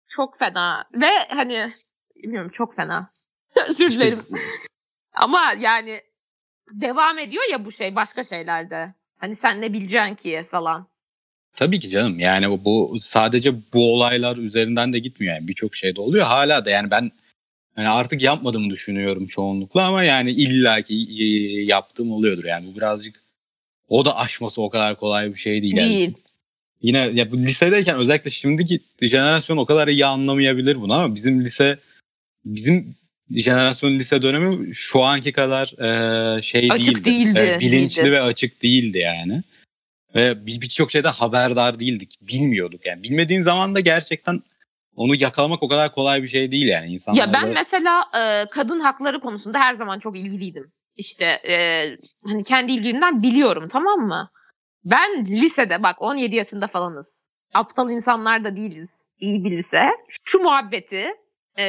çok 0.07 0.39
fena 0.39 0.85
ve 0.93 1.09
hani 1.29 1.73
bilmiyorum 2.15 2.49
çok 2.53 2.75
fena. 2.75 3.11
Özür 3.69 3.89
İşte 3.89 4.01
dilerim. 4.01 4.19
Ama 5.13 5.53
yani 5.59 6.01
devam 6.73 7.19
ediyor 7.19 7.43
ya 7.51 7.65
bu 7.65 7.71
şey 7.71 7.95
başka 7.95 8.23
şeylerde. 8.23 8.93
Hani 9.17 9.35
sen 9.35 9.61
ne 9.61 9.73
bileceksin 9.73 10.15
ki 10.15 10.43
falan. 10.43 10.87
Tabii 11.55 11.79
ki 11.79 11.89
canım. 11.89 12.19
Yani 12.19 12.65
bu, 12.65 12.97
sadece 12.99 13.53
bu 13.73 13.93
olaylar 13.93 14.37
üzerinden 14.37 14.93
de 14.93 14.99
gitmiyor. 14.99 15.35
Yani 15.35 15.47
birçok 15.47 15.75
şeyde 15.75 16.01
oluyor. 16.01 16.25
Hala 16.25 16.65
da 16.65 16.69
yani 16.69 16.91
ben 16.91 17.11
yani 17.77 17.89
artık 17.89 18.21
yapmadığımı 18.21 18.69
düşünüyorum 18.69 19.27
çoğunlukla 19.27 19.87
ama 19.87 20.03
yani 20.03 20.31
illaki 20.31 20.93
yaptığım 21.65 22.11
oluyordur. 22.11 22.43
Yani 22.43 22.67
bu 22.67 22.77
birazcık 22.77 23.21
o 23.89 24.05
da 24.05 24.17
aşması 24.17 24.61
o 24.61 24.69
kadar 24.69 24.95
kolay 24.95 25.29
bir 25.29 25.39
şey 25.39 25.61
değil. 25.61 25.77
Yani. 25.77 25.89
Değil. 25.89 26.13
Yine 26.81 26.97
ya 26.97 27.25
lisedeyken 27.33 27.97
özellikle 27.97 28.31
şimdiki 28.31 28.79
jenerasyon 29.01 29.57
o 29.57 29.65
kadar 29.65 29.87
iyi 29.87 30.05
anlamayabilir 30.05 30.81
bunu 30.81 30.93
ama 30.93 31.15
bizim 31.15 31.41
lise 31.41 31.79
bizim 32.45 32.95
jenerasyon 33.35 33.91
lise 33.91 34.21
dönemi 34.21 34.75
şu 34.75 35.03
anki 35.03 35.31
kadar 35.31 35.67
e, 36.37 36.41
şey 36.41 36.69
Açık 36.71 37.05
değildi. 37.05 37.05
değildi, 37.05 37.39
E, 37.55 37.59
bilinçli 37.59 37.95
değildi. 37.97 38.11
ve 38.11 38.21
açık 38.21 38.63
değildi 38.63 38.97
yani. 38.97 39.43
Ve 40.15 40.45
bir- 40.45 40.61
birçok 40.61 40.91
şeyden 40.91 41.11
haberdar 41.11 41.79
değildik. 41.79 42.17
Bilmiyorduk 42.21 42.85
yani. 42.85 43.03
Bilmediğin 43.03 43.41
zaman 43.41 43.75
da 43.75 43.79
gerçekten 43.79 44.41
onu 44.95 45.15
yakalamak 45.15 45.63
o 45.63 45.67
kadar 45.67 45.93
kolay 45.93 46.23
bir 46.23 46.27
şey 46.27 46.51
değil 46.51 46.67
yani. 46.67 46.87
İnsanlar 46.93 47.19
Ya 47.19 47.33
ben 47.33 47.47
da- 47.49 47.53
mesela 47.53 48.03
e, 48.19 48.49
kadın 48.49 48.79
hakları 48.79 49.19
konusunda 49.19 49.59
her 49.59 49.73
zaman 49.73 49.99
çok 49.99 50.17
ilgiliydim. 50.17 50.71
İşte 50.95 51.25
e, 51.25 51.85
hani 52.25 52.43
kendi 52.43 52.71
ilgimden 52.71 53.23
biliyorum 53.23 53.67
tamam 53.71 53.99
mı? 53.99 54.29
Ben 54.85 55.25
lisede 55.25 55.83
bak 55.83 56.01
17 56.01 56.35
yaşında 56.35 56.67
falanız. 56.67 57.27
Aptal 57.53 57.89
insanlar 57.91 58.43
da 58.43 58.55
değiliz. 58.57 59.09
İyi 59.19 59.43
bir 59.43 59.51
lise. 59.51 59.89
Şu 60.23 60.39
muhabbeti 60.39 61.05
e, 61.59 61.65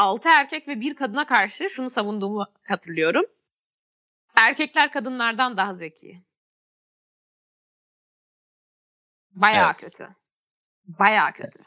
6 0.00 0.28
erkek 0.28 0.68
ve 0.68 0.80
bir 0.80 0.94
kadına 0.94 1.26
karşı 1.26 1.70
şunu 1.70 1.90
savunduğumu 1.90 2.46
hatırlıyorum. 2.68 3.24
Erkekler 4.36 4.92
kadınlardan 4.92 5.56
daha 5.56 5.74
zeki. 5.74 6.22
Bayağı 9.30 9.70
Evet. 9.70 9.80
kötü. 9.80 10.08
Bayağı 10.84 11.32
kötü. 11.32 11.60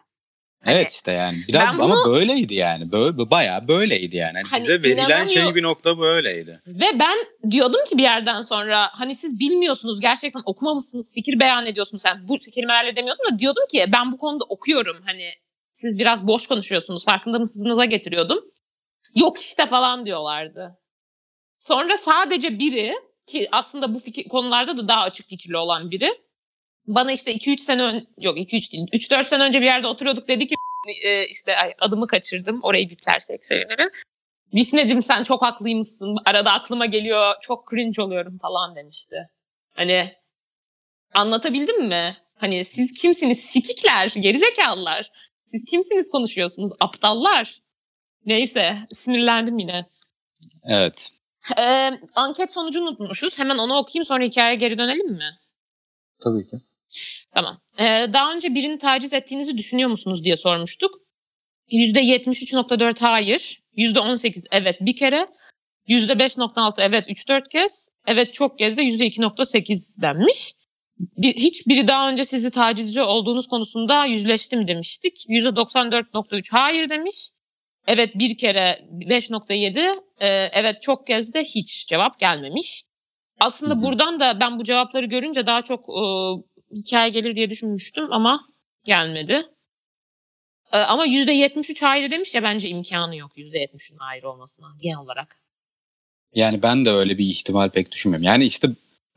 Hani 0.63 0.75
Evet 0.75 0.91
işte 0.91 1.11
yani 1.11 1.37
biraz 1.47 1.77
Ben 1.77 1.83
ama 1.83 2.05
böyleydi 2.05 2.53
yani. 2.53 2.91
Böyle 2.91 3.17
bayağı 3.31 3.67
böyleydi 3.67 4.17
yani. 4.17 4.33
Hani 4.33 4.47
Hani 4.47 4.61
bize 4.61 4.83
verilen 4.83 5.27
şey 5.27 5.55
bir 5.55 5.63
nokta 5.63 5.99
böyleydi. 5.99 6.61
Ve 6.67 6.99
ben 6.99 7.17
diyordum 7.51 7.81
ki 7.89 7.97
bir 7.97 8.03
yerden 8.03 8.41
sonra 8.41 8.89
hani 8.91 9.15
siz 9.15 9.39
bilmiyorsunuz 9.39 9.99
gerçekten 9.99 10.41
okumamışsınız 10.45 11.13
fikir 11.13 11.39
beyan 11.39 11.65
ediyorsunuz. 11.65 12.03
Sen 12.03 12.27
bu 12.27 12.37
kelimelerle 12.37 12.95
demiyordum 12.95 13.25
da 13.33 13.39
diyordum 13.39 13.63
ki 13.71 13.85
ben 13.93 14.11
bu 14.11 14.17
konuda 14.17 14.43
okuyorum. 14.49 14.97
Hani 15.05 15.29
siz 15.73 15.99
biraz 15.99 16.27
boş 16.27 16.47
konuşuyorsunuz 16.47 17.05
farkında 17.05 17.39
mısınıza 17.39 17.85
getiriyordum. 17.85 18.39
Yok 19.15 19.41
işte 19.41 19.65
falan 19.65 20.05
diyorlardı. 20.05 20.79
Sonra 21.57 21.97
sadece 21.97 22.59
biri 22.59 22.95
ki 23.25 23.47
aslında 23.51 23.95
bu 23.95 23.99
fikir, 23.99 24.27
konularda 24.27 24.77
da 24.77 24.87
daha 24.87 25.01
açık 25.01 25.29
fikirli 25.29 25.57
olan 25.57 25.91
biri 25.91 26.09
bana 26.87 27.11
işte 27.11 27.35
2-3 27.35 27.57
sene 27.57 27.83
ön, 27.83 28.07
yok 28.17 28.37
2-3 28.37 28.71
değil 28.71 28.87
3-4 28.93 29.23
sene 29.23 29.43
önce 29.43 29.61
bir 29.61 29.65
yerde 29.65 29.87
oturuyorduk 29.87 30.27
dedi 30.27 30.47
ki 30.47 30.55
e, 31.03 31.27
işte 31.27 31.57
ay, 31.57 31.73
adımı 31.79 32.07
kaçırdım 32.07 32.59
orayı 32.63 32.89
biplersek 32.89 33.45
sevinirim. 33.45 33.89
Vişneciğim 34.53 35.01
sen 35.01 35.23
çok 35.23 35.41
haklıymışsın. 35.41 36.15
Arada 36.25 36.51
aklıma 36.51 36.85
geliyor. 36.85 37.33
Çok 37.41 37.71
cringe 37.71 38.01
oluyorum 38.01 38.37
falan 38.37 38.75
demişti. 38.75 39.15
Hani 39.73 40.13
anlatabildim 41.13 41.87
mi? 41.87 42.17
Hani 42.35 42.65
siz 42.65 42.93
kimsiniz? 42.93 43.39
Sikikler, 43.39 44.07
gerizekalılar. 44.07 45.11
Siz 45.45 45.65
kimsiniz 45.65 46.09
konuşuyorsunuz? 46.09 46.71
Aptallar. 46.79 47.61
Neyse 48.25 48.77
sinirlendim 48.93 49.55
yine. 49.59 49.85
Evet. 50.63 51.11
Ee, 51.57 51.91
anket 52.15 52.51
sonucunu 52.51 52.89
unutmuşuz. 52.89 53.39
Hemen 53.39 53.57
onu 53.57 53.77
okuyayım 53.77 54.05
sonra 54.05 54.23
hikayeye 54.23 54.55
geri 54.55 54.77
dönelim 54.77 55.11
mi? 55.11 55.39
Tabii 56.23 56.45
ki. 56.45 56.57
Tamam. 57.31 57.61
Ee, 57.79 58.07
daha 58.13 58.33
önce 58.33 58.55
birini 58.55 58.77
taciz 58.77 59.13
ettiğinizi 59.13 59.57
düşünüyor 59.57 59.89
musunuz 59.89 60.23
diye 60.23 60.35
sormuştuk. 60.35 60.95
%73.4 61.71 62.99
hayır. 63.01 63.63
%18 63.77 64.45
evet 64.51 64.77
bir 64.81 64.95
kere. 64.95 65.27
%5.6 65.87 66.81
evet 66.81 67.09
3-4 67.09 67.49
kez. 67.49 67.89
Evet 68.07 68.33
çok 68.33 68.57
kez 68.57 68.77
de 68.77 68.81
%2.8 68.81 70.01
denmiş. 70.01 70.53
Bir, 70.99 71.33
hiç 71.33 71.67
biri 71.67 71.87
daha 71.87 72.09
önce 72.09 72.25
sizi 72.25 72.51
tacizci 72.51 73.01
olduğunuz 73.01 73.47
konusunda 73.47 74.05
yüzleşti 74.05 74.57
mi 74.57 74.67
demiştik. 74.67 75.25
%94.3 75.29 76.51
hayır 76.51 76.89
demiş. 76.89 77.29
Evet 77.87 78.15
bir 78.15 78.37
kere 78.37 78.87
5.7 78.91 79.79
e, 80.19 80.27
evet 80.53 80.81
çok 80.81 81.07
kez 81.07 81.33
de 81.33 81.43
hiç 81.43 81.87
cevap 81.87 82.19
gelmemiş. 82.19 82.83
Aslında 83.39 83.81
buradan 83.81 84.19
da 84.19 84.39
ben 84.39 84.59
bu 84.59 84.63
cevapları 84.63 85.05
görünce 85.05 85.45
daha 85.45 85.61
çok 85.61 85.89
e, 85.89 86.03
hikaye 86.75 87.09
gelir 87.09 87.35
diye 87.35 87.49
düşünmüştüm 87.49 88.07
ama 88.13 88.41
gelmedi. 88.85 89.45
E, 90.71 90.77
ama 90.77 91.07
%73 91.07 91.85
hayır 91.85 92.11
demiş 92.11 92.35
ya 92.35 92.43
bence 92.43 92.69
imkanı 92.69 93.15
yok 93.15 93.37
%70'in 93.37 93.97
hayır 93.97 94.23
olmasına 94.23 94.67
genel 94.83 94.97
olarak. 94.97 95.35
Yani 96.35 96.63
ben 96.63 96.85
de 96.85 96.91
öyle 96.91 97.17
bir 97.17 97.25
ihtimal 97.25 97.69
pek 97.69 97.91
düşünmüyorum. 97.91 98.25
Yani 98.25 98.45
işte 98.45 98.69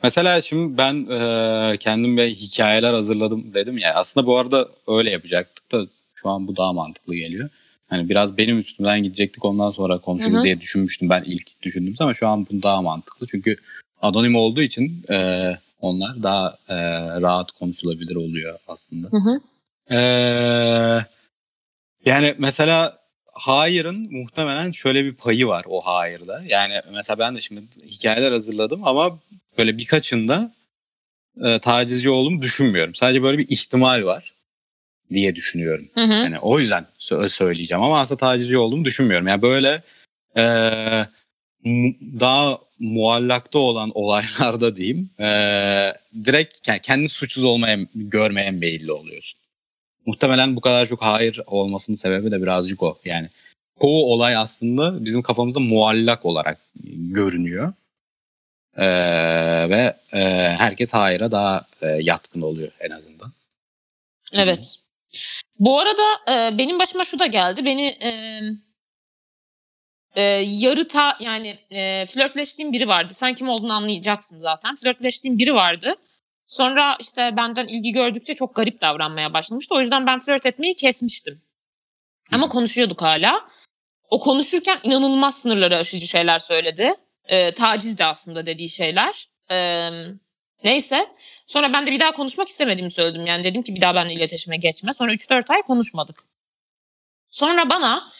mesela 0.02 0.42
şimdi 0.42 0.78
ben 0.78 1.06
e, 1.06 1.78
kendim 1.78 2.16
bir 2.16 2.34
hikayeler 2.34 2.94
hazırladım 2.94 3.54
dedim 3.54 3.78
ya. 3.78 3.94
Aslında 3.94 4.26
bu 4.26 4.38
arada 4.38 4.68
öyle 4.88 5.10
yapacaktık 5.10 5.72
da 5.72 5.86
şu 6.14 6.28
an 6.28 6.48
bu 6.48 6.56
daha 6.56 6.72
mantıklı 6.72 7.14
geliyor. 7.14 7.48
Hani 7.88 8.08
biraz 8.08 8.38
benim 8.38 8.58
üstümden 8.58 9.02
gidecektik 9.02 9.44
ondan 9.44 9.70
sonra 9.70 9.98
konuşuruz 9.98 10.34
Hı 10.34 10.38
hı. 10.38 10.44
diye 10.44 10.60
düşünmüştüm 10.60 11.10
ben 11.10 11.22
ilk 11.26 11.62
düşündüğümde 11.62 12.04
ama 12.04 12.14
şu 12.14 12.28
an 12.28 12.46
bu 12.52 12.62
daha 12.62 12.82
mantıklı. 12.82 13.26
Çünkü 13.26 13.56
anonim 14.02 14.36
olduğu 14.36 14.62
için 14.62 15.02
e, 15.10 15.50
onlar 15.80 16.22
daha 16.22 16.58
e, 16.68 16.76
rahat 17.20 17.52
konuşulabilir 17.52 18.16
oluyor 18.16 18.58
aslında. 18.68 19.08
Hı 19.08 19.16
hı. 19.16 19.40
Ee, 19.90 21.04
yani 22.04 22.34
mesela 22.38 22.98
hayırın 23.32 24.12
muhtemelen 24.12 24.70
şöyle 24.70 25.04
bir 25.04 25.14
payı 25.14 25.46
var 25.46 25.64
o 25.68 25.80
hayırda. 25.80 26.42
Yani 26.48 26.80
mesela 26.92 27.18
ben 27.18 27.36
de 27.36 27.40
şimdi 27.40 27.60
hikayeler 27.86 28.32
hazırladım 28.32 28.80
ama 28.84 29.18
böyle 29.58 29.78
birkaçında 29.78 30.52
e, 31.44 31.58
tacizci 31.60 32.10
olduğumu 32.10 32.42
düşünmüyorum. 32.42 32.94
Sadece 32.94 33.22
böyle 33.22 33.38
bir 33.38 33.48
ihtimal 33.48 34.04
var 34.04 34.32
diye 35.10 35.34
düşünüyorum. 35.34 35.86
Hı 35.94 36.00
hı. 36.00 36.12
Yani 36.12 36.38
o 36.38 36.60
yüzden 36.60 36.86
sö- 36.98 37.28
söyleyeceğim 37.28 37.82
ama 37.82 38.00
aslında 38.00 38.18
tacizci 38.18 38.58
olduğumu 38.58 38.84
düşünmüyorum. 38.84 39.26
Yani 39.26 39.42
böyle 39.42 39.82
e, 40.36 40.42
mu- 41.64 41.94
daha 42.20 42.58
muallakta 42.78 43.58
olan 43.58 43.90
olaylarda 43.94 44.76
diyeyim 44.76 45.10
e, 45.20 45.26
direkt 46.24 46.68
ke- 46.68 46.80
kendi 46.80 47.08
suçsuz 47.08 47.44
olmaya 47.44 47.78
görmeye 47.94 48.50
meyilli 48.50 48.92
oluyorsun. 48.92 49.40
Muhtemelen 50.06 50.56
bu 50.56 50.60
kadar 50.60 50.86
çok 50.86 51.02
hayır 51.02 51.40
olmasının 51.46 51.96
sebebi 51.96 52.30
de 52.30 52.42
birazcık 52.42 52.82
o. 52.82 52.98
Yani 53.04 53.28
çoğu 53.80 54.12
olay 54.12 54.36
aslında 54.36 55.04
bizim 55.04 55.22
kafamızda 55.22 55.60
muallak 55.60 56.24
olarak 56.26 56.58
görünüyor. 56.94 57.72
E, 58.76 58.86
ve 59.70 59.96
e, 60.12 60.18
herkes 60.58 60.94
hayıra 60.94 61.30
daha 61.30 61.66
e, 61.82 61.86
yatkın 61.86 62.42
oluyor 62.42 62.72
en 62.80 62.90
azından. 62.90 63.32
Evet. 64.32 64.76
Bu 65.58 65.80
arada 65.80 66.02
e, 66.28 66.58
benim 66.58 66.78
başıma 66.78 67.04
şu 67.04 67.18
da 67.18 67.26
geldi. 67.26 67.64
Beni 67.64 67.86
e, 67.86 68.40
e, 70.14 70.22
yarı 70.46 70.88
ta 70.88 71.16
yani 71.20 71.58
e, 71.70 72.06
flörtleştiğim 72.06 72.72
biri 72.72 72.88
vardı. 72.88 73.14
Sen 73.14 73.34
kim 73.34 73.48
olduğunu 73.48 73.72
anlayacaksın 73.72 74.38
zaten. 74.38 74.74
Flörtleştiğim 74.74 75.38
biri 75.38 75.54
vardı. 75.54 75.94
Sonra 76.46 76.96
işte 77.00 77.34
benden 77.36 77.68
ilgi 77.68 77.92
gördükçe 77.92 78.34
çok 78.34 78.54
garip 78.54 78.80
davranmaya 78.80 79.32
başlamıştı. 79.32 79.74
O 79.74 79.80
yüzden 79.80 80.06
ben 80.06 80.18
flört 80.18 80.46
etmeyi 80.46 80.74
kesmiştim. 80.76 81.42
Ama 82.32 82.48
konuşuyorduk 82.48 83.02
hala. 83.02 83.40
O 84.10 84.20
konuşurken 84.20 84.80
inanılmaz 84.82 85.38
sınırları 85.42 85.76
aşıcı 85.76 86.06
şeyler 86.06 86.38
söyledi. 86.38 86.94
E, 87.28 87.54
taciz 87.54 87.98
de 87.98 88.04
aslında 88.04 88.46
dediği 88.46 88.68
şeyler. 88.68 89.28
E, 89.50 89.90
neyse. 90.64 91.08
Sonra 91.46 91.72
ben 91.72 91.86
de 91.86 91.90
bir 91.90 92.00
daha 92.00 92.12
konuşmak 92.12 92.48
istemediğimi 92.48 92.90
söyledim. 92.90 93.26
Yani 93.26 93.44
dedim 93.44 93.62
ki 93.62 93.74
bir 93.74 93.80
daha 93.80 93.94
benimle 93.94 94.14
iletişime 94.14 94.56
geçme. 94.56 94.92
Sonra 94.92 95.12
3-4 95.12 95.52
ay 95.52 95.62
konuşmadık. 95.62 96.16
Sonra 97.30 97.70
bana 97.70 98.12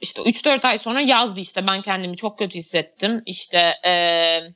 işte 0.00 0.22
3-4 0.22 0.64
ay 0.68 0.78
sonra 0.78 1.00
yazdı 1.00 1.40
işte 1.40 1.66
ben 1.66 1.82
kendimi 1.82 2.16
çok 2.16 2.38
kötü 2.38 2.58
hissettim. 2.58 3.22
İşte 3.26 3.74
eee, 3.84 4.54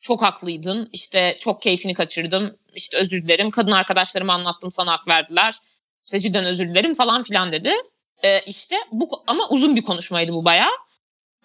çok 0.00 0.22
haklıydın. 0.22 0.88
İşte 0.92 1.36
çok 1.40 1.62
keyfini 1.62 1.94
kaçırdım. 1.94 2.58
İşte 2.74 2.96
özür 2.96 3.22
dilerim. 3.24 3.50
Kadın 3.50 3.72
arkadaşlarıma 3.72 4.32
anlattım 4.34 4.70
sana 4.70 4.92
hak 4.92 5.08
verdiler. 5.08 5.54
İşte 6.04 6.20
cidden 6.20 6.44
özür 6.44 6.68
dilerim 6.68 6.94
falan 6.94 7.22
filan 7.22 7.52
dedi. 7.52 7.72
Eee 8.24 8.42
işte 8.46 8.76
bu 8.92 9.08
ama 9.26 9.48
uzun 9.48 9.76
bir 9.76 9.82
konuşmaydı 9.82 10.32
bu 10.32 10.44
bayağı. 10.44 10.72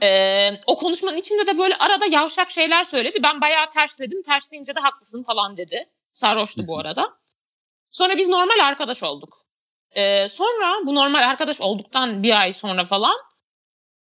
Eee, 0.02 0.60
o 0.68 0.76
konuşmanın 0.76 1.18
içinde 1.18 1.48
de 1.48 1.58
böyle 1.58 1.76
arada 1.76 2.06
yavşak 2.06 2.52
şeyler 2.52 2.84
söyledi. 2.84 3.24
Ben 3.24 3.42
bayağı 3.42 3.70
tersledim. 3.70 4.22
Tersleyince 4.22 4.76
de 4.76 4.80
haklısın 4.80 5.24
falan 5.24 5.58
dedi. 5.58 5.90
Sarhoştu 6.12 6.68
bu 6.68 6.80
arada. 6.80 7.14
Sonra 7.92 8.18
biz 8.18 8.30
normal 8.30 8.60
arkadaş 8.64 9.04
olduk. 9.04 9.38
Ee, 9.92 10.28
sonra 10.28 10.74
bu 10.86 10.96
normal 10.96 11.30
arkadaş 11.30 11.62
olduktan 11.62 12.24
bir 12.24 12.40
ay 12.42 12.54
sonra 12.54 12.86
falan 12.86 13.16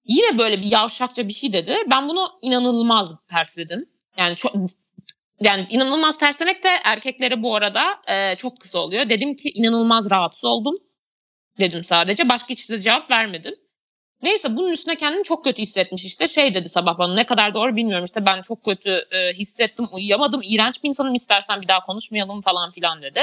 yine 0.05 0.37
böyle 0.37 0.61
bir 0.61 0.71
yavşakça 0.71 1.27
bir 1.27 1.33
şey 1.33 1.53
dedi. 1.53 1.75
Ben 1.87 2.09
bunu 2.09 2.29
inanılmaz 2.41 3.15
tersledim. 3.29 3.89
Yani 4.17 4.35
çok 4.35 4.55
yani 5.41 5.67
inanılmaz 5.69 6.17
terslemek 6.17 6.63
de 6.63 6.69
erkeklere 6.83 7.43
bu 7.43 7.55
arada 7.55 8.01
e, 8.07 8.35
çok 8.35 8.59
kısa 8.59 8.79
oluyor. 8.79 9.09
Dedim 9.09 9.35
ki 9.35 9.51
inanılmaz 9.55 10.11
rahatsız 10.11 10.45
oldum. 10.45 10.75
Dedim 11.59 11.83
sadece. 11.83 12.29
Başka 12.29 12.49
hiç 12.49 12.69
de 12.69 12.79
cevap 12.79 13.11
vermedim. 13.11 13.55
Neyse 14.21 14.55
bunun 14.55 14.71
üstüne 14.71 14.95
kendini 14.95 15.23
çok 15.23 15.43
kötü 15.43 15.61
hissetmiş 15.61 16.05
işte. 16.05 16.27
Şey 16.27 16.53
dedi 16.53 16.69
sabah 16.69 16.97
bana 16.97 17.13
ne 17.13 17.25
kadar 17.25 17.53
doğru 17.53 17.75
bilmiyorum 17.75 18.05
işte 18.05 18.25
ben 18.25 18.41
çok 18.41 18.65
kötü 18.65 19.07
e, 19.11 19.33
hissettim 19.33 19.87
uyuyamadım. 19.91 20.41
iğrenç 20.43 20.83
bir 20.83 20.87
insanım 20.87 21.15
istersen 21.15 21.61
bir 21.61 21.67
daha 21.67 21.85
konuşmayalım 21.85 22.41
falan 22.41 22.71
filan 22.71 23.01
dedi. 23.01 23.21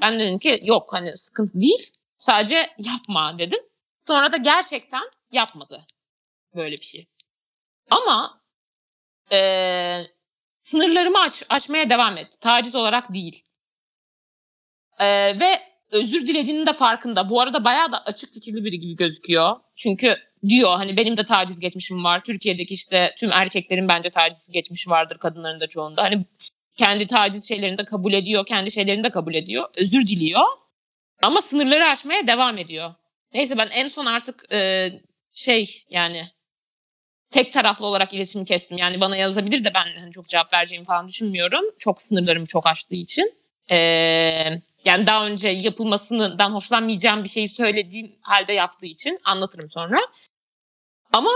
Ben 0.00 0.20
dedim 0.20 0.38
ki 0.38 0.60
yok 0.62 0.92
hani 0.92 1.16
sıkıntı 1.16 1.60
değil 1.60 1.90
sadece 2.16 2.70
yapma 2.78 3.38
dedim. 3.38 3.60
Sonra 4.06 4.32
da 4.32 4.36
gerçekten 4.36 5.02
yapmadı 5.32 5.86
böyle 6.54 6.76
bir 6.76 6.84
şey. 6.84 7.06
Ama 7.90 8.40
e, 9.32 9.38
sınırlarımı 10.62 11.18
aç, 11.18 11.42
açmaya 11.48 11.90
devam 11.90 12.16
etti. 12.16 12.40
Taciz 12.40 12.74
olarak 12.74 13.14
değil. 13.14 13.44
E, 14.98 15.06
ve 15.40 15.60
özür 15.90 16.26
dilediğinin 16.26 16.66
de 16.66 16.72
farkında. 16.72 17.30
Bu 17.30 17.40
arada 17.40 17.64
bayağı 17.64 17.92
da 17.92 18.04
açık 18.04 18.34
fikirli 18.34 18.64
biri 18.64 18.78
gibi 18.78 18.96
gözüküyor. 18.96 19.56
Çünkü 19.76 20.27
diyor 20.48 20.70
hani 20.76 20.96
benim 20.96 21.16
de 21.16 21.24
taciz 21.24 21.60
geçmişim 21.60 22.04
var. 22.04 22.24
Türkiye'deki 22.24 22.74
işte 22.74 23.14
tüm 23.18 23.32
erkeklerin 23.32 23.88
bence 23.88 24.10
taciz 24.10 24.48
geçmişi 24.52 24.90
vardır 24.90 25.18
kadınların 25.18 25.60
da 25.60 25.66
çoğunda. 25.66 26.02
Hani 26.02 26.24
kendi 26.76 27.06
taciz 27.06 27.48
şeylerini 27.48 27.78
de 27.78 27.84
kabul 27.84 28.12
ediyor, 28.12 28.46
kendi 28.46 28.70
şeylerini 28.70 29.02
de 29.02 29.10
kabul 29.10 29.34
ediyor. 29.34 29.68
Özür 29.76 30.06
diliyor. 30.06 30.42
Ama 31.22 31.42
sınırları 31.42 31.84
aşmaya 31.84 32.26
devam 32.26 32.58
ediyor. 32.58 32.94
Neyse 33.34 33.58
ben 33.58 33.68
en 33.72 33.88
son 33.88 34.06
artık 34.06 34.52
e, 34.52 34.88
şey 35.34 35.84
yani 35.90 36.28
tek 37.30 37.52
taraflı 37.52 37.86
olarak 37.86 38.14
iletişimi 38.14 38.44
kestim. 38.44 38.78
Yani 38.78 39.00
bana 39.00 39.16
yazabilir 39.16 39.64
de 39.64 39.74
ben 39.74 40.00
hani 40.00 40.12
çok 40.12 40.28
cevap 40.28 40.52
vereceğimi 40.52 40.86
falan 40.86 41.08
düşünmüyorum. 41.08 41.64
Çok 41.78 42.00
sınırlarımı 42.00 42.46
çok 42.46 42.66
aştığı 42.66 42.94
için. 42.94 43.34
Ee, 43.70 43.76
yani 44.84 45.06
daha 45.06 45.26
önce 45.26 45.48
yapılmasından 45.48 46.50
hoşlanmayacağım 46.50 47.24
bir 47.24 47.28
şeyi 47.28 47.48
söylediğim 47.48 48.16
halde 48.20 48.52
yaptığı 48.52 48.86
için 48.86 49.18
anlatırım 49.24 49.70
sonra. 49.70 49.98
Ama 51.12 51.30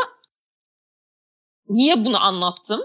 niye 1.68 2.05
bunu 2.05 2.25
anlattım? 2.25 2.81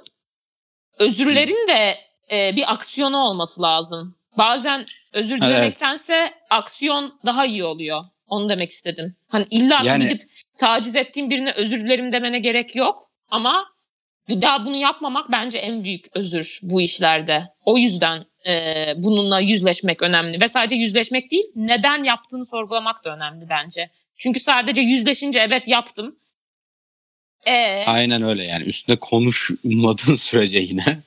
Özürlerin 1.00 1.68
de 1.68 1.98
e, 2.32 2.56
bir 2.56 2.72
aksiyonu 2.72 3.18
olması 3.18 3.62
lazım. 3.62 4.16
Bazen 4.38 4.86
özür 5.14 5.42
dilemektense 5.42 6.16
evet. 6.16 6.34
aksiyon 6.50 7.20
daha 7.26 7.46
iyi 7.46 7.64
oluyor. 7.64 8.04
Onu 8.28 8.50
demek 8.50 8.70
istedim. 8.70 9.16
Hani 9.28 9.46
illa 9.52 9.80
yani... 9.84 10.04
gidip 10.04 10.22
taciz 10.58 10.96
ettiğim 10.96 11.30
birine 11.30 11.52
özür 11.52 11.80
dilerim 11.80 12.12
demene 12.12 12.40
gerek 12.40 12.76
yok. 12.76 13.12
Ama 13.30 13.66
bir 14.30 14.42
daha 14.42 14.66
bunu 14.66 14.76
yapmamak 14.76 15.32
bence 15.32 15.58
en 15.58 15.84
büyük 15.84 16.06
özür 16.14 16.60
bu 16.64 16.82
işlerde. 16.82 17.48
O 17.66 17.78
yüzden 17.78 18.26
e, 18.48 18.94
bununla 18.98 19.40
yüzleşmek 19.40 20.02
önemli. 20.02 20.42
Ve 20.42 20.48
sadece 20.48 20.76
yüzleşmek 20.76 21.32
değil, 21.32 21.46
neden 21.56 22.04
yaptığını 22.04 22.46
sorgulamak 22.46 23.06
da 23.06 23.16
önemli 23.16 23.50
bence. 23.50 23.90
Çünkü 24.18 24.40
sadece 24.40 24.82
yüzleşince 24.82 25.40
evet 25.40 25.68
yaptım. 25.68 26.20
Ee... 27.48 27.84
Aynen 27.86 28.22
öyle 28.22 28.44
yani. 28.44 28.64
Üstünde 28.64 29.00
konuşmadığın 29.00 30.16
sürece 30.20 30.60
yine 30.60 31.00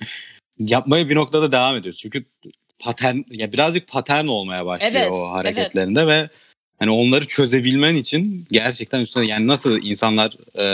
yapmaya 0.59 1.09
bir 1.09 1.15
noktada 1.15 1.53
devam 1.53 1.77
ediyoruz. 1.77 2.01
Çünkü 2.01 2.25
patern 2.79 3.17
ya 3.31 3.53
birazcık 3.53 3.89
patern 3.89 4.27
olmaya 4.27 4.67
başlıyor 4.67 4.95
evet, 4.95 5.11
o 5.13 5.31
hareketlerinde 5.31 6.01
evet. 6.01 6.09
ve 6.09 6.29
hani 6.79 6.91
onları 6.91 7.27
çözebilmen 7.27 7.95
için 7.95 8.45
gerçekten 8.51 9.01
üstüne 9.01 9.27
yani 9.27 9.47
nasıl 9.47 9.83
insanlar 9.83 10.59
e, 10.59 10.67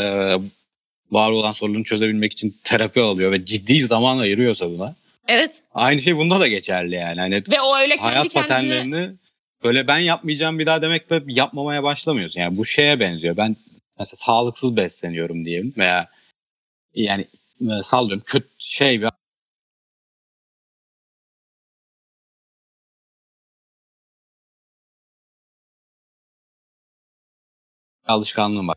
var 1.10 1.30
olan 1.30 1.52
sorunları 1.52 1.82
çözebilmek 1.82 2.32
için 2.32 2.56
terapi 2.64 3.00
alıyor 3.00 3.32
ve 3.32 3.46
ciddi 3.46 3.80
zaman 3.80 4.18
ayırıyorsa 4.18 4.70
buna. 4.70 4.94
Evet. 5.28 5.62
Aynı 5.74 6.02
şey 6.02 6.16
bunda 6.16 6.40
da 6.40 6.48
geçerli 6.48 6.94
yani. 6.94 7.20
Hani 7.20 7.34
ve 7.34 7.60
o 7.60 7.76
öyle 7.76 7.96
kendi 7.96 8.08
hayat 8.08 8.28
kendine... 8.28 8.42
paternlerini 8.42 9.10
böyle 9.64 9.88
ben 9.88 9.98
yapmayacağım 9.98 10.58
bir 10.58 10.66
daha 10.66 10.82
demek 10.82 11.10
de 11.10 11.22
yapmamaya 11.26 11.82
başlamıyorsun. 11.82 12.40
Yani 12.40 12.56
bu 12.56 12.64
şeye 12.64 13.00
benziyor. 13.00 13.36
Ben 13.36 13.56
mesela 13.98 14.16
sağlıksız 14.16 14.76
besleniyorum 14.76 15.44
diyelim 15.44 15.74
veya 15.76 16.10
yani 16.94 17.26
e, 17.60 17.82
sallıyorum 17.82 18.22
kötü 18.26 18.48
şey 18.58 19.00
bir 19.00 19.10
alışkanlığım 28.06 28.68
var. 28.68 28.76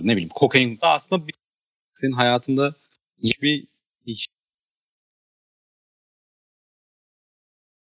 Ne 0.00 0.12
bileyim 0.12 0.28
kokain 0.28 0.80
da 0.80 0.88
aslında 0.90 1.26
bir, 1.28 1.34
senin 1.94 2.12
hayatında 2.12 2.74
hiçbir 3.22 3.66
hiç 4.06 4.26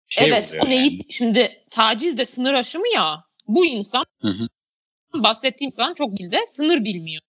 şey 0.08 0.28
evet 0.28 0.54
o 0.66 0.70
neyi 0.70 0.92
yani. 0.92 1.00
şimdi 1.10 1.66
taciz 1.70 2.18
de 2.18 2.26
sınır 2.26 2.54
aşımı 2.54 2.88
ya 2.96 3.26
bu 3.48 3.66
insan 3.66 4.06
hı 4.22 4.28
hı. 4.28 4.48
Bahsettiğim 5.14 5.68
insan 5.68 5.94
çok 5.94 6.18
dilde 6.18 6.46
sınır 6.46 6.84
bilmiyor. 6.84 7.22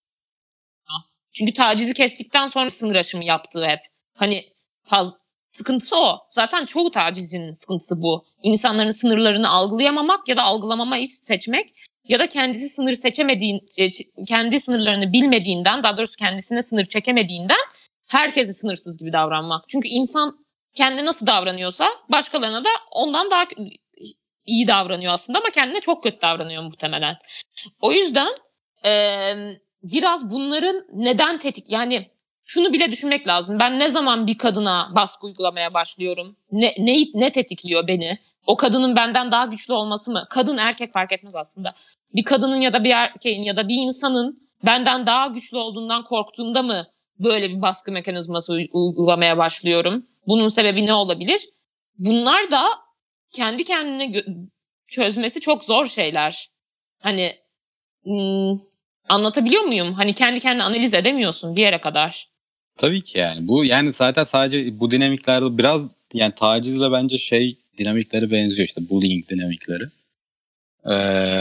Çünkü 1.32 1.52
tacizi 1.52 1.94
kestikten 1.94 2.46
sonra 2.46 2.70
sınır 2.70 2.96
aşımı 2.96 3.24
yaptığı 3.24 3.66
hep. 3.66 3.80
Hani 4.14 4.44
faz, 4.84 5.14
sıkıntısı 5.52 5.96
o. 5.96 6.18
Zaten 6.30 6.64
çoğu 6.64 6.90
tacizin 6.90 7.52
sıkıntısı 7.52 8.02
bu. 8.02 8.24
İnsanların 8.42 8.90
sınırlarını 8.90 9.48
algılayamamak 9.48 10.28
ya 10.28 10.36
da 10.36 10.42
algılamamayı 10.42 11.06
seçmek 11.08 11.74
ya 12.04 12.18
da 12.18 12.28
kendisi 12.28 12.68
sınır 12.68 12.94
seçemediğin, 12.94 13.66
e, 13.78 13.90
kendi 14.26 14.60
sınırlarını 14.60 15.12
bilmediğinden, 15.12 15.82
daha 15.82 15.96
doğrusu 15.96 16.16
kendisine 16.16 16.62
sınır 16.62 16.84
çekemediğinden 16.84 17.60
herkese 18.08 18.52
sınırsız 18.52 18.98
gibi 18.98 19.12
davranmak. 19.12 19.64
Çünkü 19.68 19.88
insan 19.88 20.44
kendi 20.74 21.04
nasıl 21.04 21.26
davranıyorsa 21.26 21.88
başkalarına 22.08 22.64
da 22.64 22.68
ondan 22.90 23.30
daha 23.30 23.44
iyi 24.46 24.68
davranıyor 24.68 25.12
aslında 25.12 25.38
ama 25.38 25.50
kendine 25.50 25.80
çok 25.80 26.02
kötü 26.02 26.20
davranıyor 26.20 26.62
muhtemelen. 26.62 27.16
O 27.80 27.92
yüzden 27.92 28.28
e, 28.84 28.92
biraz 29.82 30.30
bunların 30.30 30.84
neden 30.92 31.38
tetik 31.38 31.64
yani 31.70 32.10
şunu 32.44 32.72
bile 32.72 32.92
düşünmek 32.92 33.28
lazım. 33.28 33.58
Ben 33.58 33.78
ne 33.78 33.88
zaman 33.88 34.26
bir 34.26 34.38
kadına 34.38 34.92
baskı 34.94 35.26
uygulamaya 35.26 35.74
başlıyorum? 35.74 36.36
Ne, 36.52 36.74
ne, 36.78 37.04
ne 37.14 37.32
tetikliyor 37.32 37.86
beni? 37.86 38.18
O 38.46 38.56
kadının 38.56 38.96
benden 38.96 39.32
daha 39.32 39.46
güçlü 39.46 39.74
olması 39.74 40.10
mı? 40.10 40.26
Kadın 40.30 40.56
erkek 40.56 40.92
fark 40.92 41.12
etmez 41.12 41.36
aslında. 41.36 41.74
Bir 42.14 42.24
kadının 42.24 42.56
ya 42.56 42.72
da 42.72 42.84
bir 42.84 42.90
erkeğin 42.90 43.42
ya 43.42 43.56
da 43.56 43.68
bir 43.68 43.74
insanın 43.74 44.48
benden 44.64 45.06
daha 45.06 45.26
güçlü 45.26 45.56
olduğundan 45.56 46.04
korktuğumda 46.04 46.62
mı 46.62 46.86
böyle 47.18 47.50
bir 47.50 47.62
baskı 47.62 47.92
mekanizması 47.92 48.52
uygulamaya 48.52 49.38
başlıyorum? 49.38 50.06
Bunun 50.26 50.48
sebebi 50.48 50.86
ne 50.86 50.94
olabilir? 50.94 51.48
Bunlar 51.98 52.50
da 52.50 52.68
kendi 53.32 53.64
kendine 53.64 54.24
çözmesi 54.86 55.40
çok 55.40 55.64
zor 55.64 55.86
şeyler. 55.86 56.50
Hani 56.98 57.32
hmm, 58.04 58.60
anlatabiliyor 59.08 59.62
muyum? 59.62 59.92
Hani 59.92 60.12
kendi 60.12 60.40
kendine 60.40 60.62
analiz 60.62 60.94
edemiyorsun 60.94 61.56
bir 61.56 61.60
yere 61.60 61.80
kadar. 61.80 62.28
Tabii 62.76 63.02
ki 63.02 63.18
yani. 63.18 63.48
Bu 63.48 63.64
yani 63.64 63.92
zaten 63.92 64.24
sadece 64.24 64.80
bu 64.80 64.90
dinamiklerde 64.90 65.58
biraz 65.58 65.96
yani 66.14 66.34
tacizle 66.34 66.92
bence 66.92 67.18
şey 67.18 67.58
dinamikleri 67.78 68.30
benziyor 68.30 68.68
işte 68.68 68.88
bullying 68.90 69.28
dinamikleri. 69.28 69.84
Ee, 70.86 70.92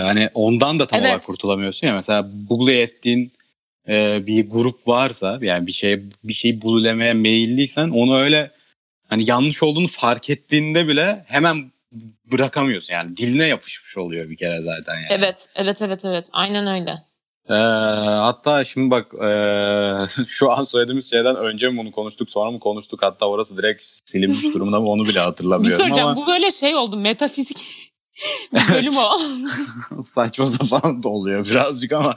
hani 0.01 0.29
ondan 0.33 0.79
da 0.79 0.87
tam 0.87 0.99
evet. 0.99 1.09
olarak 1.09 1.25
kurtulamıyorsun 1.25 1.87
ya 1.87 1.95
mesela 1.95 2.29
bully 2.49 2.81
ettiğin 2.81 3.31
e, 3.87 4.27
bir 4.27 4.49
grup 4.49 4.87
varsa 4.87 5.39
yani 5.41 5.67
bir 5.67 5.71
şey 5.71 6.03
bir 6.23 6.33
şeyi 6.33 6.61
bullylemeye 6.61 7.13
meyilliysen 7.13 7.89
onu 7.89 8.17
öyle 8.17 8.51
hani 9.07 9.29
yanlış 9.29 9.63
olduğunu 9.63 9.87
fark 9.87 10.29
ettiğinde 10.29 10.87
bile 10.87 11.25
hemen 11.27 11.71
bırakamıyorsun 12.31 12.93
yani 12.93 13.17
diline 13.17 13.45
yapışmış 13.45 13.97
oluyor 13.97 14.29
bir 14.29 14.37
kere 14.37 14.61
zaten 14.61 14.95
yani. 14.95 15.07
Evet 15.09 15.49
evet 15.55 15.81
evet 15.81 16.05
evet 16.05 16.29
aynen 16.31 16.67
öyle. 16.67 17.11
Ee, 17.49 17.53
hatta 18.19 18.63
şimdi 18.63 18.91
bak 18.91 19.13
e, 19.13 20.23
şu 20.27 20.51
an 20.51 20.63
söylediğimiz 20.63 21.09
şeyden 21.09 21.35
önce 21.35 21.69
mi 21.69 21.77
bunu 21.77 21.91
konuştuk 21.91 22.29
sonra 22.29 22.51
mı 22.51 22.59
konuştuk 22.59 23.03
hatta 23.03 23.25
orası 23.25 23.57
direkt 23.57 23.83
silinmiş 24.05 24.43
durumda 24.53 24.79
mı 24.79 24.87
onu 24.87 25.05
bile 25.05 25.19
hatırlamıyorum 25.19 25.79
bir 25.79 25.89
soracağım, 25.89 26.09
ama. 26.09 26.21
Bu 26.21 26.27
böyle 26.27 26.51
şey 26.51 26.75
oldu 26.75 26.97
metafizik 26.97 27.91
bölüm 28.69 28.97
o. 28.97 29.17
Saçma 30.01 30.47
sapan 30.47 31.03
da 31.03 31.09
oluyor 31.09 31.45
birazcık 31.45 31.91
ama 31.91 32.15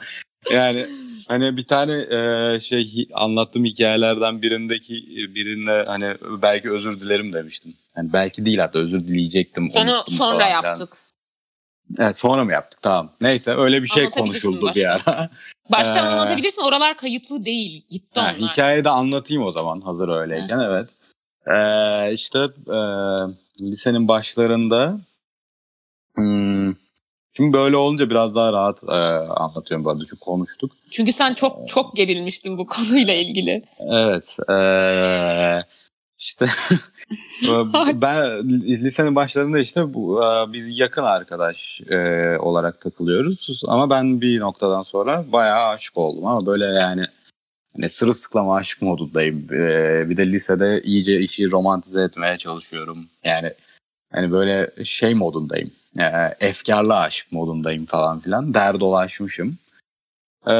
yani 0.52 0.86
hani 1.28 1.56
bir 1.56 1.64
tane 1.64 2.00
e, 2.00 2.60
şey 2.60 3.08
anlattığım 3.14 3.64
hikayelerden 3.64 4.42
birindeki 4.42 4.94
birinde 5.34 5.84
hani 5.86 6.14
belki 6.42 6.70
özür 6.70 7.00
dilerim 7.00 7.32
demiştim. 7.32 7.74
Yani 7.96 8.12
belki 8.12 8.44
değil 8.44 8.58
hatta 8.58 8.78
özür 8.78 9.08
dileyecektim. 9.08 9.70
Onu 9.74 10.04
sonra 10.10 10.48
yaptık. 10.48 10.88
Evet, 11.98 12.16
sonra 12.16 12.44
mı 12.44 12.52
yaptık? 12.52 12.82
Tamam. 12.82 13.10
Neyse 13.20 13.54
öyle 13.54 13.82
bir 13.82 13.88
şey 13.88 14.10
konuşuldu 14.10 14.62
baştan. 14.62 14.74
bir 14.74 14.86
ara. 14.86 15.30
Baştan 15.70 15.96
ee, 15.96 16.08
anlatabilirsin. 16.08 16.62
Oralar 16.62 16.96
kayıtlı 16.96 17.44
değil. 17.44 17.86
Gitti 17.90 18.18
yani 18.20 18.38
onlar. 18.38 18.52
Hikayeyi 18.52 18.84
de 18.84 18.88
anlatayım 18.88 19.42
o 19.42 19.50
zaman 19.50 19.80
hazır 19.80 20.08
öyleyken. 20.08 20.58
Evet. 20.58 20.70
evet. 20.70 20.90
Ee, 21.46 22.12
işte 22.12 22.38
e, 22.68 22.78
lisenin 23.60 24.08
başlarında 24.08 25.00
hmm, 26.14 26.74
Şimdi 27.36 27.52
böyle 27.52 27.76
olunca 27.76 28.10
biraz 28.10 28.34
daha 28.34 28.52
rahat 28.52 28.84
e, 28.84 28.94
anlatıyorum 29.32 29.84
bu 29.84 29.90
arada 29.90 30.04
çünkü 30.04 30.20
konuştuk. 30.20 30.72
Çünkü 30.90 31.12
sen 31.12 31.34
çok 31.34 31.68
çok 31.68 31.96
gerilmiştin 31.96 32.58
bu 32.58 32.66
konuyla 32.66 33.14
ilgili. 33.14 33.62
Evet. 33.78 34.36
E, 34.50 34.56
işte 36.18 36.46
ben 37.94 38.48
lisenin 38.62 39.16
başlarında 39.16 39.58
işte 39.58 39.94
bu, 39.94 40.24
e, 40.24 40.52
biz 40.52 40.78
yakın 40.78 41.02
arkadaş 41.02 41.80
e, 41.90 42.22
olarak 42.38 42.80
takılıyoruz 42.80 43.62
ama 43.68 43.90
ben 43.90 44.20
bir 44.20 44.40
noktadan 44.40 44.82
sonra 44.82 45.24
bayağı 45.32 45.68
aşık 45.68 45.96
oldum 45.96 46.26
ama 46.26 46.46
böyle 46.46 46.64
yani 46.64 47.04
hani 47.76 47.88
sırılsıklam 47.88 48.50
aşık 48.50 48.82
modundayım. 48.82 49.54
E, 49.54 50.10
bir 50.10 50.16
de 50.16 50.32
lisede 50.32 50.82
iyice 50.82 51.20
işi 51.20 51.50
romantize 51.50 52.02
etmeye 52.02 52.36
çalışıyorum. 52.36 53.06
Yani 53.24 53.52
hani 54.14 54.32
böyle 54.32 54.84
şey 54.84 55.14
modundayım. 55.14 55.68
E, 55.98 56.04
efkarlı 56.40 56.96
aşık 56.96 57.32
modundayım 57.32 57.86
falan 57.86 58.20
filan. 58.20 58.54
Der 58.54 58.80
dolaşmışım. 58.80 59.58
E, 60.46 60.52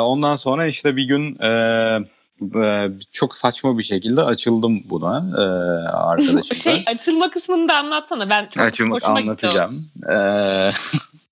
ondan 0.00 0.36
sonra 0.36 0.66
işte 0.66 0.96
bir 0.96 1.04
gün 1.04 1.38
e, 1.42 2.90
çok 3.12 3.34
saçma 3.34 3.78
bir 3.78 3.82
şekilde 3.84 4.22
açıldım 4.22 4.82
buna 4.90 5.24
e, 5.38 5.42
arkadaşımla. 5.88 6.42
şey 6.54 6.84
açılma 6.86 7.30
kısmını 7.30 7.68
da 7.68 7.76
anlatsana. 7.76 8.30
Ben 8.30 8.46
çok 8.46 8.64
Açılma, 8.64 8.94
hoşuma 8.94 9.18
anlatacağım. 9.18 9.74
gitti. 9.76 10.08
E, 10.12 10.16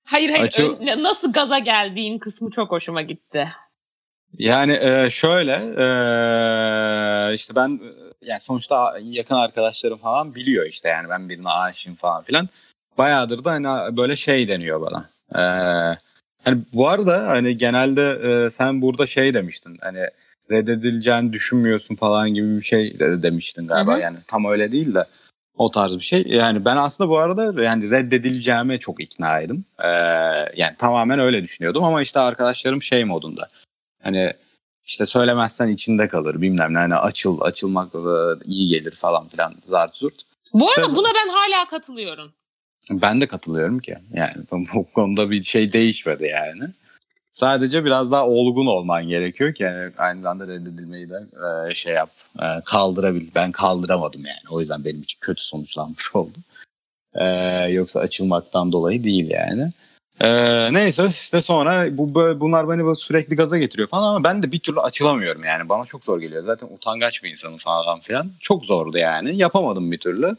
hayır 0.04 0.30
hayır 0.30 0.44
Açıl- 0.44 1.02
nasıl 1.02 1.32
gaza 1.32 1.58
geldiğin 1.58 2.18
kısmı 2.18 2.50
çok 2.50 2.70
hoşuma 2.70 3.02
gitti. 3.02 3.44
Yani 4.38 4.72
e, 4.72 5.10
şöyle 5.10 5.52
e, 5.52 7.34
işte 7.34 7.56
ben 7.56 7.80
yani 8.22 8.40
sonuçta 8.40 8.98
yakın 9.02 9.34
arkadaşlarım 9.34 9.98
falan 9.98 10.34
biliyor 10.34 10.66
işte 10.66 10.88
yani 10.88 11.08
ben 11.08 11.28
birine 11.28 11.48
aşığım 11.48 11.94
falan 11.94 12.22
filan. 12.22 12.48
Bayağıdır 12.98 13.44
da 13.44 13.50
hani 13.50 13.96
böyle 13.96 14.16
şey 14.16 14.48
deniyor 14.48 14.80
bana. 14.80 15.08
E, 15.34 15.42
hani 16.44 16.62
bu 16.72 16.88
arada 16.88 17.28
hani 17.28 17.56
genelde 17.56 18.10
e, 18.10 18.50
sen 18.50 18.82
burada 18.82 19.06
şey 19.06 19.34
demiştin 19.34 19.78
hani 19.80 20.06
reddedileceğini 20.50 21.32
düşünmüyorsun 21.32 21.96
falan 21.96 22.34
gibi 22.34 22.56
bir 22.56 22.62
şey 22.62 22.98
de 22.98 23.22
demiştin 23.22 23.66
galiba. 23.66 23.92
Hı 23.92 23.96
hı. 23.96 24.00
Yani 24.00 24.18
tam 24.26 24.44
öyle 24.44 24.72
değil 24.72 24.94
de 24.94 25.04
o 25.58 25.70
tarz 25.70 25.92
bir 25.92 26.00
şey. 26.00 26.24
Yani 26.26 26.64
ben 26.64 26.76
aslında 26.76 27.10
bu 27.10 27.18
arada 27.18 27.62
yani 27.62 27.90
reddedileceğime 27.90 28.78
çok 28.78 29.00
iknaydım. 29.00 29.64
E, 29.78 29.88
yani 30.56 30.76
tamamen 30.78 31.18
öyle 31.18 31.42
düşünüyordum 31.42 31.84
ama 31.84 32.02
işte 32.02 32.20
arkadaşlarım 32.20 32.82
şey 32.82 33.04
modunda. 33.04 33.48
Hani 34.02 34.32
işte 34.88 35.06
söylemezsen 35.06 35.68
içinde 35.68 36.08
kalır 36.08 36.42
bilmem 36.42 36.74
ne 36.74 36.78
hani 36.78 36.94
açıl 36.94 37.40
açılmak 37.40 37.94
da 37.94 38.36
iyi 38.44 38.68
gelir 38.68 38.94
falan 38.94 39.28
filan 39.28 39.54
zart 39.66 39.96
zurt. 39.96 40.14
Bu 40.54 40.70
arada 40.70 40.80
İşte- 40.80 40.94
buna 40.94 41.08
ben 41.08 41.28
hala 41.28 41.68
katılıyorum. 41.68 42.32
Ben 42.90 43.20
de 43.20 43.26
katılıyorum 43.26 43.78
ki 43.78 43.96
yani 44.14 44.34
bu 44.52 44.92
konuda 44.92 45.30
bir 45.30 45.42
şey 45.42 45.72
değişmedi 45.72 46.24
yani. 46.24 46.64
Sadece 47.32 47.84
biraz 47.84 48.12
daha 48.12 48.28
olgun 48.28 48.66
olman 48.66 49.08
gerekiyor 49.08 49.54
ki 49.54 49.62
yani 49.62 49.92
aynı 49.98 50.22
zamanda 50.22 50.46
reddedilmeyi 50.52 51.10
de 51.10 51.20
e, 51.70 51.74
şey 51.74 51.94
yap 51.94 52.10
e, 52.38 52.46
kaldırabil. 52.64 53.28
Ben 53.34 53.52
kaldıramadım 53.52 54.24
yani 54.26 54.40
o 54.50 54.60
yüzden 54.60 54.84
benim 54.84 55.02
için 55.02 55.18
kötü 55.20 55.44
sonuçlanmış 55.44 56.14
oldu. 56.16 56.38
E, 57.14 57.24
yoksa 57.70 58.00
açılmaktan 58.00 58.72
dolayı 58.72 59.04
değil 59.04 59.30
yani. 59.30 59.72
Ee, 60.20 60.72
neyse 60.72 61.06
işte 61.08 61.40
sonra 61.40 61.98
bu 61.98 62.14
bunlar 62.40 62.68
beni 62.68 62.84
böyle 62.84 62.94
sürekli 62.94 63.36
gaza 63.36 63.58
getiriyor 63.58 63.88
falan 63.88 64.14
ama 64.14 64.24
ben 64.24 64.42
de 64.42 64.52
bir 64.52 64.58
türlü 64.58 64.80
açılamıyorum 64.80 65.44
yani. 65.44 65.68
Bana 65.68 65.84
çok 65.84 66.04
zor 66.04 66.20
geliyor. 66.20 66.42
Zaten 66.42 66.66
utangaç 66.66 67.24
bir 67.24 67.30
insanım 67.30 67.58
falan 67.58 68.00
filan. 68.00 68.30
Çok 68.40 68.64
zordu 68.64 68.98
yani. 68.98 69.36
Yapamadım 69.36 69.92
bir 69.92 69.98
türlü. 69.98 70.36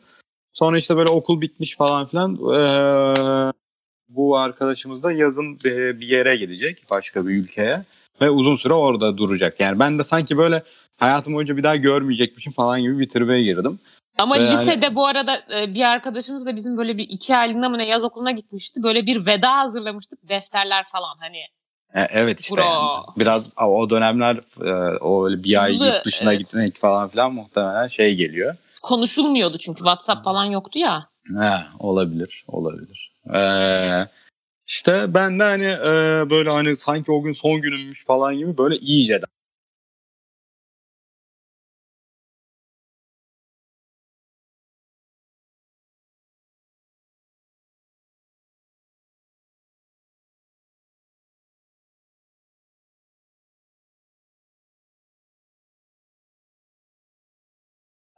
Sonra 0.53 0.77
işte 0.77 0.97
böyle 0.97 1.09
okul 1.09 1.41
bitmiş 1.41 1.77
falan 1.77 2.05
filan. 2.05 2.33
Ee, 2.33 3.53
bu 4.09 4.37
arkadaşımız 4.37 5.03
da 5.03 5.11
yazın 5.11 5.59
bir 5.99 6.07
yere 6.07 6.35
gidecek 6.35 6.83
başka 6.91 7.27
bir 7.27 7.33
ülkeye. 7.33 7.83
Ve 8.21 8.29
uzun 8.29 8.55
süre 8.55 8.73
orada 8.73 9.17
duracak. 9.17 9.59
Yani 9.59 9.79
ben 9.79 9.99
de 9.99 10.03
sanki 10.03 10.37
böyle 10.37 10.63
hayatım 10.97 11.33
boyunca 11.33 11.57
bir 11.57 11.63
daha 11.63 11.75
görmeyecekmişim 11.75 12.53
falan 12.53 12.81
gibi 12.81 12.99
bir 12.99 13.09
tribe 13.09 13.41
girdim. 13.41 13.79
Ama 14.19 14.35
Ve 14.35 14.43
yani- 14.43 14.61
lisede 14.61 14.95
bu 14.95 15.05
arada 15.07 15.41
e, 15.55 15.73
bir 15.73 15.83
arkadaşımız 15.83 16.45
da 16.45 16.55
bizim 16.55 16.77
böyle 16.77 16.97
bir 16.97 17.03
iki 17.09 17.35
aylığına 17.35 17.69
mı 17.69 17.77
ne 17.77 17.85
yaz 17.85 18.03
okuluna 18.03 18.31
gitmişti. 18.31 18.83
Böyle 18.83 19.05
bir 19.05 19.25
veda 19.25 19.57
hazırlamıştık. 19.57 20.29
Defterler 20.29 20.83
falan 20.83 21.17
hani. 21.19 21.37
E, 21.93 22.01
evet 22.09 22.41
işte 22.41 22.55
Bro. 22.55 22.61
yani. 22.61 22.83
biraz 23.17 23.53
o 23.57 23.89
dönemler 23.89 24.37
e, 24.61 24.97
o 24.97 25.25
öyle 25.25 25.43
bir 25.43 25.63
ay 25.63 25.73
Hızlı, 25.73 25.85
yurt 25.85 26.05
dışına 26.05 26.33
evet. 26.33 26.41
gitmek 26.41 26.75
falan 26.75 27.09
filan 27.09 27.33
muhtemelen 27.33 27.87
şey 27.87 28.15
geliyor. 28.15 28.55
Konuşulmuyordu 28.81 29.57
çünkü 29.57 29.77
WhatsApp 29.77 30.23
falan 30.25 30.45
yoktu 30.45 30.79
ya. 30.79 31.09
He, 31.39 31.63
olabilir, 31.79 32.45
olabilir. 32.47 33.11
Ee, 33.33 34.07
işte 34.67 35.05
ben 35.13 35.39
de 35.39 35.43
hani 35.43 35.65
e, 35.65 36.29
böyle 36.29 36.49
hani 36.49 36.75
sanki 36.75 37.11
o 37.11 37.21
gün 37.21 37.33
son 37.33 37.61
günümmüş 37.61 38.05
falan 38.05 38.37
gibi 38.37 38.57
böyle 38.57 38.77
iyice 38.77 39.21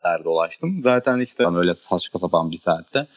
der 0.05 0.23
dolaştım. 0.23 0.81
Zaten 0.83 1.19
işte 1.19 1.45
öyle 1.55 1.75
saçma 1.75 2.19
sapan 2.19 2.51
bir 2.51 2.57
saatte 2.57 3.07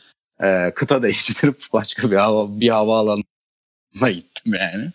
e, 0.40 0.74
kıta 0.74 1.02
değiştirip 1.02 1.62
başka 1.72 2.10
bir 2.10 2.16
hava 2.16 2.60
bir 2.60 2.68
havaalanına 2.68 4.10
gittim 4.12 4.54
yani. 4.54 4.90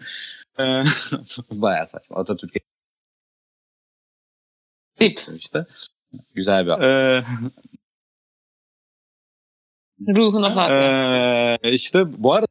E, 0.59 0.63
bayağı 1.51 1.87
saçma. 1.87 2.17
Atatürk'e 2.17 2.59
gittim 4.99 5.35
işte. 5.37 5.65
Güzel 6.35 6.65
bir 6.65 6.71
e, 6.71 7.25
Ruhuna 10.15 10.49
Fatiha. 10.49 11.57
e, 11.63 11.71
işte 11.73 12.23
bu 12.23 12.33
arada 12.33 12.48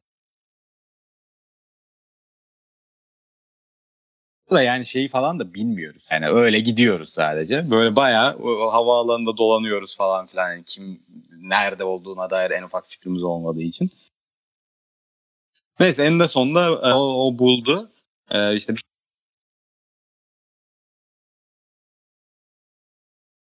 da 4.50 4.62
yani 4.62 4.86
şeyi 4.86 5.08
falan 5.08 5.38
da 5.38 5.54
bilmiyoruz. 5.54 6.06
Yani 6.10 6.28
öyle 6.28 6.60
gidiyoruz 6.60 7.08
sadece. 7.12 7.70
Böyle 7.70 7.96
bayağı 7.96 8.36
o 8.36 8.72
havaalanında 8.72 9.36
dolanıyoruz 9.36 9.96
falan 9.96 10.26
filan. 10.26 10.50
Yani 10.50 10.64
kim 10.64 11.00
nerede 11.40 11.84
olduğuna 11.84 12.30
dair 12.30 12.50
en 12.50 12.62
ufak 12.62 12.86
fikrimiz 12.86 13.22
olmadığı 13.22 13.62
için. 13.62 13.90
Neyse 15.80 16.04
eninde 16.04 16.28
sonunda 16.28 16.66
e, 16.90 16.92
o, 16.94 17.26
o 17.26 17.38
buldu. 17.38 17.90
E, 18.30 18.54
işte 18.54 18.74
bir 18.74 18.82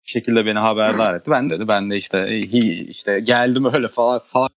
şekilde 0.05 0.47
beni 0.47 0.59
haberdar 0.59 1.15
etti. 1.15 1.31
Ben 1.31 1.51
dedi 1.51 1.69
ben 1.69 1.91
de 1.91 1.99
işte 1.99 2.39
işte 2.39 3.21
geldim 3.21 3.75
öyle 3.75 3.89
falan 3.89 4.19
salak 4.19 4.53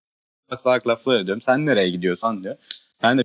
salak 0.59 0.87
laflar 0.87 1.19
ediyorum. 1.19 1.41
Sen 1.41 1.65
nereye 1.65 1.89
gidiyorsan 1.89 2.43
diyor. 2.43 2.55
Ben 3.03 3.17
de 3.17 3.23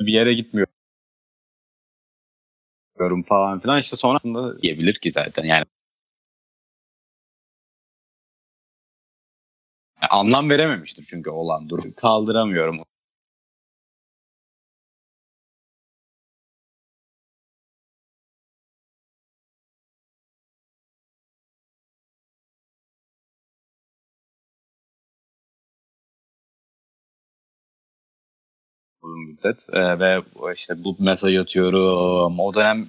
bir 0.00 0.12
yere 0.12 0.34
gitmiyorum. 0.34 0.72
Falan 3.28 3.58
filan. 3.60 3.80
İşte 3.80 3.96
sonrasında 3.96 4.62
diyebilir 4.62 4.94
ki 4.94 5.10
zaten 5.10 5.42
yani. 5.44 5.64
Anlam 10.10 10.50
verememiştir 10.50 11.04
çünkü 11.10 11.30
olan 11.30 11.68
durum 11.68 11.92
kaldıramıyorum 11.92 12.80
müddet 29.44 29.66
Ee, 29.72 29.98
ve 29.98 30.22
işte 30.54 30.84
bu 30.84 30.96
mesaj 30.98 31.36
atıyorum 31.36 32.38
o 32.40 32.54
dönem 32.54 32.88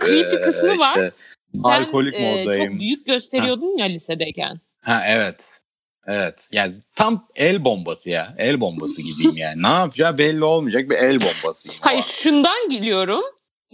Creepy 0.00 0.36
Ee, 0.36 0.40
kısmı 0.40 0.68
var. 0.78 0.94
işte 0.94 1.12
Sen 1.56 1.70
alkolik 1.84 2.14
e, 2.14 2.44
moddayım. 2.44 2.70
çok 2.72 2.80
büyük 2.80 3.06
gösteriyordun 3.06 3.78
ya 3.78 3.86
lisedeyken. 3.86 4.60
Ha 4.82 5.02
evet. 5.06 5.58
Evet. 6.06 6.48
Yani 6.52 6.72
tam 6.96 7.28
el 7.34 7.64
bombası 7.64 8.10
ya. 8.10 8.34
El 8.38 8.60
bombası 8.60 9.02
gibiyim 9.02 9.36
yani. 9.36 9.62
ne 9.62 9.66
yapacağı 9.68 10.18
belli 10.18 10.44
olmayacak 10.44 10.90
bir 10.90 10.96
el 10.96 11.18
bombasıyım. 11.20 11.78
Hayır 11.80 12.02
şundan 12.02 12.68
gülüyorum. 12.70 13.22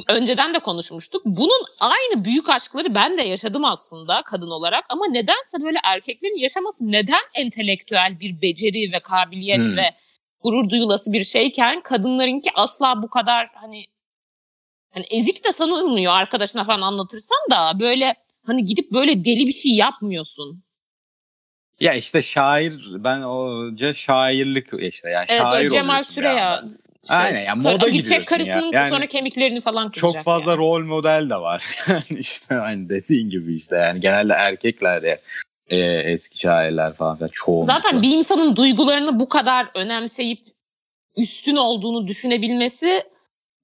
önceden 0.08 0.54
de 0.54 0.58
konuşmuştuk. 0.58 1.22
Bunun 1.24 1.64
aynı 1.80 2.24
büyük 2.24 2.48
aşkları 2.50 2.94
ben 2.94 3.18
de 3.18 3.22
yaşadım 3.22 3.64
aslında 3.64 4.22
kadın 4.22 4.50
olarak 4.50 4.84
ama 4.88 5.06
nedense 5.06 5.60
böyle 5.60 5.78
erkeklerin 5.84 6.38
yaşaması 6.38 6.92
neden 6.92 7.22
entelektüel 7.34 8.20
bir 8.20 8.42
beceri 8.42 8.92
ve 8.92 9.00
kabiliyet 9.00 9.66
Hmm. 9.66 9.76
ve 9.76 9.94
gurur 10.42 10.70
duyulası 10.70 11.12
bir 11.12 11.24
şeyken 11.24 11.80
kadınlarınki 11.80 12.50
asla 12.54 13.02
bu 13.02 13.08
kadar 13.10 13.48
hani 13.54 13.84
hani 14.94 15.04
ezik 15.10 15.44
de 15.44 15.52
sanılmıyor 15.52 16.12
arkadaşına 16.12 16.64
falan 16.64 16.80
anlatırsan 16.82 17.38
da 17.50 17.80
böyle 17.80 18.14
hani 18.46 18.64
gidip 18.64 18.92
böyle 18.92 19.24
deli 19.24 19.46
bir 19.46 19.52
şey 19.52 19.72
yapmıyorsun. 19.72 20.62
Ya 21.80 21.94
işte 21.94 22.22
şair 22.22 22.82
ben 22.90 23.20
o 23.22 23.70
şairlik 23.94 24.66
işte 24.78 25.10
yani 25.10 25.26
Evet, 25.28 25.40
şair 25.42 25.66
o 25.66 25.72
Cemal 25.72 26.02
Süreya. 26.02 26.34
yandan. 26.34 26.70
Aynen, 27.08 27.44
yani 27.44 27.62
moda 27.62 27.70
ka- 27.72 27.74
giriyorsun 27.76 27.92
Gidecek 27.96 28.18
ya. 28.18 28.24
karısının 28.24 28.72
Yani 28.72 28.90
sonra 28.90 29.06
kemiklerini 29.06 29.60
falan 29.60 29.90
Çok 29.90 30.10
kıracak 30.12 30.24
fazla 30.24 30.50
yani. 30.50 30.58
rol 30.58 30.84
model 30.84 31.30
de 31.30 31.36
var. 31.36 31.64
İşte 32.18 32.54
hani 32.54 32.88
dediğin 32.88 33.30
gibi 33.30 33.54
işte 33.56 33.76
yani 33.76 34.00
genelde 34.00 34.32
erkekler 34.32 35.02
ya 35.02 35.18
e, 35.70 35.78
eski 36.12 36.38
şairler 36.38 36.92
falan 36.92 37.16
filan 37.16 37.28
çoğunlukla. 37.32 37.74
Zaten 37.74 38.02
bir 38.02 38.16
insanın 38.16 38.56
duygularını 38.56 39.20
bu 39.20 39.28
kadar 39.28 39.68
önemseyip 39.74 40.40
üstün 41.16 41.56
olduğunu 41.56 42.06
düşünebilmesi 42.08 43.02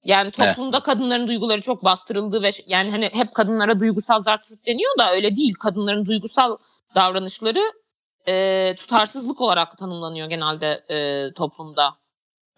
yani 0.03 0.31
toplumda 0.31 0.79
kadınların 0.79 1.27
duyguları 1.27 1.61
çok 1.61 1.83
bastırıldığı 1.83 2.41
ve 2.41 2.49
yani 2.67 2.91
hani 2.91 3.09
hep 3.13 3.33
kadınlara 3.33 3.79
duygusal 3.79 4.21
zartürk 4.23 4.65
deniyor 4.67 4.97
da 4.99 5.11
öyle 5.13 5.35
değil. 5.35 5.53
Kadınların 5.59 6.05
duygusal 6.05 6.57
davranışları 6.95 7.61
e, 8.27 8.75
tutarsızlık 8.75 9.41
olarak 9.41 9.77
tanımlanıyor 9.77 10.29
genelde 10.29 10.83
e, 10.89 11.33
toplumda. 11.33 11.95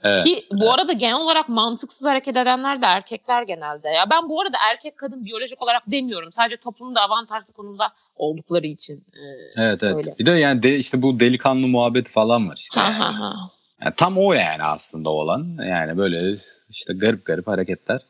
evet. 0.03 0.23
Ki 0.23 0.39
bu 0.53 0.73
arada 0.73 0.93
genel 0.93 1.15
olarak 1.15 1.49
mantıksız 1.49 2.07
hareket 2.07 2.37
edenler 2.37 2.81
de 2.81 2.85
erkekler 2.85 3.43
genelde. 3.43 3.89
Ya 3.89 4.09
ben 4.09 4.21
bu 4.29 4.41
arada 4.41 4.57
erkek 4.71 4.97
kadın 4.97 5.25
biyolojik 5.25 5.61
olarak 5.61 5.83
demiyorum. 5.87 6.31
Sadece 6.31 6.57
toplumda 6.57 7.01
avantajlı 7.01 7.53
konumda 7.53 7.93
oldukları 8.15 8.67
için. 8.67 8.95
e, 8.95 9.61
Evet 9.61 9.83
evet. 9.83 9.95
Öyle. 9.95 10.15
Bir 10.19 10.25
de 10.25 10.31
yani 10.31 10.63
de, 10.63 10.77
işte 10.77 11.01
bu 11.01 11.19
delikanlı 11.19 11.67
muhabbeti 11.67 12.11
falan 12.11 12.49
var 12.49 12.55
işte. 12.57 12.79
ha 12.79 12.91
yani. 12.91 13.03
ha 13.03 13.19
ha. 13.19 13.33
Yani 13.83 13.93
tam 13.97 14.17
o 14.17 14.33
yani 14.33 14.63
aslında 14.63 15.09
olan. 15.09 15.57
Yani 15.67 15.97
böyle 15.97 16.37
işte 16.69 16.93
garip 16.93 17.25
garip 17.25 17.47
hareketler. 17.47 18.01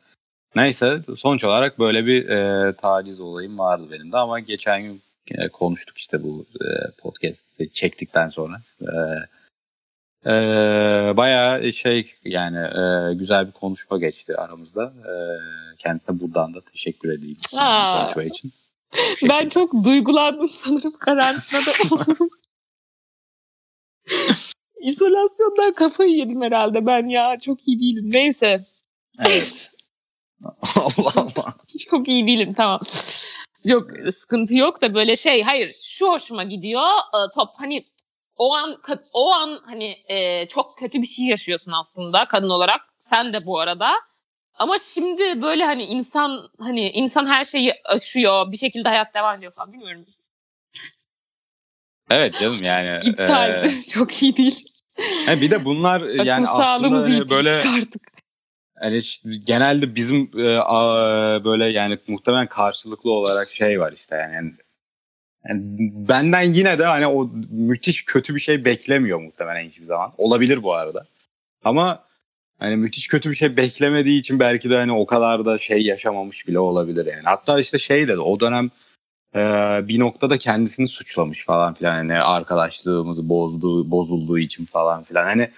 Neyse 0.56 1.02
sonuç 1.16 1.44
olarak 1.44 1.78
böyle 1.78 2.06
bir 2.06 2.28
e, 2.28 2.72
taciz 2.76 3.20
olayım 3.20 3.58
vardı 3.58 3.88
benim 3.92 4.12
de 4.12 4.16
ama 4.16 4.40
geçen 4.40 4.82
gün 4.82 5.02
e, 5.30 5.48
konuştuk 5.48 5.98
işte 5.98 6.22
bu 6.22 6.46
e, 6.60 6.66
podcast'i 7.02 7.72
çektikten 7.72 8.28
sonra. 8.28 8.62
E, 8.80 8.92
e, 10.26 10.32
bayağı 11.16 11.72
şey 11.72 12.14
yani 12.24 12.58
e, 12.58 13.14
güzel 13.14 13.46
bir 13.46 13.52
konuşma 13.52 13.98
geçti 13.98 14.36
aramızda. 14.36 14.84
E, 14.84 15.12
kendisine 15.78 16.20
buradan 16.20 16.54
da 16.54 16.60
teşekkür 16.60 17.08
edeyim 17.08 17.38
Aa. 17.56 17.98
konuşma 17.98 18.22
için. 18.22 18.52
Ben 19.28 19.48
çok 19.48 19.84
duygulandım 19.84 20.48
sanırım 20.48 20.98
karantinada 20.98 21.70
olurum. 21.94 22.28
İzolasyondan 24.80 25.72
kafayı 25.72 26.10
yedim 26.10 26.42
herhalde 26.42 26.86
ben 26.86 27.08
ya. 27.08 27.38
Çok 27.38 27.68
iyi 27.68 27.80
değilim. 27.80 28.10
Neyse. 28.12 28.66
Evet. 29.26 29.70
Allah 30.76 31.12
Allah. 31.16 31.54
Çok 31.90 32.08
iyi 32.08 32.26
değilim 32.26 32.54
tamam. 32.54 32.80
Yok 33.64 33.90
sıkıntı 34.12 34.56
yok 34.56 34.82
da 34.82 34.94
böyle 34.94 35.16
şey 35.16 35.42
hayır 35.42 35.76
şu 35.82 36.08
hoşuma 36.08 36.44
gidiyor 36.44 36.82
e, 36.82 37.18
top 37.34 37.48
hani 37.58 37.86
o 38.36 38.54
an 38.54 38.76
o 39.12 39.32
an 39.32 39.60
hani 39.64 39.96
e, 40.08 40.48
çok 40.48 40.78
kötü 40.78 41.02
bir 41.02 41.06
şey 41.06 41.26
yaşıyorsun 41.26 41.72
aslında 41.72 42.24
kadın 42.24 42.50
olarak 42.50 42.80
sen 42.98 43.32
de 43.32 43.46
bu 43.46 43.60
arada. 43.60 43.90
Ama 44.54 44.78
şimdi 44.78 45.42
böyle 45.42 45.64
hani 45.64 45.84
insan 45.84 46.48
hani 46.60 46.90
insan 46.90 47.26
her 47.26 47.44
şeyi 47.44 47.74
aşıyor 47.84 48.52
bir 48.52 48.56
şekilde 48.56 48.88
hayat 48.88 49.14
devam 49.14 49.38
ediyor 49.38 49.52
falan 49.52 49.72
bilmiyorum. 49.72 50.06
Evet 52.10 52.34
canım 52.40 52.58
yani. 52.64 53.08
iptal. 53.08 53.64
e, 53.64 53.82
çok 53.90 54.22
iyi 54.22 54.36
değil. 54.36 54.64
He, 55.26 55.40
bir 55.40 55.50
de 55.50 55.64
bunlar 55.64 56.00
yani 56.24 56.48
akıl 56.48 56.60
aslında 56.60 57.02
hani 57.02 57.30
böyle 57.30 57.50
artık 57.50 58.17
hani 58.80 59.02
ş- 59.02 59.20
genelde 59.46 59.94
bizim 59.94 60.30
e, 60.38 60.56
a- 60.58 61.44
böyle 61.44 61.64
yani 61.64 61.98
muhtemelen 62.08 62.46
karşılıklı 62.46 63.12
olarak 63.12 63.50
şey 63.50 63.80
var 63.80 63.92
işte 63.92 64.16
yani. 64.16 64.34
yani 64.34 64.52
benden 66.08 66.42
yine 66.42 66.78
de 66.78 66.84
hani 66.84 67.06
o 67.06 67.30
müthiş 67.50 68.04
kötü 68.04 68.34
bir 68.34 68.40
şey 68.40 68.64
beklemiyor 68.64 69.20
muhtemelen 69.20 69.68
hiçbir 69.68 69.84
zaman. 69.84 70.12
Olabilir 70.18 70.62
bu 70.62 70.74
arada. 70.74 71.04
Ama 71.64 72.04
hani 72.58 72.76
müthiş 72.76 73.08
kötü 73.08 73.30
bir 73.30 73.34
şey 73.34 73.56
beklemediği 73.56 74.20
için 74.20 74.40
belki 74.40 74.70
de 74.70 74.76
hani 74.76 74.92
o 74.92 75.06
kadar 75.06 75.44
da 75.46 75.58
şey 75.58 75.82
yaşamamış 75.82 76.48
bile 76.48 76.58
olabilir 76.58 77.06
yani. 77.06 77.22
Hatta 77.24 77.60
işte 77.60 77.78
şey 77.78 78.08
dedi 78.08 78.20
o 78.20 78.40
dönem 78.40 78.70
e, 79.34 79.38
bir 79.88 79.98
noktada 79.98 80.38
kendisini 80.38 80.88
suçlamış 80.88 81.44
falan 81.46 81.74
filan 81.74 81.92
hani 81.92 82.14
arkadaşlığımızı 82.14 83.28
bozduğu 83.28 83.90
bozulduğu 83.90 84.38
için 84.38 84.64
falan 84.64 85.02
filan 85.02 85.24
hani 85.24 85.50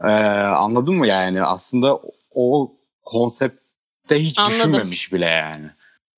e, 0.00 0.12
anladın 0.46 0.94
mı 0.94 1.06
yani 1.06 1.42
aslında 1.42 2.00
o 2.34 2.72
konsepte 3.04 4.14
hiç 4.22 4.38
Anladım. 4.38 4.58
düşünmemiş 4.72 5.12
bile 5.12 5.26
yani. 5.26 5.66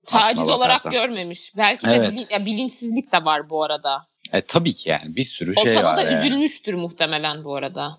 taciz 0.07 0.49
olarak 0.49 0.83
görmemiş 0.91 1.53
belki 1.57 1.87
de 1.87 1.95
Evet. 1.95 2.13
bilin- 2.13 2.27
ya 2.31 2.47
bilinçsizlik 2.47 3.13
de 3.13 3.25
var 3.25 3.51
bu 3.51 3.63
arada 3.65 4.07
E, 4.33 4.41
tabii 4.41 4.75
ki 4.75 4.89
yani 4.91 5.17
bir 5.17 5.25
sürü 5.25 5.53
o 5.57 5.65
şey 5.65 5.75
sana 5.75 5.85
var 5.85 5.97
da 5.97 6.03
yani. 6.03 6.15
üzülmüştür 6.27 6.75
muhtemelen 6.75 7.45
bu 7.45 7.57
arada 7.57 7.99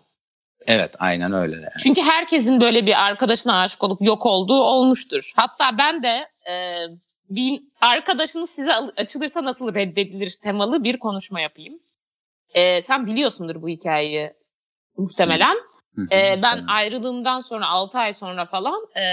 Evet 0.66 0.96
aynen 1.00 1.34
öyle 1.34 1.56
yani. 1.56 1.70
Çünkü 1.84 2.02
herkesin 2.02 2.62
böyle 2.62 2.86
bir 2.86 3.04
arkadaşına 3.06 3.62
aşık 3.62 3.84
olup 3.84 4.02
yok 4.02 4.26
olduğu 4.26 4.62
olmuştur. 4.62 5.32
Hatta 5.36 5.78
ben 5.78 6.04
de 6.04 6.28
e, 6.52 6.54
bir 7.30 7.62
arkadaşınız 7.82 8.50
size 8.50 8.74
açılırsa 8.74 9.44
nasıl 9.44 9.74
reddedilir 9.76 10.38
temalı 10.44 10.84
bir 10.84 10.98
konuşma 11.00 11.42
yapayım. 11.42 11.80
E, 12.54 12.82
sen 12.82 13.08
biliyorsundur 13.08 13.62
bu 13.62 13.70
hikayeyi 13.70 14.34
muhtemelen. 14.98 15.56
Hı, 15.56 15.62
E, 16.12 16.42
ben 16.44 16.64
ayrılığımdan 16.68 17.40
sonra 17.40 17.68
6 17.68 18.00
ay 18.00 18.14
sonra 18.14 18.46
falan 18.46 18.88
e, 18.96 19.04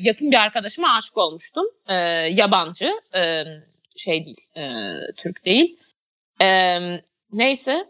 yakın 0.00 0.30
bir 0.30 0.36
arkadaşıma 0.36 0.96
aşık 0.96 1.18
olmuştum. 1.18 1.66
E, 1.86 1.94
yabancı, 2.32 2.92
e, 3.14 3.44
şey 3.96 4.24
değil, 4.24 4.46
e, 4.56 4.92
Türk 5.16 5.44
değil. 5.44 5.78
E, 6.42 6.78
neyse 7.32 7.86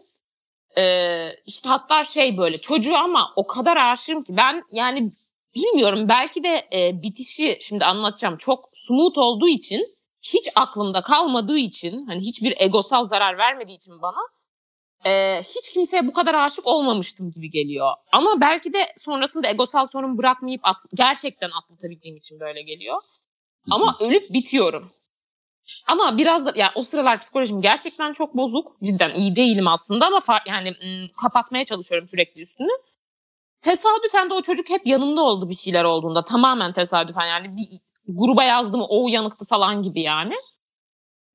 ee, 0.77 1.29
işte 1.45 1.69
hatta 1.69 2.03
şey 2.03 2.37
böyle 2.37 2.61
çocuğu 2.61 2.95
ama 2.95 3.33
o 3.35 3.47
kadar 3.47 3.77
aşığım 3.77 4.23
ki 4.23 4.37
ben 4.37 4.63
yani 4.71 5.11
bilmiyorum 5.55 6.09
belki 6.09 6.43
de 6.43 6.67
e, 6.73 7.03
bitişi 7.03 7.57
şimdi 7.61 7.85
anlatacağım 7.85 8.37
çok 8.37 8.69
smooth 8.73 9.17
olduğu 9.17 9.47
için 9.47 9.95
hiç 10.21 10.49
aklımda 10.55 11.01
kalmadığı 11.01 11.57
için 11.57 12.05
hani 12.05 12.19
hiçbir 12.19 12.53
egosal 12.57 13.05
zarar 13.05 13.37
vermediği 13.37 13.75
için 13.75 14.01
bana 14.01 14.19
e, 15.05 15.41
hiç 15.43 15.69
kimseye 15.73 16.07
bu 16.07 16.13
kadar 16.13 16.33
aşık 16.33 16.67
olmamıştım 16.67 17.31
gibi 17.31 17.49
geliyor. 17.49 17.91
Ama 18.11 18.41
belki 18.41 18.73
de 18.73 18.85
sonrasında 18.97 19.47
egosal 19.49 19.85
sorun 19.85 20.17
bırakmayıp 20.17 20.61
at- 20.63 20.85
gerçekten 20.93 21.49
atlatabildiğim 21.61 22.17
için 22.17 22.39
böyle 22.39 22.61
geliyor. 22.61 23.01
Ama 23.71 23.97
ölüp 23.99 24.33
bitiyorum. 24.33 24.91
Ama 25.87 26.17
biraz 26.17 26.45
da 26.45 26.53
yani 26.55 26.71
o 26.75 26.81
sıralar 26.83 27.19
psikolojim 27.19 27.61
gerçekten 27.61 28.11
çok 28.11 28.37
bozuk. 28.37 28.77
Cidden 28.83 29.13
iyi 29.13 29.35
değilim 29.35 29.67
aslında 29.67 30.05
ama 30.05 30.17
far- 30.17 30.49
yani 30.49 30.75
kapatmaya 31.21 31.65
çalışıyorum 31.65 32.07
sürekli 32.07 32.41
üstünü. 32.41 32.69
Tesadüfen 33.61 34.29
de 34.29 34.33
o 34.33 34.41
çocuk 34.41 34.69
hep 34.69 34.87
yanımda 34.87 35.21
oldu 35.21 35.49
bir 35.49 35.55
şeyler 35.55 35.83
olduğunda. 35.83 36.23
Tamamen 36.23 36.73
tesadüfen 36.73 37.25
yani 37.25 37.57
bir 37.57 37.65
gruba 38.07 38.43
yazdım 38.43 38.81
o 38.81 39.03
uyanıktı 39.03 39.45
falan 39.45 39.81
gibi 39.83 40.01
yani. 40.01 40.35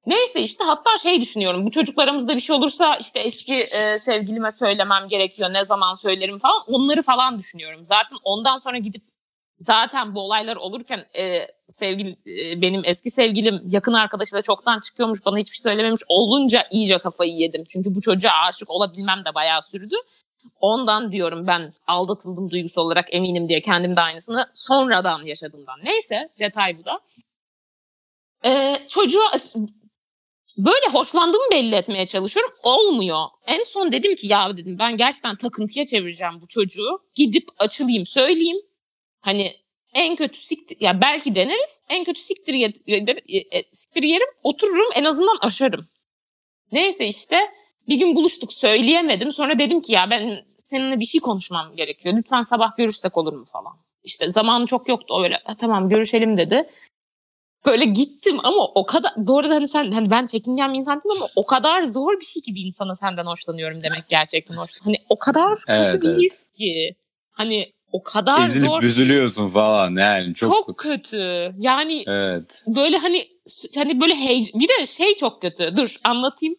Neyse 0.06 0.40
işte 0.40 0.64
hatta 0.64 0.98
şey 1.02 1.20
düşünüyorum 1.20 1.66
bu 1.66 1.70
çocuklarımızda 1.70 2.34
bir 2.34 2.40
şey 2.40 2.56
olursa 2.56 2.96
işte 2.96 3.20
eski 3.20 3.54
e, 3.54 3.98
sevgilime 3.98 4.50
söylemem 4.50 5.08
gerekiyor 5.08 5.52
ne 5.52 5.64
zaman 5.64 5.94
söylerim 5.94 6.38
falan 6.38 6.62
onları 6.66 7.02
falan 7.02 7.38
düşünüyorum. 7.38 7.80
Zaten 7.84 8.18
ondan 8.24 8.58
sonra 8.58 8.78
gidip 8.78 9.02
zaten 9.58 10.14
bu 10.14 10.20
olaylar 10.20 10.56
olurken 10.56 11.06
e, 11.18 11.46
sevgili 11.68 12.10
e, 12.10 12.62
benim 12.62 12.82
eski 12.84 13.10
sevgilim 13.10 13.62
yakın 13.64 13.92
arkadaşıyla 13.92 14.42
çoktan 14.42 14.80
çıkıyormuş 14.80 15.24
bana 15.24 15.38
hiçbir 15.38 15.56
şey 15.56 15.62
söylememiş 15.62 16.02
olunca 16.08 16.66
iyice 16.70 16.98
kafayı 16.98 17.32
yedim. 17.32 17.64
Çünkü 17.68 17.94
bu 17.94 18.00
çocuğa 18.00 18.32
aşık 18.48 18.70
olabilmem 18.70 19.24
de 19.24 19.34
bayağı 19.34 19.62
sürdü. 19.62 19.94
Ondan 20.60 21.12
diyorum 21.12 21.46
ben 21.46 21.74
aldatıldım 21.86 22.50
duygusal 22.50 22.82
olarak 22.82 23.14
eminim 23.14 23.48
diye 23.48 23.60
kendim 23.60 23.96
de 23.96 24.00
aynısını 24.00 24.46
sonradan 24.54 25.22
yaşadığımdan. 25.22 25.80
Neyse 25.84 26.28
detay 26.38 26.78
bu 26.78 26.84
da. 26.84 27.00
Ee, 28.44 28.86
çocuğa 28.88 29.30
böyle 30.58 30.86
hoşlandığımı 30.92 31.44
belli 31.52 31.74
etmeye 31.74 32.06
çalışıyorum. 32.06 32.52
Olmuyor. 32.62 33.26
En 33.46 33.62
son 33.62 33.92
dedim 33.92 34.14
ki 34.14 34.26
ya 34.26 34.56
dedim 34.56 34.76
ben 34.78 34.96
gerçekten 34.96 35.36
takıntıya 35.36 35.86
çevireceğim 35.86 36.34
bu 36.40 36.46
çocuğu. 36.46 36.98
Gidip 37.14 37.48
açılayım 37.58 38.06
söyleyeyim. 38.06 38.56
Hani 39.20 39.52
en 39.94 40.16
kötü 40.16 40.38
siktir 40.38 40.76
ya 40.80 41.00
belki 41.00 41.34
deneriz. 41.34 41.80
En 41.88 42.04
kötü 42.04 42.20
siktir, 42.20 42.54
yed- 42.54 42.84
yed- 42.86 43.56
e, 43.58 43.62
siktir 43.72 44.02
yerim. 44.02 44.28
Otururum 44.42 44.88
en 44.94 45.04
azından 45.04 45.36
aşarım. 45.40 45.88
Neyse 46.72 47.06
işte 47.06 47.40
bir 47.88 47.96
gün 47.98 48.16
buluştuk 48.16 48.52
söyleyemedim. 48.52 49.32
Sonra 49.32 49.58
dedim 49.58 49.80
ki 49.80 49.92
ya 49.92 50.10
ben 50.10 50.44
seninle 50.56 51.00
bir 51.00 51.04
şey 51.04 51.20
konuşmam 51.20 51.76
gerekiyor. 51.76 52.16
Lütfen 52.18 52.42
sabah 52.42 52.76
görüşsek 52.76 53.18
olur 53.18 53.32
mu 53.32 53.44
falan. 53.52 53.72
işte 54.04 54.30
zamanı 54.30 54.66
çok 54.66 54.88
yoktu 54.88 55.22
öyle 55.22 55.38
tamam 55.58 55.88
görüşelim 55.88 56.36
dedi. 56.36 56.68
Böyle 57.66 57.84
gittim 57.84 58.38
ama 58.42 58.66
o 58.74 58.86
kadar 58.86 59.12
bu 59.16 59.38
arada 59.38 59.54
hani 59.54 59.68
sen 59.68 59.92
hani 59.92 60.10
ben 60.10 60.26
çekingen 60.26 60.72
bir 60.72 60.78
insan 60.78 60.98
değilim 60.98 61.16
ama 61.16 61.26
o 61.36 61.46
kadar 61.46 61.82
zor 61.82 62.20
bir 62.20 62.24
şey 62.24 62.42
ki 62.42 62.54
bir 62.54 62.64
insana 62.64 62.94
senden 62.94 63.26
hoşlanıyorum 63.26 63.82
demek 63.82 64.08
gerçekten 64.08 64.54
hoş. 64.54 64.70
Hani 64.84 64.96
o 65.08 65.18
kadar 65.18 65.58
kötü 65.58 65.72
Evet, 65.72 66.02
bir 66.02 66.08
evet. 66.08 66.20
his 66.20 66.48
ki. 66.48 66.96
Hani 67.30 67.72
o 67.92 68.02
kadar 68.02 68.44
Ezilip 68.46 68.68
zor. 68.68 68.82
büzülüyorsun 68.82 69.48
falan 69.48 69.94
yani 69.94 70.34
çok, 70.34 70.52
Çok 70.52 70.78
kötü. 70.78 71.54
Yani 71.58 72.04
evet. 72.08 72.64
böyle 72.66 72.96
hani 72.96 73.28
hani 73.74 74.00
böyle 74.00 74.14
hey 74.14 74.42
bir 74.54 74.68
de 74.68 74.86
şey 74.86 75.16
çok 75.16 75.42
kötü. 75.42 75.76
Dur 75.76 75.96
anlatayım. 76.04 76.54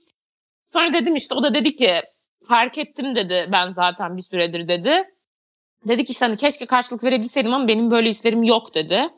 Sonra 0.66 0.94
dedim 0.94 1.16
işte 1.16 1.36
o 1.36 1.44
da 1.44 1.54
dedi 1.54 1.76
ki 1.76 1.92
fark 2.48 2.78
ettim 2.78 3.16
dedi 3.16 3.50
ben 3.52 3.70
zaten 3.70 4.18
bir 4.18 4.22
süredir 4.22 4.68
dedi. 4.68 5.04
Dedi 5.88 6.04
ki 6.06 6.12
işte 6.12 6.26
hani 6.26 6.38
keşke 6.38 6.66
karşılık 6.66 7.04
verebilseydim 7.04 7.54
ama 7.54 7.68
benim 7.68 7.92
böyle 7.92 8.10
hislerim 8.10 8.44
yok 8.44 8.76
dedi. 8.76 9.10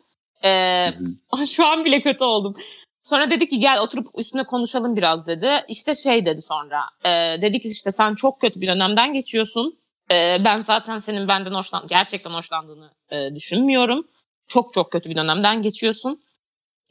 Ee, 0.46 0.94
şu 1.48 1.66
an 1.66 1.86
bile 1.86 2.02
kötü 2.02 2.24
oldum. 2.24 2.56
Sonra 3.02 3.32
dedi 3.32 3.48
ki 3.48 3.60
gel 3.60 3.82
oturup 3.82 4.08
üstüne 4.18 4.44
konuşalım 4.44 4.96
biraz 4.96 5.28
dedi. 5.28 5.50
İşte 5.68 5.96
şey 5.96 6.26
dedi 6.26 6.42
sonra. 6.42 6.82
E, 7.06 7.42
dedi 7.42 7.60
ki 7.60 7.68
işte 7.68 7.92
sen 7.92 8.16
çok 8.16 8.42
kötü 8.42 8.62
bir 8.62 8.68
dönemden 8.68 9.14
geçiyorsun. 9.14 9.80
E, 10.12 10.38
ben 10.46 10.58
zaten 10.58 11.00
senin 11.00 11.28
benden 11.28 11.54
hoşlan 11.54 11.88
gerçekten 11.88 12.32
hoşlandığını 12.32 12.92
e, 13.12 13.36
düşünmüyorum. 13.36 14.08
Çok 14.48 14.74
çok 14.74 14.92
kötü 14.92 15.10
bir 15.10 15.16
dönemden 15.16 15.62
geçiyorsun. 15.62 16.22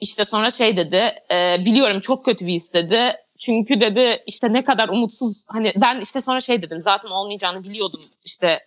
İşte 0.01 0.25
sonra 0.25 0.51
şey 0.51 0.77
dedi. 0.77 1.13
e, 1.31 1.65
biliyorum 1.65 2.01
çok 2.01 2.25
kötü 2.25 2.47
bir 2.47 2.53
his 2.53 2.75
dedi. 2.75 3.13
Çünkü 3.39 3.81
dedi 3.81 4.23
işte 4.27 4.53
ne 4.53 4.65
kadar 4.65 4.89
umutsuz 4.89 5.43
hani 5.47 5.73
ben 5.77 6.01
işte 6.01 6.21
sonra 6.21 6.41
şey 6.41 6.63
dedim 6.63 6.81
zaten 6.81 7.09
olmayacağını 7.09 7.65
biliyordum 7.65 8.01
işte 8.25 8.59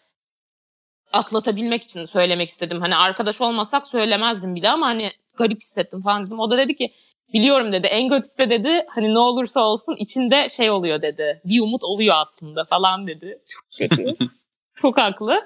atlatabilmek 1.13 1.83
için 1.83 2.05
söylemek 2.05 2.49
istedim. 2.49 2.81
Hani 2.81 2.95
arkadaş 2.95 3.41
olmasak 3.41 3.87
söylemezdim 3.87 4.55
bile 4.55 4.69
ama 4.69 4.87
hani 4.87 5.11
garip 5.37 5.61
hissettim 5.61 6.01
falan 6.01 6.25
dedim. 6.25 6.39
O 6.39 6.51
da 6.51 6.57
dedi 6.57 6.75
ki 6.75 6.93
biliyorum 7.33 7.71
dedi 7.71 7.87
en 7.87 8.09
kötüsü 8.09 8.37
de 8.37 8.49
dedi 8.49 8.85
hani 8.89 9.13
ne 9.13 9.19
olursa 9.19 9.59
olsun 9.59 9.95
içinde 9.95 10.49
şey 10.49 10.69
oluyor 10.69 11.01
dedi. 11.01 11.41
Bir 11.45 11.61
umut 11.61 11.83
oluyor 11.83 12.15
aslında 12.17 12.65
falan 12.65 13.07
dedi. 13.07 13.39
Çok. 13.49 13.89
Çok 14.75 14.97
haklı. 14.97 15.45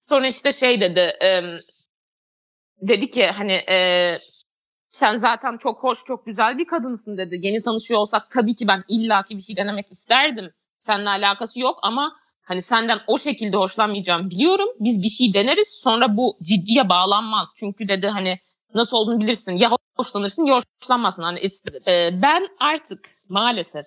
Sonra 0.00 0.26
işte 0.26 0.52
şey 0.52 0.80
dedi 0.80 1.00
em, 1.20 1.60
dedi 2.82 3.10
ki 3.10 3.26
hani 3.26 3.52
e, 3.52 4.18
sen 4.90 5.16
zaten 5.16 5.56
çok 5.56 5.82
hoş 5.82 6.04
çok 6.04 6.26
güzel 6.26 6.58
bir 6.58 6.66
kadınsın 6.66 7.18
dedi. 7.18 7.40
Yeni 7.42 7.62
tanışıyor 7.62 8.00
olsak 8.00 8.30
tabii 8.30 8.54
ki 8.54 8.68
ben 8.68 8.80
illaki 8.88 9.36
bir 9.36 9.42
şey 9.42 9.56
denemek 9.56 9.92
isterdim. 9.92 10.52
Seninle 10.80 11.08
alakası 11.08 11.60
yok 11.60 11.78
ama 11.82 12.16
hani 12.48 12.62
senden 12.62 13.00
o 13.06 13.18
şekilde 13.18 13.56
hoşlanmayacağım 13.56 14.30
biliyorum. 14.30 14.68
Biz 14.80 15.02
bir 15.02 15.10
şey 15.10 15.34
deneriz 15.34 15.68
sonra 15.68 16.16
bu 16.16 16.36
ciddiye 16.42 16.88
bağlanmaz. 16.88 17.52
Çünkü 17.56 17.88
dedi 17.88 18.08
hani 18.08 18.38
nasıl 18.74 18.96
olduğunu 18.96 19.20
bilirsin. 19.20 19.56
Ya 19.56 19.70
hoşlanırsın 19.96 20.46
ya 20.46 20.60
hoşlanmazsın. 20.82 21.22
Hani 21.22 21.40
Ee, 21.86 22.22
ben 22.22 22.48
artık 22.60 23.10
maalesef 23.28 23.86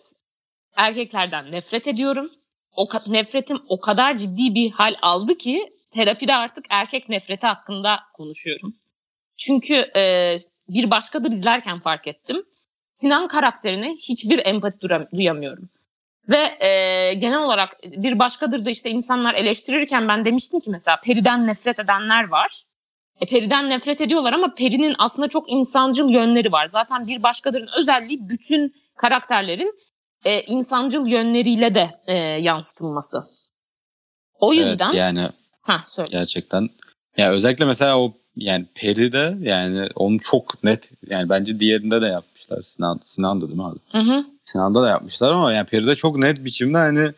erkeklerden 0.76 1.51
nefret 1.51 1.88
ediyorum. 1.88 2.32
O 2.76 2.88
nefretim 3.07 3.59
o 3.68 3.80
kadar 3.80 4.18
ciddi 4.18 4.55
bir 4.55 4.72
hal 4.72 4.95
aldı 5.01 5.38
ki 5.38 5.74
terapide 5.91 6.36
artık 6.36 6.66
erkek 6.70 7.09
nefreti 7.09 7.47
hakkında 7.47 7.99
konuşuyorum. 8.14 8.78
Çünkü 9.38 9.74
e, 9.74 10.36
bir 10.70 10.91
başkadır 10.91 11.32
izlerken 11.32 11.80
fark 11.80 12.07
ettim. 12.07 12.43
Sinan 12.93 13.28
karakterine 13.28 13.93
hiçbir 13.93 14.45
empati 14.45 14.78
duyamıyorum. 15.16 15.70
Ve 16.30 16.65
e, 16.65 17.13
genel 17.13 17.39
olarak 17.43 17.78
bir 17.84 18.19
başkadır 18.19 18.65
da 18.65 18.69
işte 18.69 18.89
insanlar 18.89 19.34
eleştirirken 19.34 20.07
ben 20.07 20.26
demiştim 20.26 20.59
ki 20.59 20.72
mesela 20.72 20.99
Peri'den 21.03 21.47
nefret 21.47 21.80
edenler 21.80 22.28
var. 22.28 22.63
E, 23.22 23.26
Peri'den 23.26 23.69
nefret 23.69 24.01
ediyorlar 24.01 24.34
ama 24.34 24.53
Peri'nin 24.53 24.95
aslında 24.99 25.28
çok 25.28 25.51
insancıl 25.51 26.09
yönleri 26.09 26.51
var. 26.51 26.67
Zaten 26.67 27.07
bir 27.07 27.24
başkadırın 27.24 27.69
özelliği 27.80 28.30
bütün 28.30 28.76
karakterlerin 28.97 29.74
e, 30.26 30.41
insancıl 30.41 31.07
yönleriyle 31.07 31.74
de 31.74 31.89
e, 32.07 32.15
yansıtılması. 32.17 33.28
O 34.39 34.53
yüzden... 34.53 34.86
Evet, 34.86 34.95
yani 34.95 35.30
Ha 35.61 35.84
söyle. 35.86 36.09
gerçekten. 36.11 36.69
Ya 37.17 37.32
özellikle 37.32 37.65
mesela 37.65 37.99
o 37.99 38.13
yani 38.36 38.65
Peri'de 38.76 39.38
yani 39.41 39.89
onu 39.95 40.19
çok 40.19 40.63
net 40.63 40.91
yani 41.09 41.30
bence 41.30 41.59
diğerinde 41.59 42.01
de 42.01 42.05
yapmışlar. 42.05 42.61
Sinan 42.61 42.99
Sinan'dı 43.03 43.47
değil 43.47 43.57
mi 43.57 43.65
abi? 43.65 43.80
Hı 43.91 43.97
hı. 43.97 44.26
Sinan'da 44.51 44.83
da 44.83 44.89
yapmışlar 44.89 45.31
ama 45.31 45.53
yani 45.53 45.67
Peri'de 45.67 45.95
çok 45.95 46.17
net 46.17 46.45
biçimde 46.45 46.77
hani 46.77 47.11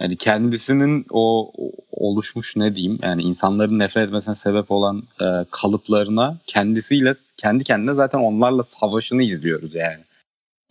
yani 0.00 0.16
kendisinin 0.16 1.06
o, 1.10 1.52
oluşmuş 1.90 2.56
ne 2.56 2.74
diyeyim 2.74 2.98
yani 3.02 3.22
insanların 3.22 3.78
nefret 3.78 4.06
etmesine 4.06 4.34
sebep 4.34 4.70
olan 4.70 5.02
e, 5.20 5.26
kalıplarına 5.50 6.38
kendisiyle 6.46 7.12
kendi 7.36 7.64
kendine 7.64 7.94
zaten 7.94 8.18
onlarla 8.18 8.62
savaşını 8.62 9.22
izliyoruz 9.22 9.74
yani. 9.74 10.00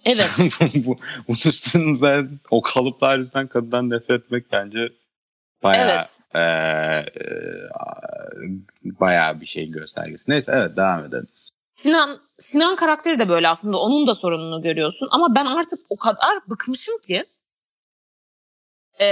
Evet. 0.05 0.29
bu, 0.75 0.97
bunun 1.27 1.49
üstünden 1.49 2.39
o 2.51 2.61
kalıplar 2.61 3.17
yüzünden 3.17 3.47
kadından 3.47 3.89
nefret 3.89 4.23
etmek 4.23 4.51
bence 4.51 4.89
bayağı 5.63 5.91
Evet. 5.91 6.19
e, 6.33 6.39
e, 6.39 7.39
bayağı 8.99 9.41
bir 9.41 9.45
şeyin 9.45 9.71
göstergesi. 9.71 10.31
Neyse 10.31 10.51
evet 10.55 10.77
devam 10.77 11.03
edelim. 11.05 11.27
Sinan 11.81 12.17
Sinan 12.39 12.75
karakteri 12.75 13.19
de 13.19 13.29
böyle 13.29 13.49
aslında 13.49 13.77
onun 13.77 14.07
da 14.07 14.13
sorununu 14.13 14.61
görüyorsun 14.61 15.07
ama 15.11 15.35
ben 15.35 15.45
artık 15.45 15.79
o 15.89 15.97
kadar 15.97 16.37
bıkmışım 16.49 16.95
ki 17.07 17.25
e, 19.01 19.07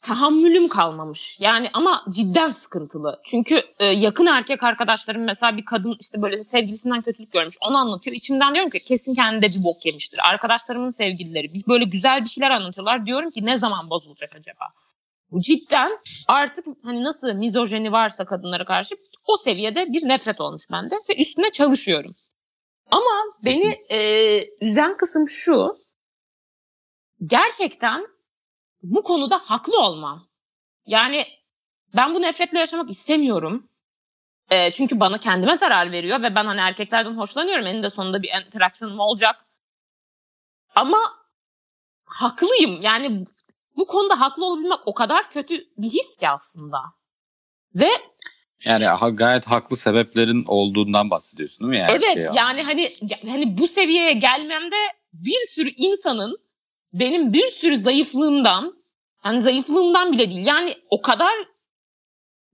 tahammülüm 0.00 0.68
kalmamış. 0.68 1.40
Yani 1.40 1.70
ama 1.72 2.04
cidden 2.10 2.50
sıkıntılı. 2.50 3.20
Çünkü 3.24 3.62
e, 3.78 3.84
yakın 3.84 4.26
erkek 4.26 4.62
arkadaşlarım 4.62 5.24
mesela 5.24 5.56
bir 5.56 5.64
kadın 5.64 5.96
işte 6.00 6.22
böyle 6.22 6.44
sevgilisinden 6.44 7.02
kötülük 7.02 7.32
görmüş. 7.32 7.56
Onu 7.60 7.76
anlatıyor. 7.76 8.16
İçimden 8.16 8.54
diyorum 8.54 8.70
ki 8.70 8.80
kesin 8.80 9.14
kendinde 9.14 9.48
bir 9.48 9.64
bok 9.64 9.86
yemiştir. 9.86 10.20
Arkadaşlarımın 10.28 10.90
sevgilileri 10.90 11.54
biz 11.54 11.68
böyle 11.68 11.84
güzel 11.84 12.20
bir 12.20 12.28
şeyler 12.28 12.50
anlatıyorlar. 12.50 13.06
Diyorum 13.06 13.30
ki 13.30 13.46
ne 13.46 13.58
zaman 13.58 13.90
bozulacak 13.90 14.36
acaba? 14.36 14.64
Cidden 15.40 15.92
artık 16.28 16.66
hani 16.84 17.04
nasıl 17.04 17.32
mizojeni 17.32 17.92
varsa 17.92 18.24
kadınlara 18.26 18.64
karşı 18.64 18.94
o 19.24 19.36
seviyede 19.36 19.92
bir 19.92 20.08
nefret 20.08 20.40
olmuş 20.40 20.62
bende 20.72 20.94
ve 21.08 21.16
üstüne 21.16 21.50
çalışıyorum. 21.50 22.14
Ama 22.90 23.34
beni 23.44 23.68
e, 23.88 24.40
üzen 24.62 24.96
kısım 24.96 25.28
şu. 25.28 25.76
Gerçekten 27.24 28.06
bu 28.82 29.02
konuda 29.02 29.38
haklı 29.38 29.80
olmam. 29.80 30.28
Yani 30.86 31.24
ben 31.96 32.14
bu 32.14 32.22
nefretle 32.22 32.58
yaşamak 32.58 32.90
istemiyorum. 32.90 33.68
E, 34.50 34.72
çünkü 34.72 35.00
bana 35.00 35.18
kendime 35.18 35.56
zarar 35.56 35.92
veriyor 35.92 36.22
ve 36.22 36.34
ben 36.34 36.44
hani 36.44 36.60
erkeklerden 36.60 37.16
hoşlanıyorum. 37.16 37.66
Eninde 37.66 37.90
sonunda 37.90 38.22
bir 38.22 38.44
interaksiyonum 38.46 39.00
olacak. 39.00 39.46
Ama 40.74 40.98
haklıyım. 42.06 42.82
Yani 42.82 43.24
bu 43.76 43.86
konuda 43.86 44.20
haklı 44.20 44.44
olabilmek 44.44 44.78
o 44.86 44.94
kadar 44.94 45.30
kötü 45.30 45.56
bir 45.78 45.88
his 45.88 46.16
ki 46.16 46.28
aslında. 46.28 46.78
Ve 47.74 47.88
Yani 48.66 48.84
ha- 48.84 49.08
gayet 49.08 49.46
haklı 49.46 49.76
sebeplerin 49.76 50.44
olduğundan 50.46 51.10
bahsediyorsun 51.10 51.60
değil 51.60 51.70
mi? 51.70 51.78
Yani 51.78 51.90
evet 51.90 52.14
şey 52.14 52.22
yani 52.34 52.62
hani 52.62 52.96
hani 53.30 53.58
bu 53.58 53.68
seviyeye 53.68 54.12
gelmemde 54.12 54.76
bir 55.12 55.46
sürü 55.48 55.70
insanın 55.76 56.36
benim 56.92 57.32
bir 57.32 57.44
sürü 57.46 57.76
zayıflığımdan 57.76 58.74
hani 59.22 59.42
zayıflığımdan 59.42 60.12
bile 60.12 60.30
değil 60.30 60.46
yani 60.46 60.74
o 60.90 61.02
kadar 61.02 61.34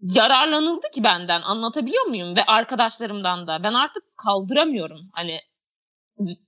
yararlanıldı 0.00 0.86
ki 0.94 1.04
benden 1.04 1.42
anlatabiliyor 1.42 2.06
muyum 2.06 2.36
ve 2.36 2.44
arkadaşlarımdan 2.44 3.46
da 3.46 3.62
ben 3.62 3.72
artık 3.72 4.02
kaldıramıyorum 4.16 5.00
hani 5.12 5.40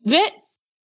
ve 0.06 0.43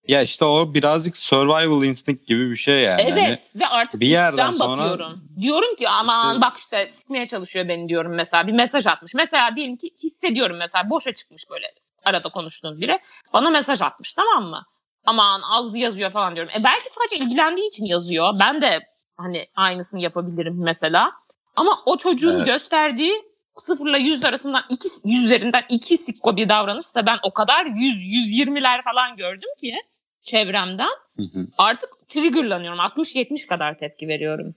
Ya 0.09 0.21
işte 0.21 0.45
o 0.45 0.73
birazcık 0.73 1.17
survival 1.17 1.83
instinct 1.83 2.27
gibi 2.27 2.51
bir 2.51 2.55
şey 2.55 2.81
yani. 2.81 3.01
Evet 3.01 3.51
ve 3.55 3.67
artık 3.67 4.01
bir 4.01 4.07
yerden 4.07 4.51
sonra- 4.51 4.77
bakıyorum. 4.81 5.23
Diyorum 5.41 5.75
ki 5.75 5.89
aman 5.89 6.35
İşte- 6.35 6.41
bak 6.41 6.57
işte 6.57 6.89
sıkmaya 6.89 7.27
çalışıyor 7.27 7.67
beni 7.67 7.89
diyorum 7.89 8.15
mesela 8.15 8.47
bir 8.47 8.51
mesaj 8.51 8.87
atmış. 8.87 9.13
Mesela 9.15 9.55
diyelim 9.55 9.77
ki 9.77 9.89
hissediyorum 10.03 10.57
mesela 10.57 10.89
boşa 10.89 11.13
çıkmış 11.13 11.49
böyle 11.49 11.65
arada 12.05 12.29
konuştuğum 12.29 12.81
biri. 12.81 12.99
Bana 13.33 13.49
mesaj 13.49 13.81
atmış 13.81 14.13
tamam 14.13 14.45
mı? 14.49 14.65
Aman 15.05 15.41
azdı 15.41 15.77
yazıyor 15.77 16.11
falan 16.11 16.35
diyorum. 16.35 16.51
E 16.59 16.63
belki 16.63 16.89
sadece 16.89 17.25
ilgilendiği 17.25 17.67
için 17.67 17.85
yazıyor. 17.85 18.39
Ben 18.39 18.61
de 18.61 18.79
hani 19.17 19.47
aynısını 19.55 20.01
yapabilirim 20.01 20.55
mesela. 20.57 21.11
Ama 21.55 21.71
o 21.85 21.97
çocuğun 21.97 22.35
Evet. 22.35 22.45
gösterdiği 22.45 23.13
sıfırla 23.57 23.97
yüz 23.97 24.25
arasından 24.25 24.63
iki, 24.69 24.87
yüz 25.05 25.25
üzerinden 25.25 25.63
iki 25.69 25.97
sikko 25.97 26.37
bir 26.37 26.49
davranışsa 26.49 27.05
ben 27.05 27.17
o 27.23 27.33
kadar 27.33 27.65
yüz, 27.65 28.03
yüz 28.03 28.31
yirmiler 28.31 28.81
falan 28.81 29.17
gördüm 29.17 29.49
ki 29.61 29.75
çevremden 30.23 30.89
Hı 31.17 31.23
hı. 31.23 31.47
artık 31.57 31.89
triggerlanıyorum. 32.07 32.79
60-70 32.79 33.47
kadar 33.47 33.77
tepki 33.77 34.07
veriyorum. 34.07 34.55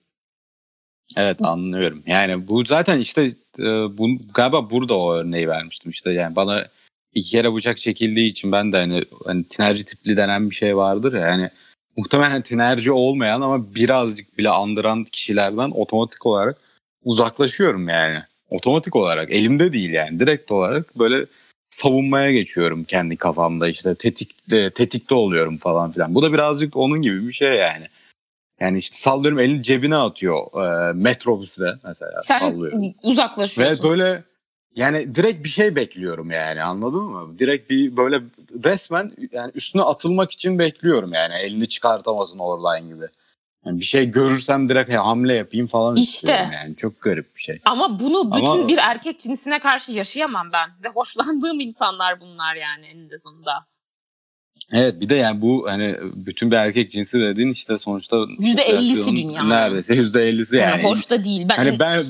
Evet 1.17 1.43
anlıyorum. 1.43 2.03
Yani 2.07 2.49
bu 2.49 2.65
zaten 2.65 2.99
işte 2.99 3.23
e, 3.59 3.65
bu, 3.99 4.09
galiba 4.35 4.71
burada 4.71 4.99
o 4.99 5.15
örneği 5.15 5.49
vermiştim 5.49 5.91
işte 5.91 6.13
yani 6.13 6.37
bana 6.37 6.69
iki 7.15 7.31
kere 7.31 7.55
bıçak 7.55 7.79
çekildiği 7.79 8.31
için 8.31 8.53
ben 8.53 8.73
de 8.73 8.77
hani, 8.77 9.05
hani 9.27 9.49
tinerci 9.49 9.85
tipli 9.85 10.17
denen 10.17 10.51
bir 10.51 10.55
şey 10.55 10.77
vardır 10.77 11.13
ya 11.13 11.27
yani 11.27 11.51
muhtemelen 11.97 12.43
tinerci 12.43 12.93
olmayan 12.93 13.41
ama 13.41 13.75
birazcık 13.75 14.39
bile 14.39 14.49
andıran 14.49 15.05
kişilerden 15.05 15.71
otomatik 15.71 16.27
olarak 16.27 16.59
uzaklaşıyorum 17.05 17.89
yani. 17.89 18.19
Otomatik 18.51 18.97
olarak 18.97 19.31
elimde 19.31 19.73
değil 19.73 19.91
yani 19.91 20.21
direkt 20.21 20.53
olarak 20.53 20.99
böyle 20.99 21.27
savunmaya 21.73 22.33
geçiyorum 22.33 22.85
kendi 22.85 23.17
kafamda 23.17 23.69
işte 23.69 23.95
tetikte 23.95 24.71
tetikte 24.71 25.15
oluyorum 25.15 25.57
falan 25.57 25.93
filan. 25.93 26.15
Bu 26.15 26.23
da 26.23 26.33
birazcık 26.33 26.77
onun 26.77 27.03
gibi 27.03 27.17
bir 27.17 27.33
şey 27.33 27.49
yani. 27.49 27.87
Yani 28.61 28.79
işte 28.79 28.97
sallıyorum 28.97 29.39
elini 29.39 29.63
cebine 29.63 29.97
atıyor 29.97 30.47
e, 30.55 30.93
metrobüste 30.93 31.75
mesela 31.85 32.23
Sen 32.23 32.39
sallıyorum. 32.39 32.81
uzaklaşıyorsun. 33.03 33.85
Ve 33.85 33.89
böyle 33.91 34.25
yani 34.77 35.15
direkt 35.15 35.45
bir 35.45 35.49
şey 35.49 35.77
bekliyorum 35.77 36.31
yani 36.31 36.63
anladın 36.63 37.03
mı? 37.03 37.39
Direkt 37.39 37.71
bir 37.71 37.97
böyle 37.97 38.21
resmen 38.65 39.13
yani 39.33 39.53
üstüne 39.55 39.83
atılmak 39.83 40.31
için 40.31 40.59
bekliyorum 40.59 41.13
yani 41.13 41.35
elini 41.35 41.69
çıkartamasın 41.69 42.39
oradan 42.39 42.89
gibi. 42.89 43.05
Yani 43.67 43.81
bir 43.81 43.85
şey 43.85 44.07
görürsem 44.11 44.69
direkt 44.69 44.93
hamle 44.95 45.35
yapayım 45.35 45.67
falan 45.67 45.97
İşte. 45.97 46.13
istiyorum 46.13 46.51
yani. 46.55 46.77
Çok 46.77 47.01
garip 47.03 47.37
bir 47.37 47.41
şey. 47.41 47.61
Ama 47.65 47.99
bunu 47.99 48.33
bütün 48.37 48.47
Ama- 48.47 48.69
bir 48.69 48.79
erkek 48.79 49.19
cinsine 49.19 49.59
karşı 49.59 49.93
yaşayamam 49.93 50.53
ben. 50.53 50.71
Ve 50.85 50.89
hoşlandığım 50.89 51.61
insanlar 51.61 52.21
bunlar 52.21 52.55
yani 52.55 52.87
eninde 52.87 53.19
sonunda. 53.19 53.67
Evet 54.73 55.01
bir 55.01 55.09
de 55.09 55.15
yani 55.15 55.41
bu 55.43 55.67
hani 55.69 55.97
bütün 56.03 56.51
bir 56.51 56.57
erkek 56.57 56.91
cinsi 56.93 57.21
dediğin 57.21 57.53
işte 57.53 57.79
sonuçta 57.79 58.17
%50'si 58.17 58.57
popülasyonun 58.57 59.17
dünyanın. 59.17 59.51
Neredeyse 59.51 59.95
%50'si 59.95 60.57
Yani, 60.57 60.71
yani. 60.71 60.83
hoş 60.83 61.11
da 61.11 61.25
değil. 61.25 61.47
Ben 61.49 61.57
Hani 61.57 61.79
ben 61.79 62.05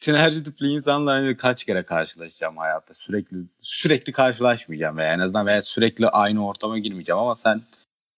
sinerji 0.00 0.44
tipli 0.44 0.66
insanla 0.68 1.10
hani 1.12 1.36
kaç 1.36 1.64
kere 1.64 1.82
karşılaşacağım 1.82 2.56
hayatta. 2.56 2.94
Sürekli 2.94 3.36
sürekli 3.62 4.12
karşılaşmayacağım 4.12 4.96
veya 4.96 5.14
en 5.14 5.18
azından 5.18 5.46
veya 5.46 5.62
sürekli 5.62 6.08
aynı 6.08 6.46
ortama 6.46 6.78
girmeyeceğim 6.78 7.18
ama 7.18 7.34
sen 7.36 7.60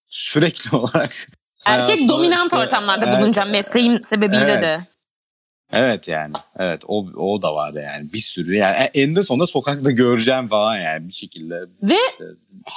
sürekli 0.09 0.77
olarak 0.77 1.27
erkek 1.67 2.09
dominant 2.09 2.45
işte- 2.45 2.57
ortamlarda 2.57 3.07
Evet. 3.07 3.19
bulunacağım 3.19 3.51
mesleğim 3.51 4.03
sebebiyle 4.03 4.47
de. 4.47 4.53
Evet. 4.53 4.81
Evet 5.73 6.09
yani. 6.09 6.33
Evet 6.59 6.83
o 6.89 7.07
o 7.17 7.43
da 7.43 7.55
var 7.55 7.73
yani 7.83 8.13
bir 8.13 8.19
sürü. 8.19 8.57
Yani 8.57 8.77
e, 8.77 9.01
eninde 9.01 9.23
sonunda 9.23 9.47
sokakta 9.47 9.91
göreceğim 9.91 10.49
falan 10.49 10.77
yani 10.77 11.09
bir 11.09 11.13
şekilde. 11.13 11.55
Ve 11.83 11.97
İşte, 12.13 12.25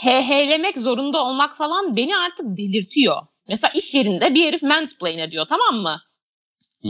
hehelemek 0.01 0.77
zorunda 0.77 1.23
olmak 1.23 1.57
falan 1.57 1.95
beni 1.95 2.17
artık 2.17 2.45
delirtiyor. 2.57 3.15
Mesela 3.47 3.71
iş 3.75 3.93
yerinde 3.93 4.33
bir 4.33 4.47
herif 4.47 4.63
mansplain 4.63 5.17
ediyor 5.17 5.45
tamam 5.49 5.75
mı? 5.75 6.01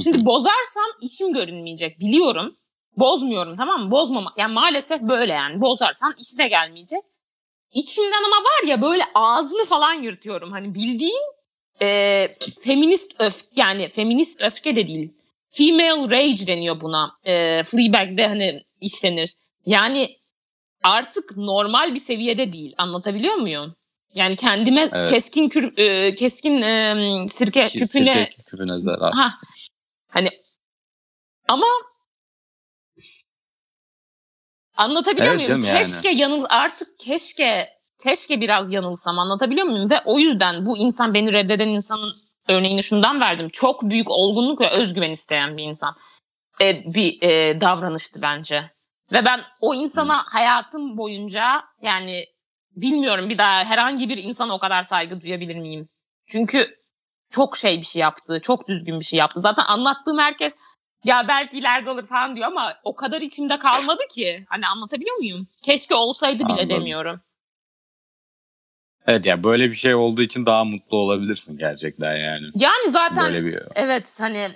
Şimdi 0.03 0.25
bozarsam 0.25 0.91
işim 1.01 1.33
görünmeyecek 1.33 1.99
biliyorum. 1.99 2.55
Bozmuyorum 2.97 3.57
tamam 3.57 3.81
mı? 3.85 3.91
Bozmama. 3.91 4.33
Yani 4.37 4.53
maalesef 4.53 5.01
böyle 5.01 5.33
yani. 5.33 5.61
Bozarsan 5.61 6.13
işine 6.21 6.47
gelmeyecek. 6.47 7.01
İçimden 7.73 8.23
ama 8.27 8.35
var 8.35 8.67
ya 8.67 8.81
böyle 8.81 9.03
ağzını 9.15 9.65
falan 9.65 9.93
yırtıyorum. 9.93 10.51
Hani 10.51 10.73
bildiğin 10.75 11.34
e, 11.82 12.28
feminist 12.63 13.21
öf 13.21 13.41
yani 13.55 13.88
feminist 13.89 14.41
öfke 14.41 14.76
de 14.76 14.88
değil. 14.88 15.13
Female 15.49 16.11
rage 16.11 16.47
deniyor 16.47 16.82
buna. 16.82 17.13
E, 17.23 17.63
Fleabag'de 17.63 18.28
hani 18.28 18.61
işlenir. 18.82 19.34
Yani 19.65 20.17
artık 20.84 21.38
normal 21.38 21.93
bir 21.93 21.99
seviyede 21.99 22.53
değil. 22.53 22.76
Anlatabiliyor 22.78 23.36
muyum? 23.36 23.76
Yani 24.13 24.36
kendime 24.36 24.89
Evet. 24.93 25.09
keskin 25.09 25.49
kür, 25.49 25.78
e, 25.78 26.15
keskin 26.15 26.61
e, 26.61 26.95
sirke 27.28 27.63
ki- 27.63 27.80
küpüne 27.80 27.86
sirke 28.13 28.30
küpüne 28.45 28.78
zarar. 28.78 29.13
Ha. 29.13 29.34
Hani 30.07 30.30
ama 31.47 31.67
anlatabiliyor 34.76 35.34
Evet 35.36 35.47
muyum? 35.47 35.61
canım 35.61 35.76
yani. 35.76 35.86
Keşke 36.01 36.09
yanıl 36.21 36.45
artık 36.49 36.99
keşke 36.99 37.69
keşke 38.03 38.41
biraz 38.41 38.73
yanılsam 38.73 39.19
anlatabiliyor 39.19 39.65
muyum? 39.67 39.89
Ve 39.89 39.95
o 40.05 40.19
yüzden 40.19 40.65
bu 40.65 40.77
insan 40.77 41.13
beni 41.13 41.33
reddeden 41.33 41.67
insanın 41.67 42.13
örneğini 42.47 42.83
şundan 42.83 43.19
verdim. 43.19 43.49
Çok 43.49 43.81
büyük 43.81 44.11
olgunluk 44.11 44.61
ve 44.61 44.69
özgüven 44.69 45.11
isteyen 45.11 45.57
bir 45.57 45.63
insan. 45.63 45.95
E, 46.61 46.93
bir 46.93 47.21
e, 47.21 47.61
davranıştı 47.61 48.21
bence. 48.21 48.71
Ve 49.11 49.25
ben 49.25 49.41
o 49.61 49.73
insana 49.73 50.23
hayatım 50.31 50.97
boyunca 50.97 51.63
yani 51.81 52.25
bilmiyorum 52.75 53.29
bir 53.29 53.37
daha 53.37 53.63
herhangi 53.63 54.09
bir 54.09 54.17
insana 54.17 54.53
o 54.53 54.59
kadar 54.59 54.83
saygı 54.83 55.21
duyabilir 55.21 55.55
miyim? 55.55 55.89
Çünkü 56.27 56.67
çok 57.29 57.57
şey 57.57 57.77
bir 57.77 57.85
şey 57.85 57.99
yaptı. 57.99 58.39
Çok 58.41 58.67
düzgün 58.67 58.99
bir 58.99 59.05
şey 59.05 59.19
yaptı. 59.19 59.41
Zaten 59.41 59.63
anlattığım 59.67 60.19
herkes 60.19 60.55
ya 61.03 61.27
belki 61.27 61.57
ileride 61.57 61.89
olur 61.89 62.07
falan 62.07 62.35
diyor 62.35 62.47
ama 62.47 62.73
o 62.83 62.95
kadar 62.95 63.21
içimde 63.21 63.59
kalmadı 63.59 64.01
ki. 64.15 64.45
Hani 64.49 64.67
anlatabiliyor 64.67 65.17
muyum? 65.17 65.47
Keşke 65.63 65.95
olsaydı 65.95 66.43
bile 66.43 66.53
Anladım. 66.53 66.69
demiyorum. 66.69 67.21
Evet 69.08 69.26
ya 69.26 69.43
böyle 69.43 69.70
bir 69.70 69.76
şey 69.76 69.95
olduğu 69.95 70.22
için 70.22 70.45
daha 70.45 70.64
mutlu 70.64 70.97
olabilirsin 70.97 71.58
gerçekten 71.58 72.16
yani. 72.16 72.45
Yani 72.56 72.89
zaten 72.89 73.34
Böyle 73.34 73.45
bir 73.45 73.60
evet 73.76 74.18
hani 74.20 74.47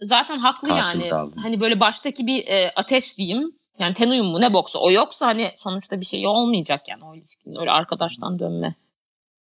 zaten 0.00 0.38
haklı 0.38 0.68
yani. 0.68 1.14
aldım. 1.14 1.42
Hani 1.42 1.60
böyle 1.60 1.80
baştaki 1.80 2.26
bir 2.26 2.46
e, 2.46 2.70
ateş 2.76 3.18
diyeyim. 3.18 3.52
Yani 3.78 3.94
tenuyum 3.94 4.26
mu 4.26 4.40
ne 4.40 4.52
boksa 4.52 4.78
o 4.78 4.90
yoksa 4.90 5.26
hani 5.26 5.50
sonuçta 5.56 6.00
bir 6.00 6.06
şey 6.06 6.26
olmayacak 6.26 6.88
yani 6.88 7.04
o 7.04 7.14
ilişkinin 7.14 7.60
öyle 7.60 7.70
arkadaştan 7.70 8.38
dönme. 8.38 8.74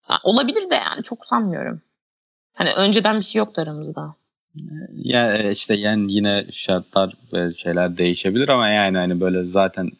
Ha, 0.02 0.18
olabilir 0.22 0.70
de 0.70 0.74
yani 0.74 1.02
çok 1.02 1.26
sanmıyorum. 1.26 1.82
Hani 2.54 2.72
önceden 2.72 3.16
bir 3.16 3.24
şey 3.24 3.38
yoktu 3.38 3.62
aramızda. 3.62 4.14
ya 4.94 5.36
e, 5.36 5.52
işte 5.52 5.74
yani 5.74 6.12
yine 6.12 6.46
şartlar 6.52 7.14
ve 7.32 7.54
şeyler 7.54 7.96
değişebilir 7.96 8.48
ama 8.48 8.68
yani 8.68 8.98
hani 8.98 9.20
böyle 9.20 9.44
zaten 9.44 9.90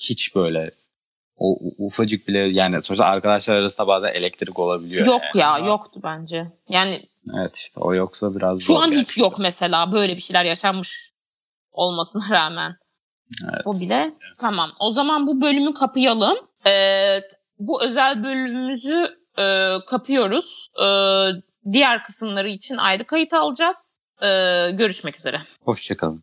hiç 0.00 0.34
böyle 0.34 0.70
o 1.42 1.58
ufacık 1.78 2.28
bile 2.28 2.38
yani 2.38 2.80
sonuçta 2.80 3.04
arkadaşlar 3.04 3.54
arasında 3.54 3.86
bazen 3.86 4.12
elektrik 4.14 4.58
olabiliyor. 4.58 5.06
Yok 5.06 5.22
yani. 5.22 5.40
ya 5.40 5.48
Ama 5.48 5.66
yoktu 5.66 6.00
bence. 6.04 6.52
Yani 6.68 7.08
Evet 7.38 7.56
işte 7.56 7.80
o 7.80 7.94
yoksa 7.94 8.34
biraz 8.34 8.60
Şu 8.60 8.78
an 8.78 8.92
hiç 8.92 9.18
yok 9.18 9.38
mesela 9.38 9.92
böyle 9.92 10.16
bir 10.16 10.20
şeyler 10.20 10.44
yaşanmış 10.44 11.12
olmasına 11.72 12.22
rağmen. 12.30 12.76
Evet. 13.44 13.62
O 13.66 13.80
bile 13.80 14.12
tamam. 14.38 14.72
O 14.80 14.90
zaman 14.90 15.26
bu 15.26 15.40
bölümü 15.40 15.74
kapayalım. 15.74 16.36
Ee, 16.66 17.20
bu 17.58 17.82
özel 17.82 18.24
bölümümüzü 18.24 19.08
e, 19.38 19.76
kapıyoruz. 19.86 20.70
Ee, 20.84 21.28
diğer 21.72 22.04
kısımları 22.04 22.48
için 22.48 22.76
ayrı 22.76 23.04
kayıt 23.04 23.32
alacağız. 23.32 24.00
Ee, 24.22 24.70
görüşmek 24.72 25.16
üzere. 25.16 25.40
Hoşçakalın. 25.64 26.22